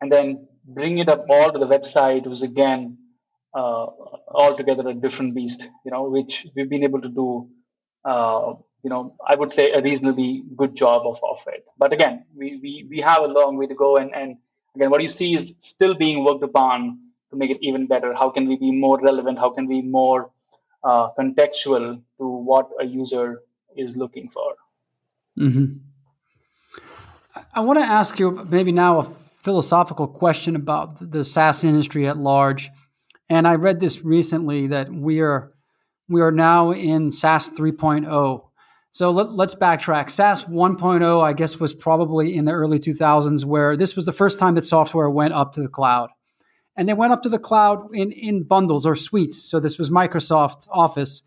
and 0.00 0.10
then 0.12 0.46
bring 0.64 0.98
it 0.98 1.08
up 1.08 1.26
all 1.28 1.52
to 1.52 1.58
the 1.58 1.66
website 1.66 2.26
was 2.26 2.42
again 2.42 2.98
uh, 3.54 3.86
altogether 4.28 4.88
a 4.88 4.94
different 4.94 5.34
beast. 5.34 5.68
You 5.84 5.90
know, 5.90 6.04
which 6.08 6.46
we've 6.54 6.68
been 6.68 6.84
able 6.84 7.00
to 7.00 7.08
do. 7.08 7.48
Uh, 8.04 8.54
you 8.82 8.90
know, 8.90 9.14
I 9.24 9.36
would 9.36 9.52
say 9.52 9.70
a 9.70 9.80
reasonably 9.80 10.42
good 10.56 10.74
job 10.74 11.06
of, 11.06 11.20
of 11.22 11.38
it. 11.46 11.64
But 11.78 11.92
again, 11.92 12.24
we, 12.34 12.58
we 12.60 12.86
we 12.90 13.00
have 13.00 13.22
a 13.22 13.28
long 13.28 13.56
way 13.56 13.66
to 13.66 13.74
go, 13.74 13.96
and 13.96 14.14
and 14.14 14.38
again, 14.74 14.90
what 14.90 15.02
you 15.02 15.08
see 15.10 15.34
is 15.34 15.54
still 15.60 15.94
being 15.94 16.24
worked 16.24 16.42
upon 16.42 16.98
to 17.30 17.36
make 17.36 17.50
it 17.50 17.58
even 17.60 17.86
better. 17.86 18.12
How 18.12 18.30
can 18.30 18.48
we 18.48 18.56
be 18.56 18.72
more 18.72 19.00
relevant? 19.00 19.38
How 19.38 19.50
can 19.50 19.66
we 19.66 19.82
be 19.82 19.88
more 19.88 20.30
uh, 20.82 21.10
contextual 21.18 22.02
to 22.18 22.26
what 22.26 22.70
a 22.80 22.84
user 22.84 23.42
is 23.76 23.96
looking 23.96 24.28
for? 24.28 24.54
Mm-hmm. 25.38 25.78
I 27.54 27.60
want 27.60 27.78
to 27.78 27.84
ask 27.84 28.18
you 28.18 28.46
maybe 28.50 28.72
now 28.72 29.14
philosophical 29.42 30.06
question 30.06 30.56
about 30.56 31.10
the 31.10 31.24
SaaS 31.24 31.64
industry 31.64 32.06
at 32.06 32.16
large. 32.16 32.70
And 33.28 33.46
I 33.46 33.54
read 33.54 33.80
this 33.80 34.02
recently 34.04 34.68
that 34.68 34.92
we 34.92 35.20
are 35.20 35.52
we 36.08 36.20
are 36.20 36.32
now 36.32 36.72
in 36.72 37.10
SaaS 37.10 37.50
3.0. 37.50 38.42
So 38.90 39.10
let, 39.10 39.28
us 39.28 39.54
backtrack. 39.54 40.10
SaaS 40.10 40.44
1.0, 40.44 41.22
I 41.22 41.32
guess, 41.32 41.58
was 41.58 41.72
probably 41.72 42.36
in 42.36 42.44
the 42.44 42.52
early 42.52 42.78
2000s, 42.78 43.46
where 43.46 43.76
this 43.76 43.96
was 43.96 44.04
the 44.04 44.12
first 44.12 44.38
time 44.38 44.54
that 44.56 44.66
software 44.66 45.08
went 45.08 45.32
up 45.32 45.52
to 45.52 45.62
the 45.62 45.68
cloud. 45.68 46.10
And 46.76 46.86
they 46.86 46.92
went 46.92 47.14
up 47.14 47.22
to 47.22 47.30
the 47.30 47.38
cloud 47.38 47.88
in, 47.94 48.12
in 48.12 48.42
bundles 48.42 48.84
or 48.84 48.94
suites. 48.94 49.42
So 49.42 49.60
this 49.60 49.78
was 49.78 49.88
Microsoft 49.88 50.68
Office 50.70 51.22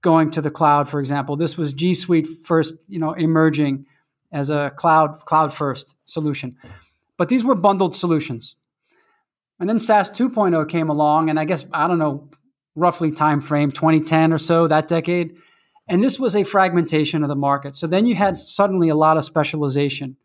going 0.00 0.30
to 0.30 0.40
the 0.40 0.50
cloud, 0.50 0.88
for 0.88 1.00
example. 1.00 1.36
This 1.36 1.58
was 1.58 1.74
G 1.74 1.94
Suite 1.94 2.44
first, 2.44 2.74
you 2.88 2.98
know, 2.98 3.12
emerging 3.12 3.84
as 4.32 4.48
a 4.48 4.72
cloud 4.76 5.20
cloud 5.26 5.52
first 5.52 5.94
solution. 6.04 6.56
But 7.18 7.28
these 7.28 7.44
were 7.44 7.54
bundled 7.54 7.94
solutions. 7.94 8.56
And 9.60 9.68
then 9.68 9.78
SaaS 9.78 10.10
2.0 10.10 10.68
came 10.68 10.88
along, 10.88 11.30
and 11.30 11.38
I 11.38 11.44
guess 11.44 11.64
I 11.72 11.86
don't 11.86 11.98
know, 11.98 12.28
roughly 12.74 13.12
time 13.12 13.40
frame 13.40 13.70
2010 13.70 14.32
or 14.32 14.38
so 14.38 14.66
that 14.66 14.88
decade. 14.88 15.36
And 15.88 16.02
this 16.02 16.18
was 16.18 16.34
a 16.34 16.44
fragmentation 16.44 17.22
of 17.22 17.28
the 17.28 17.36
market. 17.36 17.76
So 17.76 17.86
then 17.86 18.06
you 18.06 18.14
had 18.14 18.36
suddenly 18.36 18.88
a 18.88 18.94
lot 18.94 19.16
of 19.16 19.24
specialization. 19.24 20.16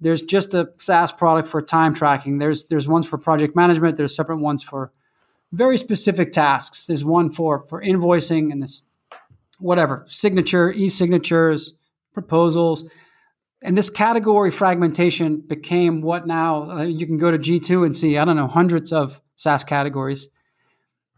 There's 0.00 0.22
just 0.22 0.54
a 0.54 0.70
SaaS 0.78 1.10
product 1.12 1.48
for 1.48 1.60
time 1.60 1.94
tracking. 1.94 2.38
There's 2.38 2.66
there's 2.66 2.86
ones 2.86 3.06
for 3.06 3.18
project 3.18 3.56
management. 3.56 3.96
There's 3.96 4.14
separate 4.14 4.38
ones 4.38 4.62
for 4.62 4.92
very 5.52 5.78
specific 5.78 6.30
tasks. 6.30 6.86
There's 6.86 7.04
one 7.04 7.30
for 7.30 7.62
for 7.62 7.82
invoicing 7.82 8.52
and 8.52 8.62
this 8.62 8.82
whatever 9.58 10.04
signature, 10.08 10.70
e-signatures, 10.70 11.74
proposals. 12.12 12.84
And 13.62 13.76
this 13.76 13.90
category 13.90 14.50
fragmentation 14.50 15.40
became 15.40 16.00
what 16.00 16.26
now 16.26 16.70
uh, 16.70 16.82
you 16.82 17.06
can 17.06 17.18
go 17.18 17.30
to 17.30 17.38
G2 17.38 17.84
and 17.84 17.96
see, 17.96 18.16
I 18.16 18.24
don't 18.24 18.36
know, 18.36 18.46
hundreds 18.46 18.92
of 18.92 19.20
SaaS 19.34 19.64
categories. 19.64 20.28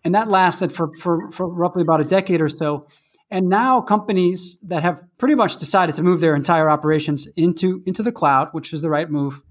And 0.05 0.15
that 0.15 0.29
lasted 0.29 0.73
for, 0.73 0.95
for, 0.97 1.31
for 1.31 1.47
roughly 1.47 1.83
about 1.83 2.01
a 2.01 2.05
decade 2.05 2.41
or 2.41 2.49
so. 2.49 2.87
And 3.31 3.49
now 3.49 3.81
companies 3.83 4.59
that 4.63 4.83
have 4.83 5.05
pretty 5.19 5.35
much 5.35 5.57
decided 5.57 5.95
to 5.97 6.03
move 6.03 6.21
their 6.21 6.35
entire 6.35 6.71
operations 6.71 7.29
into, 7.37 7.83
into 7.85 8.03
the 8.03 8.11
cloud, 8.11 8.49
which 8.53 8.73
is 8.73 8.83
the 8.83 8.91
right 8.91 9.11
move, 9.11 9.43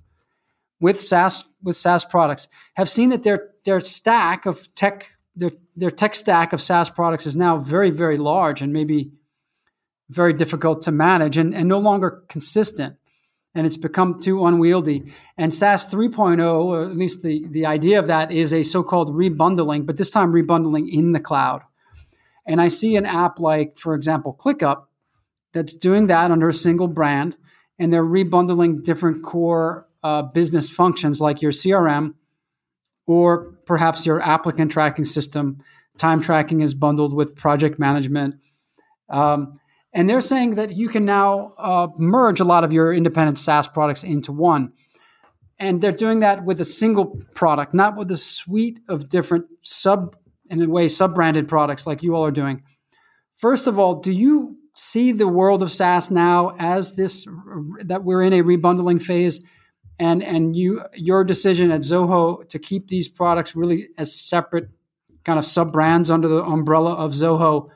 with 0.79 1.01
SaaS 1.01 1.45
with 1.61 1.75
SaaS 1.75 2.05
products, 2.05 2.47
have 2.75 2.89
seen 2.89 3.09
that 3.09 3.23
their 3.23 3.49
their 3.65 3.79
stack 3.81 4.45
of 4.45 4.73
tech 4.75 5.11
their 5.35 5.51
their 5.75 5.91
tech 5.91 6.15
stack 6.15 6.53
of 6.53 6.61
SaaS 6.61 6.89
products 6.89 7.25
is 7.25 7.35
now 7.35 7.57
very 7.57 7.89
very 7.89 8.17
large 8.17 8.61
and 8.61 8.71
maybe 8.71 9.11
very 10.09 10.33
difficult 10.33 10.81
to 10.83 10.91
manage 10.91 11.37
and, 11.37 11.53
and 11.53 11.67
no 11.67 11.79
longer 11.79 12.23
consistent 12.27 12.95
and 13.55 13.65
it's 13.65 13.77
become 13.77 14.19
too 14.19 14.45
unwieldy 14.45 15.11
and 15.37 15.53
SaaS 15.53 15.85
3.0 15.87 16.63
or 16.63 16.81
at 16.83 16.95
least 16.95 17.23
the 17.23 17.47
the 17.49 17.65
idea 17.65 17.99
of 17.99 18.07
that 18.07 18.31
is 18.31 18.53
a 18.53 18.63
so-called 18.63 19.09
rebundling 19.15 19.85
but 19.85 19.97
this 19.97 20.09
time 20.09 20.31
rebundling 20.31 20.89
in 20.91 21.11
the 21.11 21.19
cloud 21.19 21.61
and 22.45 22.61
I 22.61 22.67
see 22.67 22.95
an 22.95 23.05
app 23.05 23.39
like 23.39 23.77
for 23.77 23.95
example 23.95 24.35
ClickUp 24.39 24.85
that's 25.53 25.73
doing 25.73 26.07
that 26.07 26.31
under 26.31 26.49
a 26.49 26.53
single 26.53 26.87
brand 26.87 27.37
and 27.79 27.93
they're 27.93 28.03
rebundling 28.03 28.83
different 28.83 29.23
core 29.23 29.87
uh, 30.03 30.21
business 30.21 30.69
functions 30.69 31.19
like 31.21 31.41
your 31.41 31.51
CRM 31.51 32.13
or 33.07 33.55
perhaps 33.65 34.05
your 34.05 34.21
applicant 34.21 34.71
tracking 34.71 35.05
system. 35.05 35.63
Time 35.97 36.21
tracking 36.21 36.61
is 36.61 36.73
bundled 36.73 37.13
with 37.13 37.35
project 37.35 37.79
management. 37.79 38.35
Um, 39.09 39.58
and 39.93 40.09
they're 40.09 40.21
saying 40.21 40.55
that 40.55 40.75
you 40.75 40.89
can 40.89 41.05
now 41.05 41.53
uh, 41.57 41.87
merge 41.97 42.39
a 42.39 42.43
lot 42.43 42.63
of 42.63 42.71
your 42.71 42.93
independent 42.93 43.39
SaaS 43.39 43.67
products 43.67 44.03
into 44.03 44.31
one. 44.31 44.73
And 45.57 45.81
they're 45.81 45.91
doing 45.91 46.21
that 46.21 46.45
with 46.45 46.61
a 46.61 46.65
single 46.65 47.17
product, 47.33 47.73
not 47.73 47.97
with 47.97 48.09
a 48.11 48.17
suite 48.17 48.79
of 48.87 49.09
different 49.09 49.45
sub, 49.61 50.15
in 50.49 50.61
a 50.61 50.69
way, 50.69 50.87
sub 50.87 51.15
branded 51.15 51.47
products 51.47 51.85
like 51.85 52.01
you 52.01 52.15
all 52.15 52.25
are 52.25 52.31
doing. 52.31 52.63
First 53.37 53.67
of 53.67 53.77
all, 53.77 53.95
do 53.95 54.11
you 54.11 54.57
see 54.75 55.11
the 55.11 55.27
world 55.27 55.61
of 55.61 55.71
SaaS 55.71 56.09
now 56.09 56.55
as 56.59 56.95
this, 56.95 57.27
that 57.83 58.03
we're 58.03 58.21
in 58.21 58.33
a 58.33 58.43
rebundling 58.43 59.01
phase? 59.01 59.41
and 59.99 60.23
and 60.23 60.55
you 60.55 60.81
your 60.93 61.23
decision 61.23 61.71
at 61.71 61.81
Zoho 61.81 62.47
to 62.49 62.57
keep 62.57 62.87
these 62.87 63.07
products 63.07 63.55
really 63.55 63.89
as 63.97 64.15
separate 64.15 64.69
kind 65.25 65.37
of 65.37 65.45
sub 65.45 65.73
brands 65.73 66.09
under 66.09 66.27
the 66.27 66.43
umbrella 66.43 66.93
of 66.93 67.11
Zoho 67.11 67.69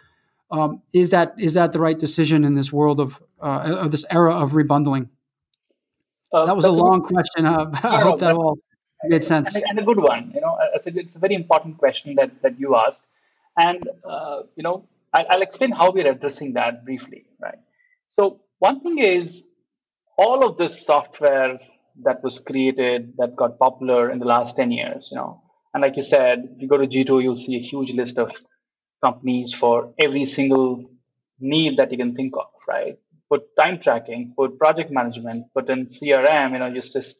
um, 0.54 0.82
is 0.94 1.10
that 1.10 1.34
is 1.40 1.56
that 1.56 1.74
the 1.74 1.80
right 1.80 1.98
decision 1.98 2.46
in 2.46 2.54
this 2.54 2.72
world 2.72 3.00
of 3.00 3.22
uh, 3.42 3.78
of 3.80 3.90
this 3.92 4.06
era 4.12 4.34
of 4.36 4.52
rebundling? 4.52 5.10
Uh, 6.32 6.46
that 6.46 6.56
was 6.56 6.66
a 6.66 6.72
long 6.72 7.04
a 7.04 7.08
question. 7.08 7.46
Uh, 7.46 7.72
I 7.84 8.02
hope 8.02 8.20
that 8.20 8.34
all 8.36 8.60
made 9.06 9.24
sense 9.24 9.56
and, 9.56 9.64
and, 9.68 9.80
a 9.80 9.84
good 9.84 10.00
one. 10.00 10.32
You 10.34 10.42
know, 10.42 10.58
it's 10.76 10.86
a, 10.88 10.98
it's 10.98 11.16
a 11.16 11.20
very 11.20 11.34
important 11.34 11.80
question 11.80 12.16
that 12.16 12.32
that 12.44 12.60
you 12.60 12.76
asked, 12.76 13.02
and 13.58 13.82
uh, 14.08 14.44
you 14.56 14.62
know, 14.62 14.88
I, 15.12 15.26
I'll 15.30 15.42
explain 15.42 15.72
how 15.72 15.92
we're 15.92 16.12
addressing 16.12 16.54
that 16.54 16.86
briefly. 16.86 17.26
Right. 17.42 17.60
So 18.10 18.42
one 18.60 18.80
thing 18.82 19.00
is 19.00 19.46
all 20.18 20.46
of 20.46 20.60
this 20.60 20.86
software 20.86 21.60
that 22.04 22.24
was 22.24 22.38
created 22.38 23.14
that 23.18 23.36
got 23.36 23.58
popular 23.58 24.12
in 24.12 24.20
the 24.20 24.26
last 24.26 24.56
10 24.56 24.72
years 24.72 25.10
you 25.12 25.18
know 25.18 25.42
and 25.74 25.82
like 25.82 25.96
you 25.96 26.02
said 26.02 26.50
if 26.56 26.62
you 26.62 26.68
go 26.68 26.78
to 26.78 26.88
g2 26.88 27.22
you'll 27.22 27.36
see 27.36 27.56
a 27.56 27.60
huge 27.60 27.94
list 27.94 28.18
of 28.18 28.32
companies 29.06 29.54
for 29.62 29.94
every 30.06 30.26
single 30.26 30.70
need 31.40 31.78
that 31.78 31.92
you 31.92 31.98
can 32.04 32.16
think 32.20 32.34
of 32.44 32.50
right? 32.68 32.98
Put 33.30 33.44
time 33.60 33.80
tracking 33.80 34.34
put 34.38 34.58
project 34.64 34.92
management 35.00 35.46
put 35.56 35.70
in 35.70 35.86
crm 35.98 36.54
you 36.54 36.60
know 36.60 36.72
just 36.80 36.94
just 36.98 37.18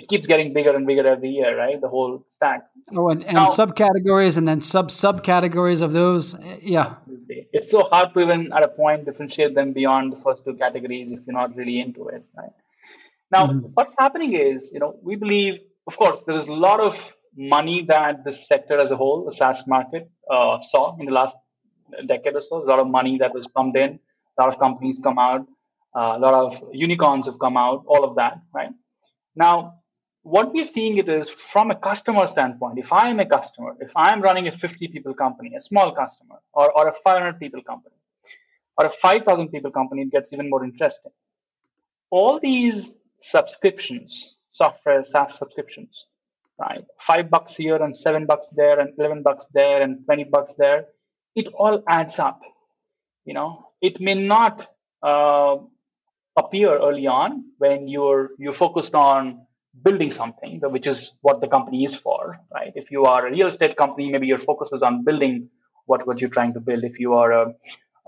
it 0.00 0.08
keeps 0.10 0.26
getting 0.32 0.52
bigger 0.56 0.74
and 0.78 0.86
bigger 0.90 1.06
every 1.14 1.30
year 1.38 1.50
right? 1.56 1.78
The 1.80 1.88
whole 1.88 2.24
stack. 2.30 2.62
Oh 2.96 3.08
and, 3.10 3.22
and 3.24 3.34
now, 3.34 3.48
subcategories 3.48 4.38
and 4.38 4.46
then 4.48 4.60
sub 4.60 4.90
subcategories 4.90 5.82
of 5.82 5.92
those 5.92 6.34
yeah. 6.62 6.94
It's 7.56 7.70
so 7.70 7.82
hard 7.92 8.14
to 8.14 8.20
even 8.20 8.52
at 8.52 8.62
a 8.62 8.72
point 8.80 9.04
differentiate 9.04 9.54
them 9.54 9.72
beyond 9.72 10.12
the 10.14 10.20
first 10.24 10.44
two 10.44 10.54
categories 10.64 11.12
if 11.12 11.20
you're 11.26 11.40
not 11.42 11.54
really 11.56 11.78
into 11.80 12.08
it 12.08 12.24
right? 12.36 12.56
Now, 13.30 13.46
mm-hmm. 13.46 13.68
what's 13.74 13.94
happening 13.98 14.34
is, 14.34 14.70
you 14.72 14.80
know, 14.80 14.98
we 15.02 15.16
believe, 15.16 15.60
of 15.86 15.96
course, 15.96 16.22
there 16.22 16.36
is 16.36 16.46
a 16.46 16.52
lot 16.52 16.80
of 16.80 17.14
money 17.36 17.84
that 17.88 18.24
the 18.24 18.32
sector 18.32 18.78
as 18.80 18.90
a 18.90 18.96
whole, 18.96 19.24
the 19.24 19.32
SaaS 19.32 19.66
market, 19.66 20.10
uh, 20.30 20.60
saw 20.60 20.96
in 20.98 21.06
the 21.06 21.12
last 21.12 21.36
decade 22.06 22.34
or 22.34 22.42
so. 22.42 22.62
A 22.62 22.66
lot 22.66 22.78
of 22.78 22.88
money 22.88 23.18
that 23.18 23.34
was 23.34 23.46
pumped 23.48 23.76
in. 23.76 23.98
A 24.38 24.42
lot 24.42 24.48
of 24.52 24.58
companies 24.58 25.00
come 25.02 25.18
out. 25.18 25.46
Uh, 25.94 26.14
a 26.16 26.18
lot 26.18 26.34
of 26.34 26.62
unicorns 26.72 27.26
have 27.26 27.38
come 27.38 27.56
out. 27.56 27.84
All 27.86 28.04
of 28.04 28.16
that, 28.16 28.40
right? 28.54 28.70
Now, 29.34 29.80
what 30.22 30.52
we're 30.52 30.66
seeing 30.66 30.98
it 30.98 31.08
is 31.08 31.28
from 31.28 31.70
a 31.70 31.74
customer 31.74 32.26
standpoint. 32.26 32.78
If 32.78 32.92
I 32.92 33.08
am 33.08 33.20
a 33.20 33.26
customer, 33.26 33.74
if 33.80 33.90
I'm 33.96 34.20
running 34.20 34.48
a 34.48 34.52
50 34.52 34.88
people 34.88 35.14
company, 35.14 35.54
a 35.56 35.62
small 35.62 35.94
customer, 35.94 36.36
or, 36.52 36.70
or 36.76 36.88
a 36.88 36.92
500 36.92 37.38
people 37.38 37.62
company, 37.62 37.94
or 38.76 38.86
a 38.86 38.90
5,000 38.90 39.48
people 39.48 39.70
company, 39.70 40.02
it 40.02 40.10
gets 40.10 40.32
even 40.32 40.50
more 40.50 40.62
interesting. 40.64 41.12
All 42.10 42.38
these 42.38 42.92
subscriptions, 43.20 44.36
software 44.52 45.04
SaaS 45.06 45.38
subscriptions, 45.38 46.06
right? 46.60 46.84
Five 47.00 47.30
bucks 47.30 47.54
here 47.56 47.76
and 47.76 47.96
seven 47.96 48.26
bucks 48.26 48.48
there 48.54 48.78
and 48.78 48.90
11 48.98 49.22
bucks 49.22 49.46
there 49.54 49.82
and 49.82 50.04
20 50.04 50.24
bucks 50.24 50.54
there. 50.54 50.86
It 51.34 51.48
all 51.58 51.82
adds 51.88 52.18
up. 52.18 52.40
You 53.24 53.34
know, 53.34 53.66
it 53.80 54.00
may 54.00 54.14
not 54.14 54.68
uh, 55.02 55.56
appear 56.36 56.76
early 56.78 57.06
on 57.06 57.44
when 57.58 57.88
you're 57.88 58.30
you're 58.38 58.52
focused 58.52 58.94
on 58.94 59.46
building 59.84 60.10
something, 60.10 60.60
which 60.64 60.86
is 60.86 61.12
what 61.20 61.40
the 61.40 61.48
company 61.48 61.84
is 61.84 61.94
for, 61.94 62.38
right? 62.52 62.72
If 62.74 62.90
you 62.90 63.04
are 63.04 63.26
a 63.26 63.30
real 63.30 63.46
estate 63.46 63.76
company, 63.76 64.10
maybe 64.10 64.26
your 64.26 64.38
focus 64.38 64.72
is 64.72 64.82
on 64.82 65.04
building 65.04 65.48
what 65.86 66.06
what 66.06 66.20
you're 66.20 66.30
trying 66.38 66.54
to 66.54 66.60
build. 66.60 66.84
If 66.84 66.98
you 66.98 67.14
are 67.14 67.32
a 67.32 67.54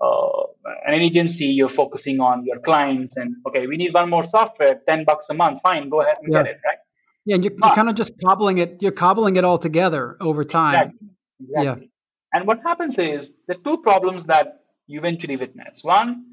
uh, 0.02 0.42
an 0.86 0.94
agency, 0.94 1.46
you're 1.46 1.68
focusing 1.68 2.18
on 2.20 2.44
your 2.44 2.58
clients 2.58 3.16
and 3.16 3.36
okay, 3.46 3.66
we 3.66 3.76
need 3.76 3.94
one 3.94 4.10
more 4.10 4.24
software, 4.24 4.80
10 4.88 5.04
bucks 5.04 5.26
a 5.30 5.34
month. 5.34 5.60
Fine, 5.62 5.90
go 5.90 6.00
ahead 6.00 6.16
and 6.22 6.32
yeah. 6.32 6.42
get 6.42 6.50
it, 6.52 6.60
right? 6.66 6.78
Yeah, 7.24 7.36
and 7.36 7.44
you're, 7.44 7.52
you're 7.52 7.74
kind 7.74 7.88
of 7.88 7.94
just 7.94 8.12
cobbling 8.24 8.58
it, 8.58 8.78
you're 8.80 8.92
cobbling 8.92 9.36
it 9.36 9.44
all 9.44 9.58
together 9.58 10.16
over 10.20 10.44
time. 10.44 10.74
Exactly. 10.74 11.08
exactly. 11.40 11.82
Yeah. 11.82 11.88
And 12.34 12.46
what 12.46 12.60
happens 12.62 12.98
is 12.98 13.32
the 13.46 13.54
two 13.54 13.78
problems 13.78 14.24
that 14.24 14.62
you 14.86 14.98
eventually 14.98 15.36
witness. 15.36 15.84
One, 15.84 16.24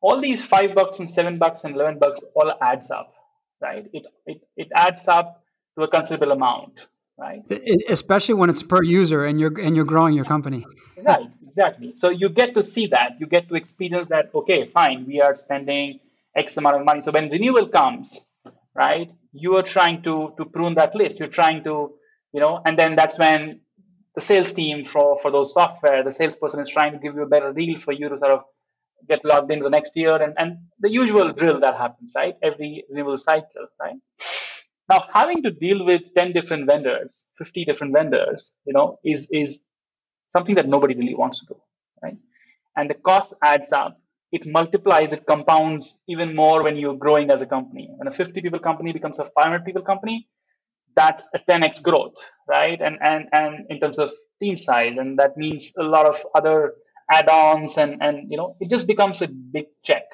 all 0.00 0.20
these 0.20 0.44
five 0.44 0.74
bucks 0.74 0.98
and 0.98 1.08
seven 1.08 1.38
bucks 1.38 1.64
and 1.64 1.74
eleven 1.74 1.98
bucks 1.98 2.22
all 2.34 2.52
adds 2.60 2.90
up, 2.90 3.14
right? 3.60 3.86
It 3.92 4.06
it, 4.26 4.42
it 4.56 4.68
adds 4.74 5.08
up 5.08 5.42
to 5.76 5.84
a 5.84 5.88
considerable 5.88 6.32
amount, 6.32 6.86
right? 7.18 7.42
Especially 7.88 8.34
when 8.34 8.50
it's 8.50 8.62
per 8.62 8.82
user 8.82 9.24
and 9.24 9.40
you're 9.40 9.58
and 9.58 9.74
you're 9.74 9.84
growing 9.86 10.14
your 10.14 10.26
company. 10.26 10.66
right, 11.02 11.30
exactly. 11.46 11.94
So 11.96 12.10
you 12.10 12.28
get 12.28 12.54
to 12.54 12.62
see 12.62 12.88
that, 12.88 13.12
you 13.18 13.26
get 13.26 13.48
to 13.48 13.54
experience 13.54 14.06
that. 14.06 14.30
Okay, 14.34 14.68
fine, 14.68 15.06
we 15.06 15.20
are 15.20 15.36
spending 15.36 16.00
X 16.36 16.56
amount 16.56 16.76
of 16.76 16.84
money. 16.84 17.00
So 17.02 17.12
when 17.12 17.30
renewal 17.30 17.68
comes, 17.68 18.26
right, 18.74 19.10
you 19.34 19.56
are 19.56 19.62
trying 19.62 20.02
to 20.04 20.32
to 20.38 20.44
prune 20.44 20.74
that 20.76 20.94
list. 20.94 21.18
You're 21.18 21.36
trying 21.42 21.64
to, 21.64 21.92
you 22.32 22.40
know, 22.40 22.60
and 22.64 22.78
then 22.78 22.96
that's 22.96 23.18
when 23.18 23.60
the 24.14 24.20
sales 24.20 24.52
team 24.52 24.84
for 24.84 25.18
for 25.20 25.30
those 25.30 25.52
software, 25.52 26.02
the 26.04 26.12
salesperson 26.12 26.60
is 26.60 26.68
trying 26.70 26.92
to 26.92 26.98
give 26.98 27.14
you 27.14 27.22
a 27.22 27.26
better 27.26 27.52
deal 27.52 27.78
for 27.78 27.92
you 27.92 28.08
to 28.08 28.18
sort 28.18 28.32
of 28.32 28.42
get 29.08 29.24
logged 29.24 29.50
in 29.50 29.60
the 29.60 29.70
next 29.70 29.92
year 29.96 30.16
and, 30.22 30.34
and 30.38 30.56
the 30.80 30.90
usual 30.90 31.32
drill 31.32 31.60
that 31.60 31.76
happens, 31.76 32.10
right? 32.16 32.36
Every 32.42 32.84
renewal 32.88 33.16
cycle, 33.16 33.66
right? 33.80 33.96
Now, 34.88 35.04
having 35.12 35.42
to 35.44 35.50
deal 35.50 35.84
with 35.84 36.02
10 36.16 36.32
different 36.32 36.66
vendors, 36.66 37.28
50 37.38 37.64
different 37.64 37.94
vendors, 37.94 38.54
you 38.66 38.72
know, 38.72 38.98
is, 39.04 39.28
is 39.30 39.62
something 40.30 40.54
that 40.56 40.68
nobody 40.68 40.94
really 40.94 41.14
wants 41.14 41.40
to 41.40 41.46
do, 41.46 41.60
right? 42.02 42.16
And 42.76 42.90
the 42.90 42.94
cost 42.94 43.34
adds 43.42 43.72
up. 43.72 43.98
It 44.36 44.46
multiplies, 44.46 45.12
it 45.12 45.24
compounds 45.26 45.96
even 46.08 46.34
more 46.34 46.62
when 46.64 46.76
you're 46.76 47.00
growing 47.04 47.30
as 47.30 47.40
a 47.40 47.46
company. 47.46 47.88
When 47.96 48.08
a 48.08 48.12
50 48.12 48.40
people 48.40 48.58
company 48.58 48.92
becomes 48.92 49.18
a 49.18 49.26
500 49.26 49.64
people 49.64 49.82
company, 49.82 50.28
that's 50.96 51.28
a 51.34 51.38
10x 51.38 51.82
growth, 51.82 52.16
right? 52.48 52.80
And, 52.80 52.98
and, 53.00 53.28
and 53.32 53.66
in 53.70 53.78
terms 53.80 53.98
of 53.98 54.10
team 54.40 54.56
size, 54.56 54.96
and 54.96 55.18
that 55.20 55.36
means 55.36 55.72
a 55.76 55.84
lot 55.84 56.06
of 56.06 56.16
other 56.34 56.74
add-ons 57.10 57.76
and 57.78 58.02
and 58.02 58.30
you 58.30 58.36
know 58.36 58.56
it 58.60 58.70
just 58.70 58.86
becomes 58.86 59.20
a 59.22 59.28
big 59.28 59.66
check 59.82 60.04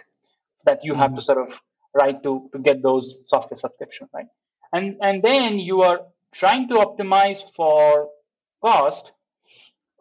that 0.64 0.80
you 0.82 0.94
have 0.94 1.10
mm-hmm. 1.10 1.16
to 1.16 1.22
sort 1.22 1.38
of 1.38 1.60
write 1.94 2.22
to 2.22 2.48
to 2.52 2.58
get 2.58 2.82
those 2.82 3.18
software 3.26 3.56
subscription 3.56 4.08
right 4.14 4.26
and 4.72 4.96
and 5.00 5.22
then 5.22 5.58
you 5.58 5.82
are 5.82 6.00
trying 6.32 6.68
to 6.68 6.74
optimize 6.74 7.40
for 7.54 8.08
cost 8.64 9.12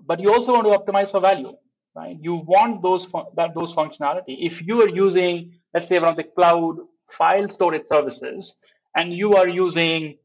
but 0.06 0.20
you 0.20 0.34
also 0.34 0.54
want 0.54 0.66
to 0.66 0.78
optimize 0.78 1.12
for 1.12 1.20
value 1.20 1.54
right 2.00 2.18
you 2.22 2.36
want 2.54 2.82
those 2.88 3.08
that 3.38 3.52
those 3.56 3.74
functionality 3.82 4.36
if 4.52 4.62
you 4.68 4.82
are 4.84 4.90
using 4.90 5.54
let's 5.74 5.88
say 5.90 6.00
one 6.00 6.12
of 6.16 6.18
the 6.18 6.30
cloud 6.40 6.78
file 7.20 7.50
storage 7.50 7.88
services 7.88 8.56
and 8.98 9.14
you 9.14 9.34
are 9.34 9.50
using 9.50 10.18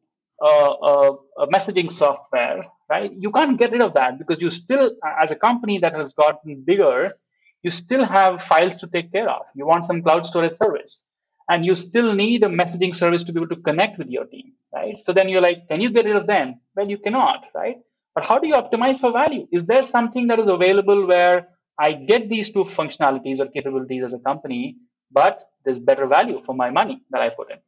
a, 0.42 0.46
a, 0.92 1.12
a 1.44 1.48
messaging 1.56 1.90
software 1.90 2.64
right? 2.90 3.12
You 3.18 3.32
can't 3.32 3.58
get 3.58 3.72
rid 3.72 3.82
of 3.82 3.94
that 3.94 4.18
because 4.18 4.42
you 4.42 4.50
still, 4.50 4.92
as 5.22 5.30
a 5.30 5.36
company 5.36 5.78
that 5.80 5.94
has 5.94 6.14
gotten 6.14 6.62
bigger, 6.66 7.14
you 7.62 7.70
still 7.70 8.04
have 8.04 8.42
files 8.42 8.76
to 8.78 8.88
take 8.88 9.12
care 9.12 9.28
of. 9.30 9.42
You 9.56 9.66
want 9.66 9.86
some 9.86 10.02
cloud 10.02 10.26
storage 10.26 10.52
service. 10.52 11.04
And 11.48 11.64
you 11.66 11.74
still 11.76 12.14
need 12.14 12.44
a 12.44 12.48
messaging 12.48 12.94
service 12.94 13.24
to 13.24 13.32
be 13.32 13.40
able 13.40 13.54
to 13.56 13.62
connect 13.62 13.98
with 13.98 14.08
your 14.08 14.26
team, 14.26 14.54
right? 14.74 14.98
So 14.98 15.12
then 15.12 15.28
you're 15.28 15.42
like, 15.42 15.68
can 15.68 15.80
you 15.80 15.90
get 15.92 16.06
rid 16.06 16.16
of 16.16 16.26
them? 16.26 16.60
Well, 16.76 16.88
you 16.88 16.98
cannot, 16.98 17.44
right? 17.54 17.76
But 18.14 18.24
how 18.24 18.38
do 18.38 18.48
you 18.48 18.54
optimize 18.54 18.98
for 19.00 19.12
value? 19.12 19.46
Is 19.52 19.66
there 19.66 19.84
something 19.84 20.28
that 20.28 20.40
is 20.40 20.46
available 20.48 21.06
where 21.06 21.48
I 21.78 21.92
get 21.92 22.28
these 22.28 22.50
two 22.50 22.64
functionalities 22.64 23.40
or 23.40 23.46
capabilities 23.46 24.04
as 24.04 24.14
a 24.14 24.18
company, 24.18 24.76
but 25.10 25.48
there's 25.64 25.78
better 25.78 26.06
value 26.06 26.42
for 26.44 26.54
my 26.54 26.70
money 26.70 27.02
that 27.10 27.20
I 27.20 27.30
put 27.30 27.50
in? 27.50 27.58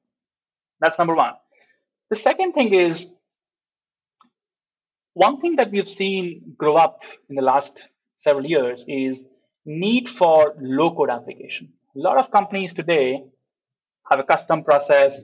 That's 0.81 0.99
number 0.99 1.15
one. 1.15 1.35
The 2.11 2.17
second 2.17 2.53
thing 2.53 2.73
is 2.73 3.07
one 5.15 5.41
thing 5.41 5.57
that 5.57 5.71
we've 5.71 5.89
seen 5.89 6.55
grow 6.57 6.77
up 6.77 7.03
in 7.29 7.37
the 7.37 7.43
last 7.43 7.81
several 8.19 8.47
years 8.47 8.85
is 8.87 9.25
need 9.65 10.09
for 10.09 10.55
low 10.61 10.95
code 10.95 11.11
application. 11.11 11.73
A 11.97 11.99
lot 11.99 12.19
of 12.19 12.31
companies 12.31 12.75
today 12.75 13.25
have 14.11 14.21
a 14.21 14.25
custom 14.25 14.63
process. 14.63 15.19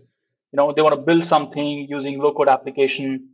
You 0.53 0.57
know, 0.57 0.73
they 0.73 0.83
want 0.83 0.95
to 0.95 1.01
build 1.01 1.25
something 1.25 1.87
using 1.89 2.19
low 2.19 2.33
code 2.33 2.49
application, 2.49 3.29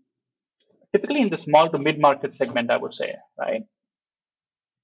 typically 0.93 1.23
in 1.23 1.31
the 1.31 1.39
small 1.39 1.71
to 1.71 1.79
mid 1.79 1.99
market 1.99 2.35
segment, 2.35 2.71
I 2.71 2.77
would 2.77 2.93
say, 2.93 3.15
right? 3.39 3.63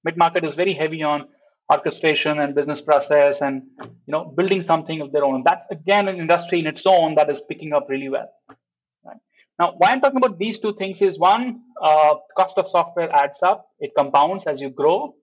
Mid 0.05 0.17
market 0.17 0.45
is 0.45 0.55
very 0.55 0.75
heavy 0.75 1.03
on 1.03 1.29
orchestration 1.73 2.41
and 2.41 2.55
business 2.55 2.81
process 2.83 3.41
and 3.41 3.63
you 3.81 4.13
know 4.13 4.33
building 4.37 4.61
something 4.63 5.01
of 5.01 5.13
their 5.13 5.25
own. 5.25 5.43
That's 5.45 5.67
again 5.71 6.09
an 6.09 6.19
industry 6.19 6.59
in 6.61 6.67
its 6.67 6.85
own 6.87 7.15
that 7.15 7.31
is 7.31 7.41
picking 7.41 7.73
up 7.73 7.87
really 7.89 8.09
well. 8.09 8.31
Now, 9.59 9.75
why 9.79 9.91
I'm 9.91 10.01
talking 10.01 10.17
about 10.17 10.39
these 10.39 10.59
two 10.59 10.75
things 10.75 11.01
is 11.01 11.19
one, 11.19 11.61
uh, 11.81 12.17
cost 12.37 12.59
of 12.59 12.67
software 12.67 13.11
adds 13.15 13.43
up; 13.43 13.69
it 13.79 13.93
compounds 13.97 14.47
as 14.47 14.61
you 14.61 14.71
grow, 14.71 15.15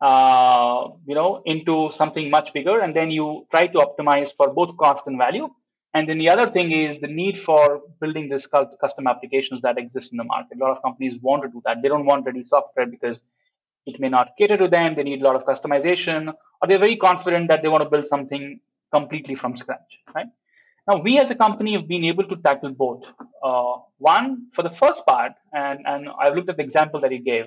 uh, 0.00 0.88
you 1.06 1.14
know, 1.14 1.42
into 1.44 1.90
something 1.90 2.30
much 2.30 2.54
bigger, 2.54 2.80
and 2.80 2.96
then 2.96 3.10
you 3.10 3.46
try 3.50 3.66
to 3.66 3.78
optimize 3.78 4.32
for 4.34 4.48
both 4.52 4.76
cost 4.78 5.06
and 5.06 5.18
value. 5.18 5.48
And 5.92 6.08
then 6.08 6.18
the 6.18 6.28
other 6.28 6.50
thing 6.50 6.72
is 6.72 6.98
the 6.98 7.06
need 7.06 7.38
for 7.38 7.80
building 8.00 8.28
this 8.28 8.46
custom 8.46 9.06
applications 9.06 9.62
that 9.62 9.78
exist 9.78 10.12
in 10.12 10.18
the 10.18 10.24
market. 10.24 10.58
A 10.60 10.64
lot 10.64 10.76
of 10.76 10.82
companies 10.82 11.14
want 11.22 11.42
to 11.42 11.48
do 11.48 11.62
that. 11.64 11.82
They 11.82 11.88
don't 11.88 12.04
want 12.04 12.26
ready 12.26 12.42
software 12.42 12.86
because 12.86 13.22
it 13.86 14.00
may 14.00 14.08
not 14.08 14.32
cater 14.38 14.56
to 14.56 14.68
them. 14.68 14.94
They 14.94 15.04
need 15.04 15.22
a 15.22 15.24
lot 15.24 15.36
of 15.36 15.44
customization, 15.44 16.28
or 16.28 16.68
they're 16.68 16.78
very 16.78 16.96
confident 16.96 17.48
that 17.50 17.62
they 17.62 17.68
want 17.68 17.84
to 17.84 17.90
build 17.90 18.06
something 18.06 18.60
completely 18.92 19.34
from 19.34 19.56
scratch, 19.56 20.00
right? 20.14 20.26
Now, 20.88 20.98
we 20.98 21.18
as 21.18 21.30
a 21.30 21.34
company 21.34 21.72
have 21.72 21.88
been 21.88 22.04
able 22.04 22.24
to 22.24 22.36
tackle 22.36 22.70
both. 22.70 23.02
Uh, 23.42 23.78
one, 23.98 24.46
for 24.52 24.62
the 24.62 24.70
first 24.70 25.04
part, 25.04 25.32
and, 25.52 25.80
and 25.84 26.08
I've 26.20 26.34
looked 26.34 26.48
at 26.48 26.58
the 26.58 26.62
example 26.62 27.00
that 27.00 27.10
you 27.10 27.18
gave. 27.18 27.46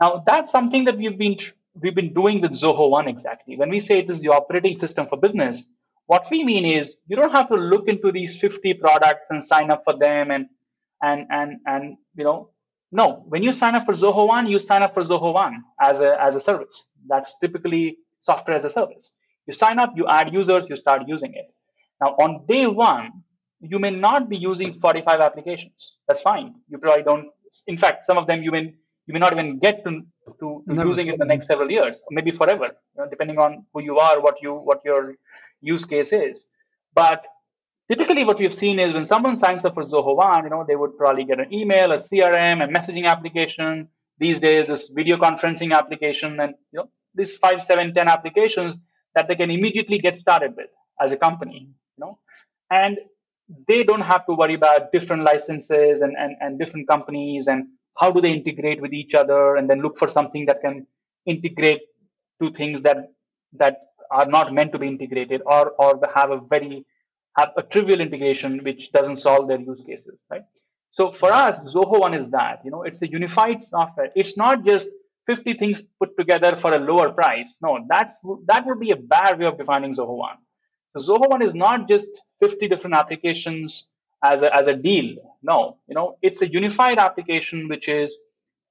Now, 0.00 0.22
that's 0.26 0.52
something 0.52 0.84
that 0.84 0.98
we've 0.98 1.18
been 1.18 1.38
we've 1.80 1.94
been 1.94 2.12
doing 2.14 2.40
with 2.40 2.52
Zoho 2.52 2.90
One 2.90 3.08
exactly. 3.08 3.56
When 3.56 3.70
we 3.70 3.80
say 3.80 3.98
it 4.00 4.10
is 4.10 4.20
the 4.20 4.28
operating 4.28 4.76
system 4.76 5.06
for 5.06 5.16
business, 5.16 5.66
what 6.06 6.26
we 6.30 6.44
mean 6.44 6.64
is 6.64 6.96
you 7.06 7.16
don't 7.16 7.32
have 7.32 7.48
to 7.48 7.56
look 7.56 7.88
into 7.88 8.12
these 8.12 8.36
50 8.36 8.74
products 8.74 9.26
and 9.30 9.42
sign 9.42 9.70
up 9.70 9.82
for 9.84 9.96
them 9.96 10.30
and 10.30 10.46
and 11.02 11.26
and 11.30 11.58
and 11.66 11.96
you 12.16 12.24
know 12.24 12.50
no 13.00 13.06
when 13.34 13.42
you 13.46 13.52
sign 13.60 13.74
up 13.78 13.84
for 13.88 13.94
zoho 14.02 14.26
one 14.36 14.46
you 14.54 14.58
sign 14.58 14.82
up 14.86 14.94
for 14.94 15.02
zoho 15.10 15.32
one 15.34 15.56
as 15.90 16.00
a 16.00 16.10
as 16.28 16.36
a 16.40 16.42
service 16.48 16.78
that's 17.12 17.34
typically 17.42 17.84
software 18.28 18.56
as 18.60 18.64
a 18.70 18.74
service 18.78 19.12
you 19.46 19.54
sign 19.62 19.78
up 19.84 19.92
you 20.00 20.06
add 20.18 20.32
users 20.40 20.70
you 20.70 20.76
start 20.84 21.02
using 21.16 21.34
it 21.42 21.48
now, 22.00 22.10
on 22.24 22.44
day 22.46 22.66
one, 22.66 23.22
you 23.60 23.78
may 23.78 23.90
not 23.90 24.28
be 24.28 24.36
using 24.36 24.78
45 24.80 25.20
applications. 25.20 25.92
That's 26.08 26.20
fine. 26.20 26.54
You 26.68 26.78
probably 26.78 27.02
don't. 27.02 27.28
In 27.66 27.78
fact, 27.78 28.06
some 28.06 28.18
of 28.18 28.26
them 28.26 28.42
you 28.42 28.50
may 28.50 28.74
you 29.06 29.12
may 29.12 29.20
not 29.20 29.32
even 29.32 29.58
get 29.58 29.84
to 29.84 30.02
to, 30.40 30.64
using 30.68 31.06
it 31.08 31.14
in 31.14 31.18
the 31.18 31.24
next 31.24 31.46
several 31.46 31.70
years, 31.70 32.02
maybe 32.10 32.30
forever, 32.30 32.64
you 32.64 32.98
know, 32.98 33.08
depending 33.08 33.38
on 33.38 33.64
who 33.72 33.82
you 33.82 33.98
are, 33.98 34.20
what 34.20 34.36
you 34.42 34.54
what 34.54 34.80
your 34.84 35.14
use 35.60 35.84
case 35.84 36.12
is. 36.12 36.46
But 36.94 37.24
typically, 37.90 38.24
what 38.24 38.38
we've 38.38 38.54
seen 38.54 38.78
is 38.78 38.92
when 38.92 39.04
someone 39.04 39.36
signs 39.36 39.64
up 39.64 39.74
for 39.74 39.84
Zoho 39.84 40.16
One, 40.16 40.44
you 40.44 40.50
know, 40.50 40.64
they 40.66 40.76
would 40.76 40.96
probably 40.96 41.24
get 41.24 41.40
an 41.40 41.52
email, 41.52 41.92
a 41.92 41.96
CRM, 41.96 42.64
a 42.64 42.68
messaging 42.68 43.06
application. 43.06 43.88
These 44.18 44.40
days, 44.40 44.66
this 44.66 44.88
video 44.88 45.16
conferencing 45.16 45.72
application, 45.72 46.38
and 46.38 46.54
you 46.72 46.80
know, 46.80 46.90
these 47.14 47.36
five, 47.36 47.62
seven, 47.62 47.92
ten 47.94 48.08
applications 48.08 48.78
that 49.14 49.28
they 49.28 49.34
can 49.34 49.50
immediately 49.50 49.98
get 49.98 50.16
started 50.16 50.54
with 50.56 50.70
as 51.00 51.12
a 51.12 51.16
company 51.16 51.68
you 51.96 52.04
know 52.04 52.18
and 52.70 52.98
they 53.68 53.82
don't 53.82 54.00
have 54.00 54.24
to 54.26 54.34
worry 54.34 54.54
about 54.54 54.90
different 54.92 55.22
licenses 55.22 56.00
and, 56.00 56.16
and, 56.18 56.36
and 56.40 56.58
different 56.58 56.88
companies 56.88 57.46
and 57.46 57.66
how 57.96 58.10
do 58.10 58.20
they 58.20 58.30
integrate 58.30 58.80
with 58.80 58.92
each 58.92 59.14
other 59.14 59.56
and 59.56 59.68
then 59.68 59.80
look 59.80 59.98
for 59.98 60.08
something 60.08 60.46
that 60.46 60.60
can 60.60 60.86
integrate 61.26 61.82
to 62.40 62.50
things 62.52 62.82
that 62.82 63.12
that 63.52 63.76
are 64.10 64.26
not 64.26 64.52
meant 64.52 64.72
to 64.72 64.78
be 64.78 64.88
integrated 64.88 65.42
or 65.46 65.72
or 65.78 66.00
have 66.14 66.30
a 66.30 66.40
very 66.54 66.84
have 67.36 67.50
a 67.56 67.62
trivial 67.62 68.00
integration 68.00 68.62
which 68.64 68.92
doesn't 68.92 69.16
solve 69.16 69.48
their 69.48 69.60
use 69.60 69.82
cases 69.86 70.18
right 70.30 70.44
so 70.90 71.10
for 71.10 71.32
us 71.32 71.62
zoho 71.74 72.00
one 72.00 72.14
is 72.14 72.30
that 72.30 72.60
you 72.64 72.70
know 72.70 72.82
it's 72.82 73.02
a 73.02 73.10
unified 73.10 73.62
software 73.62 74.10
it's 74.14 74.36
not 74.36 74.64
just 74.64 74.88
50 75.26 75.54
things 75.54 75.82
put 76.00 76.16
together 76.18 76.56
for 76.56 76.70
a 76.76 76.78
lower 76.78 77.10
price 77.10 77.56
no 77.62 77.78
that's 77.88 78.20
that 78.46 78.66
would 78.66 78.80
be 78.80 78.90
a 78.90 78.96
bad 78.96 79.38
way 79.38 79.46
of 79.46 79.58
defining 79.58 79.94
zoho 79.94 80.16
one 80.16 80.36
so 80.96 81.18
Zoho 81.18 81.28
One 81.28 81.42
is 81.42 81.54
not 81.54 81.88
just 81.88 82.08
50 82.40 82.68
different 82.68 82.96
applications 82.96 83.86
as 84.22 84.42
a, 84.42 84.54
as 84.54 84.68
a 84.68 84.76
deal. 84.76 85.16
No, 85.42 85.78
you 85.88 85.94
know, 85.94 86.16
it's 86.22 86.40
a 86.42 86.48
unified 86.48 86.98
application 86.98 87.68
which 87.68 87.88
is 87.88 88.14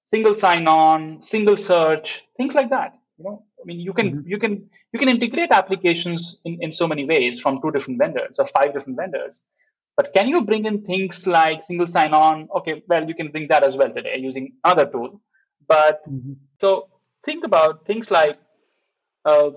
single 0.09 0.34
sign-on, 0.34 1.22
single 1.22 1.57
search, 1.57 2.24
things 2.38 2.55
like 2.55 2.70
that. 2.70 2.97
You 3.18 3.26
know, 3.26 3.45
I 3.61 3.66
mean, 3.66 3.80
you 3.80 3.93
can 3.93 4.11
mm-hmm. 4.11 4.28
you 4.28 4.39
can 4.39 4.70
you 4.94 5.00
can 5.00 5.10
integrate 5.10 5.52
applications 5.52 6.38
in, 6.46 6.58
in 6.62 6.72
so 6.72 6.88
many 6.88 7.06
ways 7.06 7.39
from 7.39 7.62
two 7.62 7.72
different 7.72 8.00
vendors 8.00 8.38
or 8.39 8.46
five 8.48 8.74
different 8.74 8.98
vendors. 8.98 9.41
But 9.98 10.14
can 10.14 10.28
you 10.28 10.44
bring 10.44 10.66
in 10.66 10.84
things 10.84 11.28
like 11.28 11.64
single 11.64 11.88
sign-on? 11.88 12.48
Okay, 12.58 12.84
well, 12.88 13.08
you 13.08 13.14
can 13.14 13.32
bring 13.32 13.48
that 13.50 13.64
as 13.64 13.76
well 13.76 13.91
today 13.94 14.18
using 14.18 14.54
other 14.64 14.86
tool. 14.86 15.22
But 15.68 16.02
mm-hmm. 16.10 16.34
so 16.60 16.89
think 17.26 17.44
about 17.44 17.86
things 17.86 18.10
like 18.10 18.38
uh, 19.26 19.52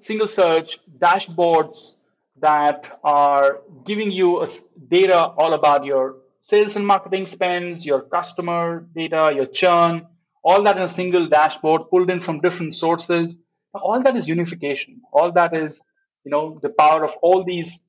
single 0.00 0.28
search, 0.28 0.78
dashboards, 0.98 1.94
that 2.40 2.98
are 3.04 3.60
giving 3.86 4.10
you 4.10 4.42
a, 4.42 4.48
data 4.88 5.18
all 5.18 5.54
about 5.54 5.84
your 5.84 6.16
sales 6.42 6.76
and 6.76 6.86
marketing 6.86 7.26
spends, 7.26 7.86
your 7.86 8.02
customer 8.02 8.86
data, 8.94 9.32
your 9.34 9.46
churn, 9.46 10.06
all 10.42 10.62
that 10.62 10.76
in 10.76 10.82
a 10.82 10.88
single 10.88 11.28
dashboard 11.28 11.88
pulled 11.90 12.10
in 12.10 12.20
from 12.20 12.40
different 12.40 12.74
sources. 12.74 13.36
All 13.74 14.02
that 14.02 14.16
is 14.16 14.28
unification. 14.28 15.00
All 15.12 15.32
that 15.32 15.54
is, 15.54 15.82
you 16.24 16.30
know, 16.30 16.58
the 16.62 16.70
power 16.70 17.04
of 17.04 17.12
all 17.22 17.44
these 17.44 17.80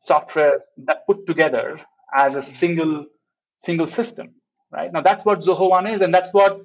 software 0.00 0.60
that 0.78 1.06
put 1.06 1.26
together 1.26 1.80
as 2.14 2.34
a 2.34 2.42
single 2.42 3.06
single 3.62 3.86
system, 3.86 4.34
right? 4.70 4.92
Now 4.92 5.02
that's 5.02 5.24
what 5.24 5.40
Zoho 5.40 5.70
One 5.70 5.86
is, 5.86 6.00
and 6.00 6.12
that's 6.12 6.32
what 6.32 6.60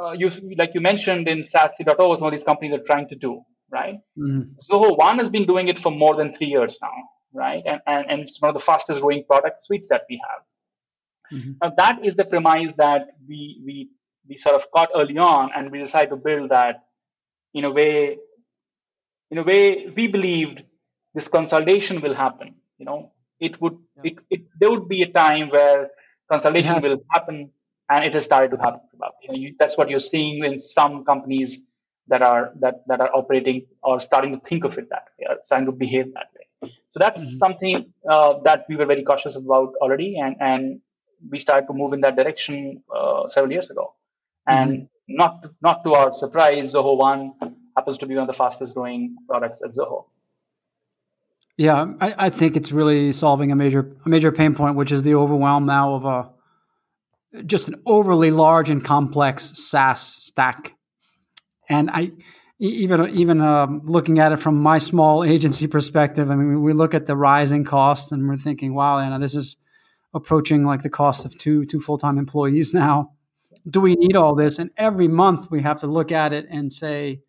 uh, 0.00 0.12
you 0.12 0.30
like 0.56 0.72
you 0.74 0.80
mentioned 0.80 1.28
in 1.28 1.42
SaaS 1.42 1.72
3.0, 1.80 2.18
some 2.18 2.26
of 2.26 2.32
these 2.32 2.44
companies 2.44 2.74
are 2.74 2.84
trying 2.90 3.08
to 3.08 3.16
do, 3.16 3.42
right? 3.70 3.96
Mm-hmm. 4.18 4.52
Zoho 4.70 4.96
One 4.96 5.18
has 5.18 5.28
been 5.28 5.46
doing 5.46 5.68
it 5.68 5.78
for 5.78 5.90
more 5.90 6.16
than 6.16 6.34
three 6.34 6.48
years 6.48 6.78
now, 6.82 6.92
right? 7.32 7.62
And, 7.66 7.80
and, 7.86 8.10
and 8.10 8.20
it's 8.22 8.40
one 8.40 8.50
of 8.50 8.54
the 8.54 8.64
fastest 8.64 9.00
growing 9.00 9.24
product 9.24 9.66
suites 9.66 9.88
that 9.88 10.02
we 10.08 10.20
have. 10.28 11.38
Mm-hmm. 11.38 11.52
Now 11.62 11.72
that 11.76 12.04
is 12.04 12.14
the 12.14 12.24
premise 12.24 12.72
that 12.78 13.08
we 13.28 13.60
we 13.64 13.90
we 14.28 14.36
sort 14.36 14.56
of 14.56 14.70
caught 14.70 14.90
early 14.94 15.18
on, 15.18 15.50
and 15.54 15.70
we 15.70 15.78
decided 15.78 16.10
to 16.10 16.16
build 16.16 16.50
that 16.50 16.85
in 17.56 17.64
a 17.64 17.72
way. 17.78 18.18
In 19.32 19.38
a 19.38 19.42
way, 19.42 19.88
we 19.96 20.06
believed 20.06 20.62
this 21.14 21.26
consolidation 21.36 22.00
will 22.00 22.14
happen. 22.14 22.54
You 22.78 22.86
know, 22.88 23.12
it 23.40 23.60
would 23.60 23.76
yeah. 23.96 24.10
it, 24.10 24.18
it 24.30 24.42
there 24.60 24.70
would 24.70 24.88
be 24.88 25.02
a 25.02 25.10
time 25.10 25.48
where 25.56 25.90
consolidation 26.30 26.80
will 26.86 26.98
happen 27.14 27.50
and 27.90 28.04
it 28.04 28.14
has 28.14 28.24
started 28.24 28.50
to 28.52 28.58
happen. 28.58 28.80
You 29.22 29.28
know, 29.28 29.34
you, 29.34 29.54
that's 29.58 29.76
what 29.76 29.90
you're 29.90 30.06
seeing 30.14 30.44
in 30.44 30.60
some 30.60 31.04
companies 31.04 31.62
that 32.08 32.22
are 32.22 32.52
that 32.60 32.82
that 32.86 33.00
are 33.00 33.10
operating 33.14 33.66
or 33.82 34.00
starting 34.00 34.32
to 34.38 34.40
think 34.48 34.64
of 34.64 34.78
it 34.78 34.88
that 34.90 35.08
way, 35.18 35.26
or 35.28 35.36
starting 35.44 35.66
to 35.66 35.72
behave 35.72 36.12
that 36.14 36.28
way. 36.36 36.72
So 36.92 36.98
that's 37.04 37.20
mm-hmm. 37.20 37.36
something 37.44 37.92
uh, 38.08 38.34
that 38.44 38.66
we 38.68 38.76
were 38.76 38.86
very 38.86 39.02
cautious 39.02 39.34
about 39.34 39.72
already, 39.80 40.18
and 40.18 40.36
and 40.40 40.80
we 41.30 41.38
started 41.38 41.66
to 41.68 41.72
move 41.72 41.92
in 41.92 42.00
that 42.02 42.16
direction 42.16 42.82
uh, 42.94 43.28
several 43.28 43.52
years 43.52 43.70
ago. 43.70 43.94
And 44.46 44.70
mm-hmm. 44.72 44.95
Not 45.08 45.46
not 45.62 45.84
to 45.84 45.94
our 45.94 46.14
surprise, 46.14 46.72
Zoho 46.72 46.96
One 46.96 47.34
happens 47.76 47.98
to 47.98 48.06
be 48.06 48.14
one 48.14 48.22
of 48.22 48.28
the 48.28 48.34
fastest 48.34 48.74
growing 48.74 49.16
products 49.28 49.62
at 49.62 49.72
Zoho. 49.72 50.06
Yeah, 51.56 51.92
I, 52.00 52.14
I 52.18 52.30
think 52.30 52.56
it's 52.56 52.70
really 52.70 53.12
solving 53.12 53.50
a 53.50 53.56
major 53.56 53.96
a 54.04 54.08
major 54.08 54.32
pain 54.32 54.54
point, 54.54 54.76
which 54.76 54.92
is 54.92 55.02
the 55.02 55.14
overwhelm 55.14 55.66
now 55.66 55.94
of 55.94 56.04
a 56.04 56.30
just 57.44 57.68
an 57.68 57.82
overly 57.86 58.30
large 58.30 58.70
and 58.70 58.84
complex 58.84 59.52
SaaS 59.54 60.00
stack. 60.00 60.74
And 61.68 61.90
I 61.90 62.12
even 62.58 63.08
even 63.10 63.40
um, 63.40 63.82
looking 63.84 64.18
at 64.18 64.32
it 64.32 64.36
from 64.36 64.60
my 64.60 64.78
small 64.78 65.24
agency 65.24 65.66
perspective, 65.66 66.30
I 66.30 66.34
mean, 66.34 66.62
we 66.62 66.72
look 66.72 66.94
at 66.94 67.06
the 67.06 67.16
rising 67.16 67.64
costs 67.64 68.12
and 68.12 68.28
we're 68.28 68.36
thinking, 68.36 68.74
wow, 68.74 68.98
Anna, 68.98 69.18
this 69.18 69.34
is 69.34 69.56
approaching 70.14 70.64
like 70.64 70.82
the 70.82 70.90
cost 70.90 71.24
of 71.24 71.36
two 71.36 71.64
two 71.64 71.80
full 71.80 71.98
time 71.98 72.18
employees 72.18 72.74
now. 72.74 73.12
Do 73.68 73.80
we 73.80 73.94
need 73.96 74.16
all 74.16 74.34
this? 74.34 74.58
And 74.58 74.70
every 74.76 75.08
month 75.08 75.50
we 75.50 75.62
have 75.62 75.80
to 75.80 75.86
look 75.86 76.12
at 76.12 76.32
it 76.32 76.46
and 76.50 76.72
say, 76.72 77.20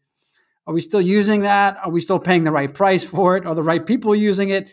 are 0.66 0.74
we 0.74 0.82
still 0.82 1.02
using 1.02 1.42
that? 1.42 1.78
Are 1.84 1.90
we 1.90 2.02
still 2.02 2.20
paying 2.20 2.44
the 2.44 2.52
right 2.52 2.74
price 2.74 3.04
for 3.04 3.38
it? 3.38 3.46
Are 3.46 3.56
the 3.56 3.64
right 3.64 3.86
people 3.86 4.16
using 4.16 4.50
it? 4.50 4.70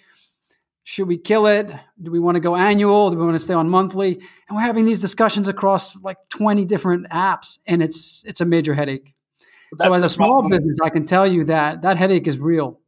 should 0.85 1.09
we 1.09 1.17
kill 1.17 1.47
it? 1.47 1.73
Do 2.01 2.11
we 2.11 2.21
want 2.21 2.37
to 2.37 2.41
go 2.41 2.55
annual? 2.55 3.11
Do 3.11 3.17
we 3.17 3.25
want 3.25 3.35
to 3.35 3.41
stay 3.41 3.55
on 3.55 3.69
monthly? 3.69 4.21
And 4.49 4.57
we're 4.57 4.63
having 4.63 4.85
these 4.85 5.01
discussions 5.01 5.49
across 5.49 5.97
like 5.97 6.19
20 6.29 6.65
different 6.67 7.09
apps, 7.09 7.59
and 7.67 7.83
it's 7.83 8.23
it's 8.27 8.41
a 8.41 8.45
major 8.45 8.75
headache. 8.75 9.15
so 9.81 9.93
as 9.93 10.05
a 10.05 10.09
small 10.09 10.41
problem. 10.41 10.51
business, 10.51 10.79
I 10.83 10.91
can 10.91 11.07
tell 11.07 11.27
you 11.27 11.45
that 11.45 11.83
that 11.83 11.97
headache 11.97 12.27
is 12.27 12.39
real, 12.39 12.81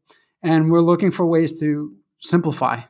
and 0.43 0.71
we're 0.71 0.83
looking 0.83 1.11
for 1.11 1.27
ways 1.27 1.59
to 1.61 1.97
simplify. 2.21 2.83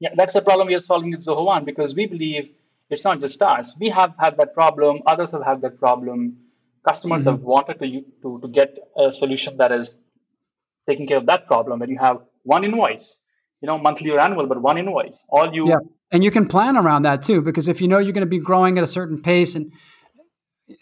Yeah, 0.00 0.10
that's 0.16 0.34
the 0.34 0.42
problem 0.42 0.66
we 0.66 0.74
are 0.74 0.80
solving 0.80 1.12
with 1.12 1.24
Zoho 1.24 1.44
One 1.44 1.64
because 1.64 1.94
we 1.94 2.06
believe 2.06 2.50
it's 2.90 3.04
not 3.04 3.20
just 3.20 3.40
us. 3.42 3.74
We 3.78 3.88
have 3.90 4.14
had 4.18 4.36
that 4.38 4.54
problem. 4.54 5.00
Others 5.06 5.30
have 5.32 5.44
had 5.44 5.62
that 5.62 5.78
problem. 5.78 6.36
Customers 6.86 7.22
mm-hmm. 7.22 7.30
have 7.30 7.40
wanted 7.40 7.78
to, 7.80 8.02
to 8.22 8.40
to 8.40 8.48
get 8.48 8.76
a 8.96 9.10
solution 9.10 9.56
that 9.56 9.72
is 9.72 9.94
taking 10.88 11.06
care 11.06 11.18
of 11.18 11.26
that 11.26 11.46
problem. 11.46 11.82
And 11.82 11.90
you 11.90 11.98
have 11.98 12.18
one 12.42 12.64
invoice 12.64 13.16
you 13.64 13.66
know 13.66 13.78
monthly 13.78 14.10
or 14.10 14.20
annual 14.20 14.46
but 14.46 14.60
one 14.60 14.76
invoice 14.76 15.24
all 15.30 15.54
you 15.54 15.68
yeah 15.68 15.76
and 16.12 16.22
you 16.22 16.30
can 16.30 16.46
plan 16.46 16.76
around 16.76 17.02
that 17.02 17.22
too 17.22 17.40
because 17.40 17.66
if 17.66 17.80
you 17.80 17.88
know 17.88 17.98
you're 17.98 18.12
going 18.12 18.28
to 18.30 18.34
be 18.38 18.42
growing 18.50 18.76
at 18.78 18.84
a 18.84 18.86
certain 18.86 19.20
pace 19.20 19.54
and, 19.54 19.72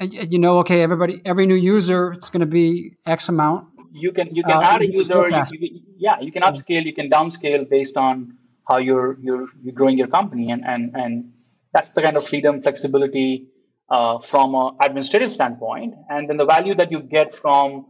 and, 0.01 0.13
and 0.15 0.33
you 0.33 0.39
know 0.39 0.59
okay 0.59 0.83
everybody 0.83 1.21
every 1.25 1.47
new 1.47 1.55
user 1.55 2.13
it's 2.13 2.29
going 2.29 2.41
to 2.41 2.53
be 2.61 2.97
x 3.07 3.29
amount 3.29 3.69
you 3.93 4.11
can 4.11 4.35
you 4.35 4.43
can 4.43 4.57
uh, 4.57 4.73
add 4.73 4.83
a 4.83 4.91
user 4.91 5.29
you, 5.29 5.45
you, 5.61 5.81
yeah 5.97 6.19
you 6.21 6.33
can 6.33 6.43
upscale 6.43 6.85
you 6.85 6.95
can 6.95 7.09
downscale 7.09 7.69
based 7.69 7.97
on 7.97 8.37
how 8.69 8.79
you're 8.79 9.17
you're, 9.21 9.47
you're 9.63 9.75
growing 9.75 9.97
your 9.97 10.09
company 10.09 10.51
and 10.51 10.65
and 10.65 10.97
and 10.97 11.32
that's 11.73 11.91
the 11.95 12.03
kind 12.03 12.17
of 12.17 12.27
freedom 12.27 12.63
flexibility 12.63 13.49
uh, 13.91 14.19
from 14.21 14.55
an 14.55 14.77
administrative 14.81 15.33
standpoint 15.33 15.95
and 16.09 16.29
then 16.29 16.37
the 16.37 16.47
value 16.47 16.75
that 16.75 16.91
you 16.91 17.01
get 17.01 17.35
from 17.35 17.87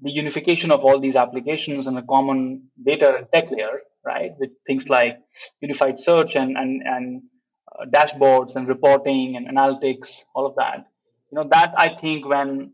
the 0.00 0.10
unification 0.10 0.70
of 0.70 0.80
all 0.80 1.00
these 1.00 1.16
applications 1.16 1.86
and 1.86 1.96
a 1.96 2.02
common 2.02 2.68
data 2.84 3.16
and 3.16 3.26
tech 3.32 3.50
layer 3.50 3.80
right? 4.04 4.32
With 4.38 4.50
things 4.66 4.88
like 4.88 5.18
unified 5.60 6.00
search 6.00 6.36
and 6.36 6.56
and 6.56 6.82
and 6.84 7.22
uh, 7.70 7.84
dashboards 7.86 8.56
and 8.56 8.68
reporting 8.68 9.36
and 9.36 9.48
analytics, 9.48 10.22
all 10.34 10.46
of 10.46 10.56
that. 10.56 10.86
You 11.30 11.36
know, 11.36 11.48
that 11.50 11.72
I 11.76 11.94
think 11.94 12.26
when 12.26 12.72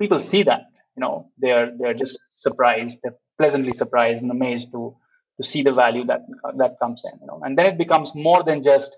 people 0.00 0.20
see 0.20 0.44
that, 0.44 0.66
you 0.96 1.00
know, 1.00 1.30
they're 1.38 1.72
they're 1.78 1.94
just 1.94 2.18
surprised, 2.36 2.98
they're 3.02 3.16
pleasantly 3.38 3.72
surprised 3.72 4.22
and 4.22 4.30
amazed 4.30 4.70
to 4.72 4.96
to 5.40 5.46
see 5.46 5.62
the 5.62 5.72
value 5.72 6.04
that 6.06 6.20
that 6.56 6.78
comes 6.80 7.02
in. 7.04 7.18
You 7.20 7.26
know, 7.26 7.40
and 7.42 7.58
then 7.58 7.66
it 7.66 7.78
becomes 7.78 8.14
more 8.14 8.42
than 8.44 8.62
just 8.62 8.94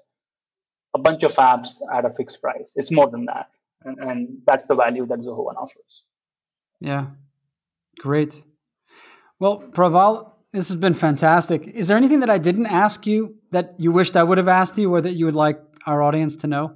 a 0.94 0.98
bunch 0.98 1.22
of 1.22 1.34
apps 1.36 1.68
at 1.92 2.04
a 2.04 2.10
fixed 2.10 2.40
price. 2.42 2.72
It's 2.74 2.90
more 2.90 3.08
than 3.08 3.26
that, 3.26 3.50
and, 3.84 3.98
and 3.98 4.38
that's 4.46 4.66
the 4.66 4.74
value 4.74 5.06
that 5.06 5.18
Zoho 5.20 5.44
One 5.44 5.56
offers. 5.56 6.04
Yeah, 6.80 7.06
great. 7.98 8.42
Well, 9.38 9.58
Praval, 9.72 10.32
this 10.52 10.68
has 10.68 10.76
been 10.76 10.94
fantastic. 10.94 11.66
Is 11.66 11.88
there 11.88 11.96
anything 11.96 12.20
that 12.20 12.30
I 12.30 12.38
didn't 12.38 12.66
ask 12.66 13.06
you 13.06 13.36
that 13.50 13.74
you 13.78 13.92
wished 13.92 14.16
I 14.16 14.22
would 14.22 14.38
have 14.38 14.48
asked 14.48 14.76
you 14.78 14.92
or 14.92 15.00
that 15.00 15.14
you 15.14 15.24
would 15.26 15.34
like 15.34 15.60
our 15.86 16.02
audience 16.02 16.36
to 16.36 16.46
know? 16.46 16.74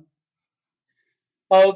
Uh, 1.51 1.73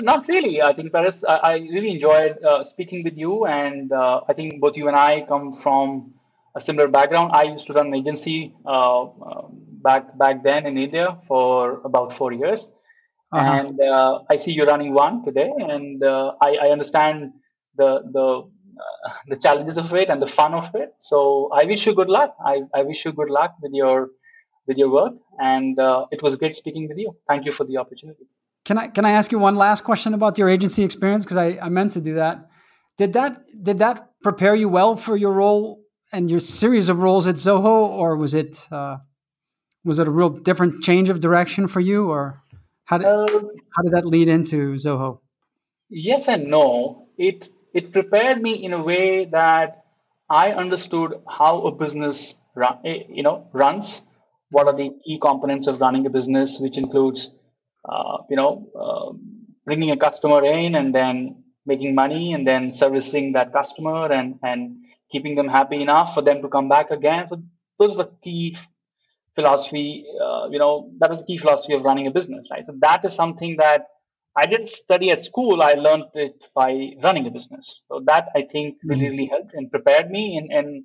not 0.00 0.26
really. 0.28 0.62
I 0.62 0.72
think, 0.72 0.92
Paris, 0.92 1.24
I, 1.28 1.34
I 1.34 1.52
really 1.54 1.90
enjoyed 1.90 2.42
uh, 2.42 2.64
speaking 2.64 3.04
with 3.04 3.16
you. 3.16 3.46
And 3.46 3.92
uh, 3.92 4.22
I 4.28 4.32
think 4.32 4.60
both 4.60 4.76
you 4.76 4.88
and 4.88 4.96
I 4.96 5.24
come 5.26 5.52
from 5.52 6.14
a 6.54 6.60
similar 6.60 6.88
background. 6.88 7.30
I 7.32 7.44
used 7.44 7.66
to 7.68 7.72
run 7.72 7.88
an 7.88 7.94
agency 7.94 8.54
uh, 8.66 9.02
um, 9.02 9.58
back 9.82 10.16
back 10.18 10.42
then 10.42 10.66
in 10.66 10.76
India 10.78 11.18
for 11.28 11.80
about 11.84 12.12
four 12.12 12.32
years. 12.32 12.72
Uh-huh. 13.32 13.52
And 13.52 13.80
uh, 13.80 14.20
I 14.28 14.36
see 14.36 14.52
you 14.52 14.64
running 14.64 14.92
one 14.92 15.24
today. 15.24 15.50
And 15.56 16.02
uh, 16.02 16.32
I, 16.42 16.56
I 16.62 16.68
understand 16.70 17.32
the, 17.76 18.00
the 18.12 18.50
the 19.28 19.36
challenges 19.36 19.78
of 19.78 19.92
it 19.94 20.08
and 20.08 20.20
the 20.20 20.26
fun 20.26 20.54
of 20.54 20.74
it. 20.74 20.94
So 21.00 21.50
I 21.52 21.64
wish 21.64 21.86
you 21.86 21.94
good 21.94 22.08
luck. 22.08 22.34
I, 22.44 22.62
I 22.74 22.82
wish 22.82 23.04
you 23.04 23.12
good 23.12 23.30
luck 23.30 23.54
with 23.62 23.72
your 23.72 24.10
with 24.66 24.76
your 24.76 24.90
work, 24.90 25.14
and 25.38 25.78
uh, 25.78 26.06
it 26.10 26.22
was 26.22 26.36
great 26.36 26.54
speaking 26.54 26.86
with 26.88 26.98
you. 26.98 27.16
Thank 27.26 27.44
you 27.44 27.52
for 27.52 27.64
the 27.64 27.76
opportunity. 27.78 28.24
Can 28.64 28.78
I 28.78 28.88
can 28.88 29.04
I 29.04 29.12
ask 29.12 29.32
you 29.32 29.38
one 29.38 29.56
last 29.56 29.84
question 29.84 30.14
about 30.14 30.38
your 30.38 30.48
agency 30.48 30.82
experience? 30.84 31.24
Because 31.24 31.38
I, 31.38 31.58
I 31.60 31.68
meant 31.68 31.92
to 31.92 32.00
do 32.00 32.14
that. 32.14 32.48
Did 32.98 33.12
that 33.14 33.42
did 33.62 33.78
that 33.78 34.10
prepare 34.22 34.54
you 34.54 34.68
well 34.68 34.96
for 34.96 35.16
your 35.16 35.32
role 35.32 35.80
and 36.12 36.30
your 36.30 36.40
series 36.40 36.88
of 36.88 36.98
roles 36.98 37.26
at 37.26 37.36
Zoho, 37.36 37.88
or 37.88 38.16
was 38.16 38.34
it 38.34 38.66
uh, 38.70 38.98
was 39.84 39.98
it 39.98 40.08
a 40.08 40.10
real 40.10 40.30
different 40.30 40.82
change 40.82 41.08
of 41.08 41.20
direction 41.20 41.68
for 41.68 41.80
you, 41.80 42.10
or 42.10 42.42
how 42.84 42.98
did 42.98 43.06
uh, 43.06 43.26
how 43.74 43.82
did 43.82 43.92
that 43.92 44.06
lead 44.06 44.28
into 44.28 44.74
Zoho? 44.74 45.20
Yes 45.88 46.28
and 46.28 46.48
no. 46.48 47.08
It 47.18 47.48
it 47.74 47.92
prepared 47.92 48.40
me 48.40 48.64
in 48.64 48.72
a 48.72 48.82
way 48.82 49.26
that 49.26 49.84
I 50.28 50.52
understood 50.52 51.14
how 51.28 51.62
a 51.62 51.72
business 51.72 52.34
run, 52.54 52.78
eh, 52.84 53.04
you 53.08 53.22
know 53.22 53.48
runs. 53.52 54.02
What 54.50 54.66
are 54.66 54.76
the 54.76 54.90
key 55.04 55.18
components 55.20 55.68
of 55.68 55.80
running 55.80 56.06
a 56.06 56.10
business, 56.10 56.58
which 56.58 56.76
includes 56.76 57.30
uh, 57.88 58.18
you 58.28 58.36
know 58.36 58.66
uh, 58.78 59.12
bringing 59.64 59.90
a 59.90 59.96
customer 59.96 60.44
in 60.44 60.74
and 60.74 60.94
then 60.94 61.44
making 61.66 61.94
money 61.94 62.32
and 62.32 62.46
then 62.46 62.72
servicing 62.72 63.32
that 63.32 63.52
customer 63.52 64.10
and 64.12 64.38
and 64.42 64.76
keeping 65.12 65.34
them 65.34 65.48
happy 65.48 65.80
enough 65.82 66.14
for 66.14 66.22
them 66.22 66.42
to 66.42 66.48
come 66.48 66.68
back 66.68 66.90
again. 66.90 67.26
So 67.28 67.42
those 67.78 67.94
are 67.94 68.04
the 68.04 68.10
key 68.22 68.56
philosophy. 69.34 70.04
Uh, 70.22 70.48
you 70.50 70.58
know 70.58 70.90
that 70.98 71.10
is 71.12 71.18
the 71.18 71.24
key 71.24 71.38
philosophy 71.38 71.74
of 71.74 71.82
running 71.82 72.06
a 72.06 72.10
business, 72.10 72.46
right? 72.50 72.64
So 72.66 72.74
that 72.80 73.04
is 73.04 73.14
something 73.14 73.56
that 73.58 73.86
I 74.36 74.46
didn't 74.46 74.68
study 74.68 75.10
at 75.10 75.20
school. 75.20 75.62
I 75.62 75.72
learned 75.72 76.04
it 76.14 76.40
by 76.54 76.92
running 77.02 77.26
a 77.26 77.30
business. 77.30 77.80
So 77.88 78.02
that 78.06 78.28
I 78.34 78.42
think 78.42 78.76
mm-hmm. 78.76 78.90
really, 78.90 79.08
really 79.10 79.26
helped 79.26 79.54
and 79.54 79.70
prepared 79.70 80.10
me 80.10 80.38
in, 80.38 80.52
in 80.52 80.84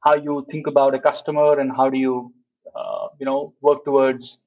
how 0.00 0.16
you 0.16 0.46
think 0.50 0.66
about 0.66 0.94
a 0.94 0.98
customer 0.98 1.58
and 1.60 1.70
how 1.74 1.88
do 1.90 1.98
you, 1.98 2.32
uh, 2.74 3.08
you 3.18 3.26
know, 3.26 3.54
work 3.60 3.84
towards 3.84 4.38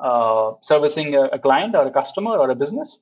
uh, 0.00 0.52
servicing 0.62 1.14
a, 1.14 1.24
a, 1.24 1.38
client 1.38 1.74
or 1.74 1.86
a 1.86 1.90
customer 1.90 2.36
or 2.36 2.50
a 2.50 2.54
business. 2.54 2.98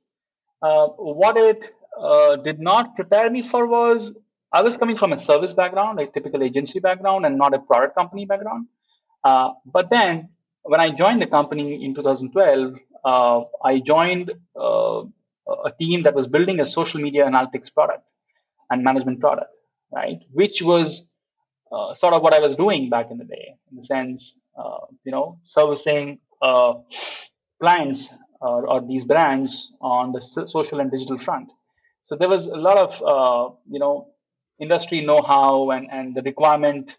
Uh, 0.63 0.87
what 0.89 1.37
it 1.37 1.73
uh, 1.99 2.37
did 2.37 2.59
not 2.59 2.97
prepare 2.97 3.31
me 3.31 3.43
for 3.43 3.67
was 3.67 4.13
I 4.53 4.63
was 4.63 4.77
coming 4.77 4.97
from 4.97 5.13
a 5.13 5.19
service 5.19 5.53
background, 5.53 6.01
a 6.01 6.07
typical 6.07 6.43
agency 6.43 6.81
background, 6.81 7.25
and 7.25 7.39
not 7.39 7.55
a 7.55 7.61
product 7.61 7.95
company 7.95 8.27
background. 8.27 8.67
Uh, 9.23 9.51
but 9.65 9.91
then 9.91 10.31
when 10.63 10.81
I 10.81 10.91
joined 10.91 11.23
the 11.23 11.27
company 11.27 11.85
in 11.85 11.95
2012, 11.95 12.75
uh, 13.05 13.43
I 13.65 13.79
joined 13.79 14.33
uh, 14.59 15.03
a 15.65 15.73
team 15.79 16.03
that 16.03 16.15
was 16.15 16.27
building 16.27 16.61
a 16.61 16.67
social 16.67 17.01
media 17.01 17.25
analytics 17.25 17.73
product 17.73 18.03
and 18.71 18.83
management 18.83 19.21
product, 19.21 19.51
right? 19.93 20.19
Which 20.33 20.63
was 20.63 21.07
uh, 21.71 21.95
sort 21.95 22.15
of 22.15 22.23
what 22.23 22.35
I 22.35 22.41
was 22.41 22.57
doing 22.57 22.91
back 22.91 23.11
in 23.11 23.19
the 23.19 23.25
day, 23.25 23.55
in 23.71 23.77
the 23.77 23.85
sense, 23.85 24.37
uh, 24.59 24.87
you 25.05 25.13
know, 25.13 25.39
servicing 25.45 26.19
uh, 26.43 26.75
clients 27.61 28.13
or, 28.41 28.81
these 28.81 29.05
brands 29.05 29.71
on 29.83 30.13
the 30.13 30.21
social 30.21 30.81
and 30.81 30.91
digital 30.91 31.19
front. 31.19 31.51
So 32.07 32.17
there 32.17 32.29
was 32.29 32.47
a 32.47 32.57
lot 32.57 32.79
of, 32.79 33.59
you 33.71 33.79
know, 33.79 34.09
industry 34.61 35.01
know-how 35.01 35.71
and, 35.71 35.89
and 35.91 36.15
the 36.15 36.23
requirement 36.23 36.97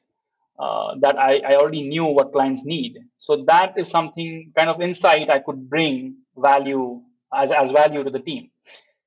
uh, 0.59 0.95
that 0.99 1.17
I, 1.17 1.37
I 1.39 1.53
already 1.55 1.81
knew 1.81 2.05
what 2.05 2.31
clients 2.31 2.65
need. 2.65 2.99
So 3.17 3.43
that 3.47 3.73
is 3.77 3.89
something 3.89 4.51
kind 4.57 4.69
of 4.69 4.81
insight 4.81 5.29
I 5.29 5.39
could 5.39 5.69
bring 5.69 6.17
value 6.37 7.01
as, 7.33 7.51
as 7.51 7.71
value 7.71 8.03
to 8.03 8.09
the 8.09 8.19
team. 8.19 8.51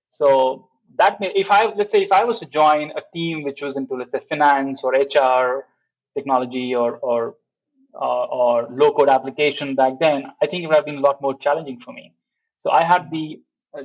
So 0.09 0.69
that 0.97 1.21
may, 1.21 1.33
if 1.35 1.51
I 1.51 1.67
let's 1.75 1.91
say 1.91 2.03
if 2.03 2.13
I 2.13 2.25
was 2.25 2.39
to 2.41 2.47
join 2.47 2.93
a 2.93 3.03
team 3.13 3.43
which 3.43 3.63
was 3.63 3.77
into 3.77 3.95
let's 3.95 4.13
say 4.13 4.21
finance 4.29 4.83
or 4.85 4.93
HR 4.95 5.67
technology 6.17 6.75
or 6.75 6.99
or 6.99 7.35
uh, 7.95 8.25
or 8.25 8.69
low 8.71 8.93
code 8.93 9.09
application 9.09 9.75
back 9.75 9.95
then, 10.01 10.25
I 10.43 10.47
think 10.47 10.63
it 10.63 10.67
would 10.67 10.77
have 10.77 10.85
been 10.85 10.99
a 10.99 11.01
lot 11.01 11.21
more 11.21 11.37
challenging 11.39 11.81
for 11.81 11.93
me. 11.93 12.13
So 12.61 12.71
I 12.71 12.85
had 12.85 13.11
the 13.11 13.41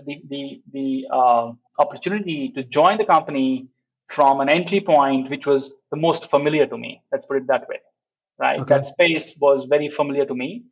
the 0.05 0.21
the, 0.29 0.61
the 0.71 1.07
uh, 1.11 1.51
opportunity 1.79 2.51
to 2.55 2.63
join 2.63 2.97
the 2.97 3.05
company 3.05 3.67
from 4.09 4.41
an 4.41 4.49
entry 4.49 4.81
point 4.81 5.29
which 5.29 5.45
was 5.45 5.75
the 5.91 5.97
most 5.97 6.29
familiar 6.29 6.65
to 6.65 6.77
me. 6.77 7.01
Let's 7.11 7.25
put 7.25 7.37
it 7.37 7.47
that 7.47 7.67
way, 7.69 7.79
right? 8.37 8.59
Okay. 8.59 8.75
That 8.75 8.85
space 8.85 9.35
was 9.39 9.65
very 9.65 9.89
familiar 9.89 10.25
to 10.25 10.35
me, 10.35 10.63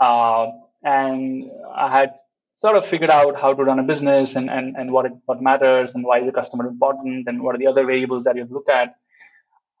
uh, 0.00 0.48
and 0.82 1.50
I 1.74 1.96
had 1.96 2.14
sort 2.58 2.76
of 2.76 2.84
figured 2.84 3.10
out 3.10 3.40
how 3.40 3.54
to 3.54 3.62
run 3.64 3.78
a 3.78 3.82
business 3.82 4.36
and 4.36 4.50
and, 4.50 4.76
and 4.76 4.92
what 4.92 5.06
it, 5.06 5.12
what 5.26 5.40
matters 5.40 5.94
and 5.94 6.04
why 6.04 6.20
is 6.20 6.26
the 6.26 6.32
customer 6.32 6.66
important 6.66 7.28
and 7.28 7.42
what 7.42 7.54
are 7.54 7.58
the 7.58 7.66
other 7.66 7.86
variables 7.86 8.24
that 8.24 8.36
you 8.36 8.46
look 8.50 8.68
at. 8.68 8.96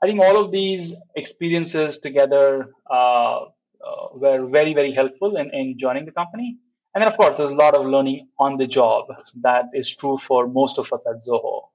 I 0.02 0.06
think 0.06 0.20
all 0.20 0.42
of 0.42 0.50
these 0.50 0.94
experiences 1.14 1.98
together 1.98 2.72
uh, 2.90 3.40
uh, 3.40 4.06
were 4.14 4.46
very 4.46 4.72
very 4.72 4.92
helpful 4.92 5.36
in, 5.36 5.50
in 5.50 5.78
joining 5.78 6.06
the 6.06 6.12
company. 6.12 6.58
And 6.94 7.02
then 7.02 7.08
of 7.08 7.16
course 7.16 7.36
there's 7.36 7.50
a 7.50 7.54
lot 7.54 7.74
of 7.74 7.86
learning 7.86 8.28
on 8.38 8.56
the 8.56 8.66
job 8.66 9.06
that 9.42 9.66
is 9.74 9.94
true 9.94 10.16
for 10.16 10.46
most 10.46 10.78
of 10.78 10.92
us 10.92 11.02
at 11.06 11.24
Zoho. 11.24 11.70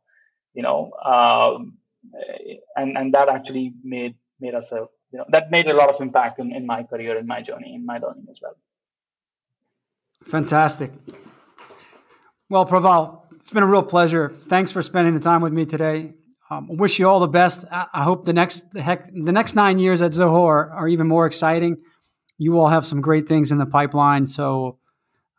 You 0.55 0.63
know, 0.63 0.91
um, 1.03 1.77
and 2.75 2.97
and 2.97 3.13
that 3.13 3.29
actually 3.29 3.73
made 3.83 4.15
made 4.39 4.55
us 4.55 4.71
a 4.71 4.87
you 5.11 5.19
know 5.19 5.25
that 5.29 5.51
made 5.51 5.67
a 5.67 5.73
lot 5.73 5.89
of 5.89 6.01
impact 6.01 6.39
in, 6.39 6.51
in 6.55 6.65
my 6.65 6.83
career, 6.83 7.17
in 7.17 7.27
my 7.27 7.41
journey, 7.41 7.75
in 7.75 7.85
my 7.85 7.97
learning 7.99 8.27
as 8.29 8.39
well. 8.41 8.55
Fantastic. 10.25 10.91
Well, 12.49 12.65
Praval, 12.65 13.21
it's 13.35 13.51
been 13.51 13.63
a 13.63 13.67
real 13.67 13.83
pleasure. 13.83 14.29
Thanks 14.29 14.71
for 14.71 14.81
spending 14.81 15.13
the 15.13 15.19
time 15.19 15.41
with 15.41 15.53
me 15.53 15.65
today. 15.65 16.13
Um, 16.49 16.69
I 16.71 16.75
wish 16.75 16.99
you 16.99 17.07
all 17.07 17.19
the 17.19 17.27
best. 17.27 17.65
I, 17.71 18.03
hope 18.03 18.25
the 18.25 18.33
next 18.33 18.71
the 18.71 18.81
heck 18.81 19.11
the 19.11 19.31
next 19.31 19.55
nine 19.55 19.79
years 19.79 20.01
at 20.01 20.11
Zoho 20.11 20.43
are, 20.43 20.87
even 20.87 21.07
more 21.07 21.25
exciting. 21.25 21.77
You 22.37 22.59
all 22.59 22.67
have 22.67 22.85
some 22.85 23.01
great 23.01 23.27
things 23.27 23.51
in 23.51 23.57
the 23.57 23.65
pipeline. 23.65 24.27
So 24.27 24.77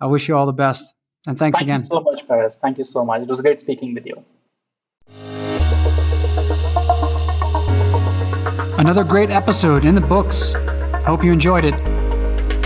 I 0.01 0.07
wish 0.07 0.29
you 0.29 0.37
all 0.37 0.47
the 0.47 0.53
best. 0.53 0.95
And 1.27 1.39
thanks 1.39 1.59
Thank 1.59 1.67
again. 1.67 1.81
Thank 1.83 1.93
you 1.93 1.97
so 1.97 2.03
much, 2.03 2.29
Paris. 2.29 2.59
Thank 2.61 2.79
you 2.79 2.85
so 2.85 3.05
much. 3.05 3.23
It 3.23 3.29
was 3.29 3.41
great 3.41 3.61
speaking 3.61 3.95
with 3.95 4.07
you. 4.07 4.25
Another 8.79 9.05
great 9.05 9.31
episode 9.31 9.87
in 9.87 9.95
the 9.95 10.03
books. 10.03 10.53
Hope 11.07 11.25
you 11.25 11.33
enjoyed 11.33 11.65
it. 11.65 11.75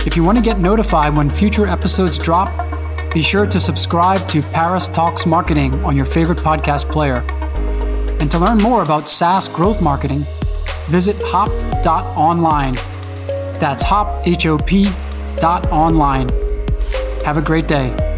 If 0.05 0.17
you 0.17 0.25
want 0.25 0.37
to 0.37 0.43
get 0.43 0.59
notified 0.59 1.15
when 1.15 1.29
future 1.29 1.65
episodes 1.65 2.17
drop, 2.17 2.51
be 3.13 3.21
sure 3.21 3.47
to 3.47 3.59
subscribe 3.61 4.27
to 4.27 4.41
Paris 4.41 4.89
Talks 4.89 5.25
Marketing 5.25 5.73
on 5.85 5.95
your 5.95 6.05
favorite 6.05 6.39
podcast 6.39 6.91
player. 6.91 7.23
And 8.19 8.29
to 8.29 8.39
learn 8.39 8.57
more 8.57 8.83
about 8.83 9.07
SaaS 9.07 9.47
growth 9.47 9.81
marketing, 9.81 10.25
visit 10.87 11.15
hop.online. 11.23 12.73
That's 13.59 13.81
hop, 13.81 14.27
H 14.27 14.45
O 14.47 14.57
P, 14.57 14.89
dot 15.37 15.65
online. 15.71 16.27
Have 17.23 17.37
a 17.37 17.41
great 17.41 17.67
day. 17.67 18.10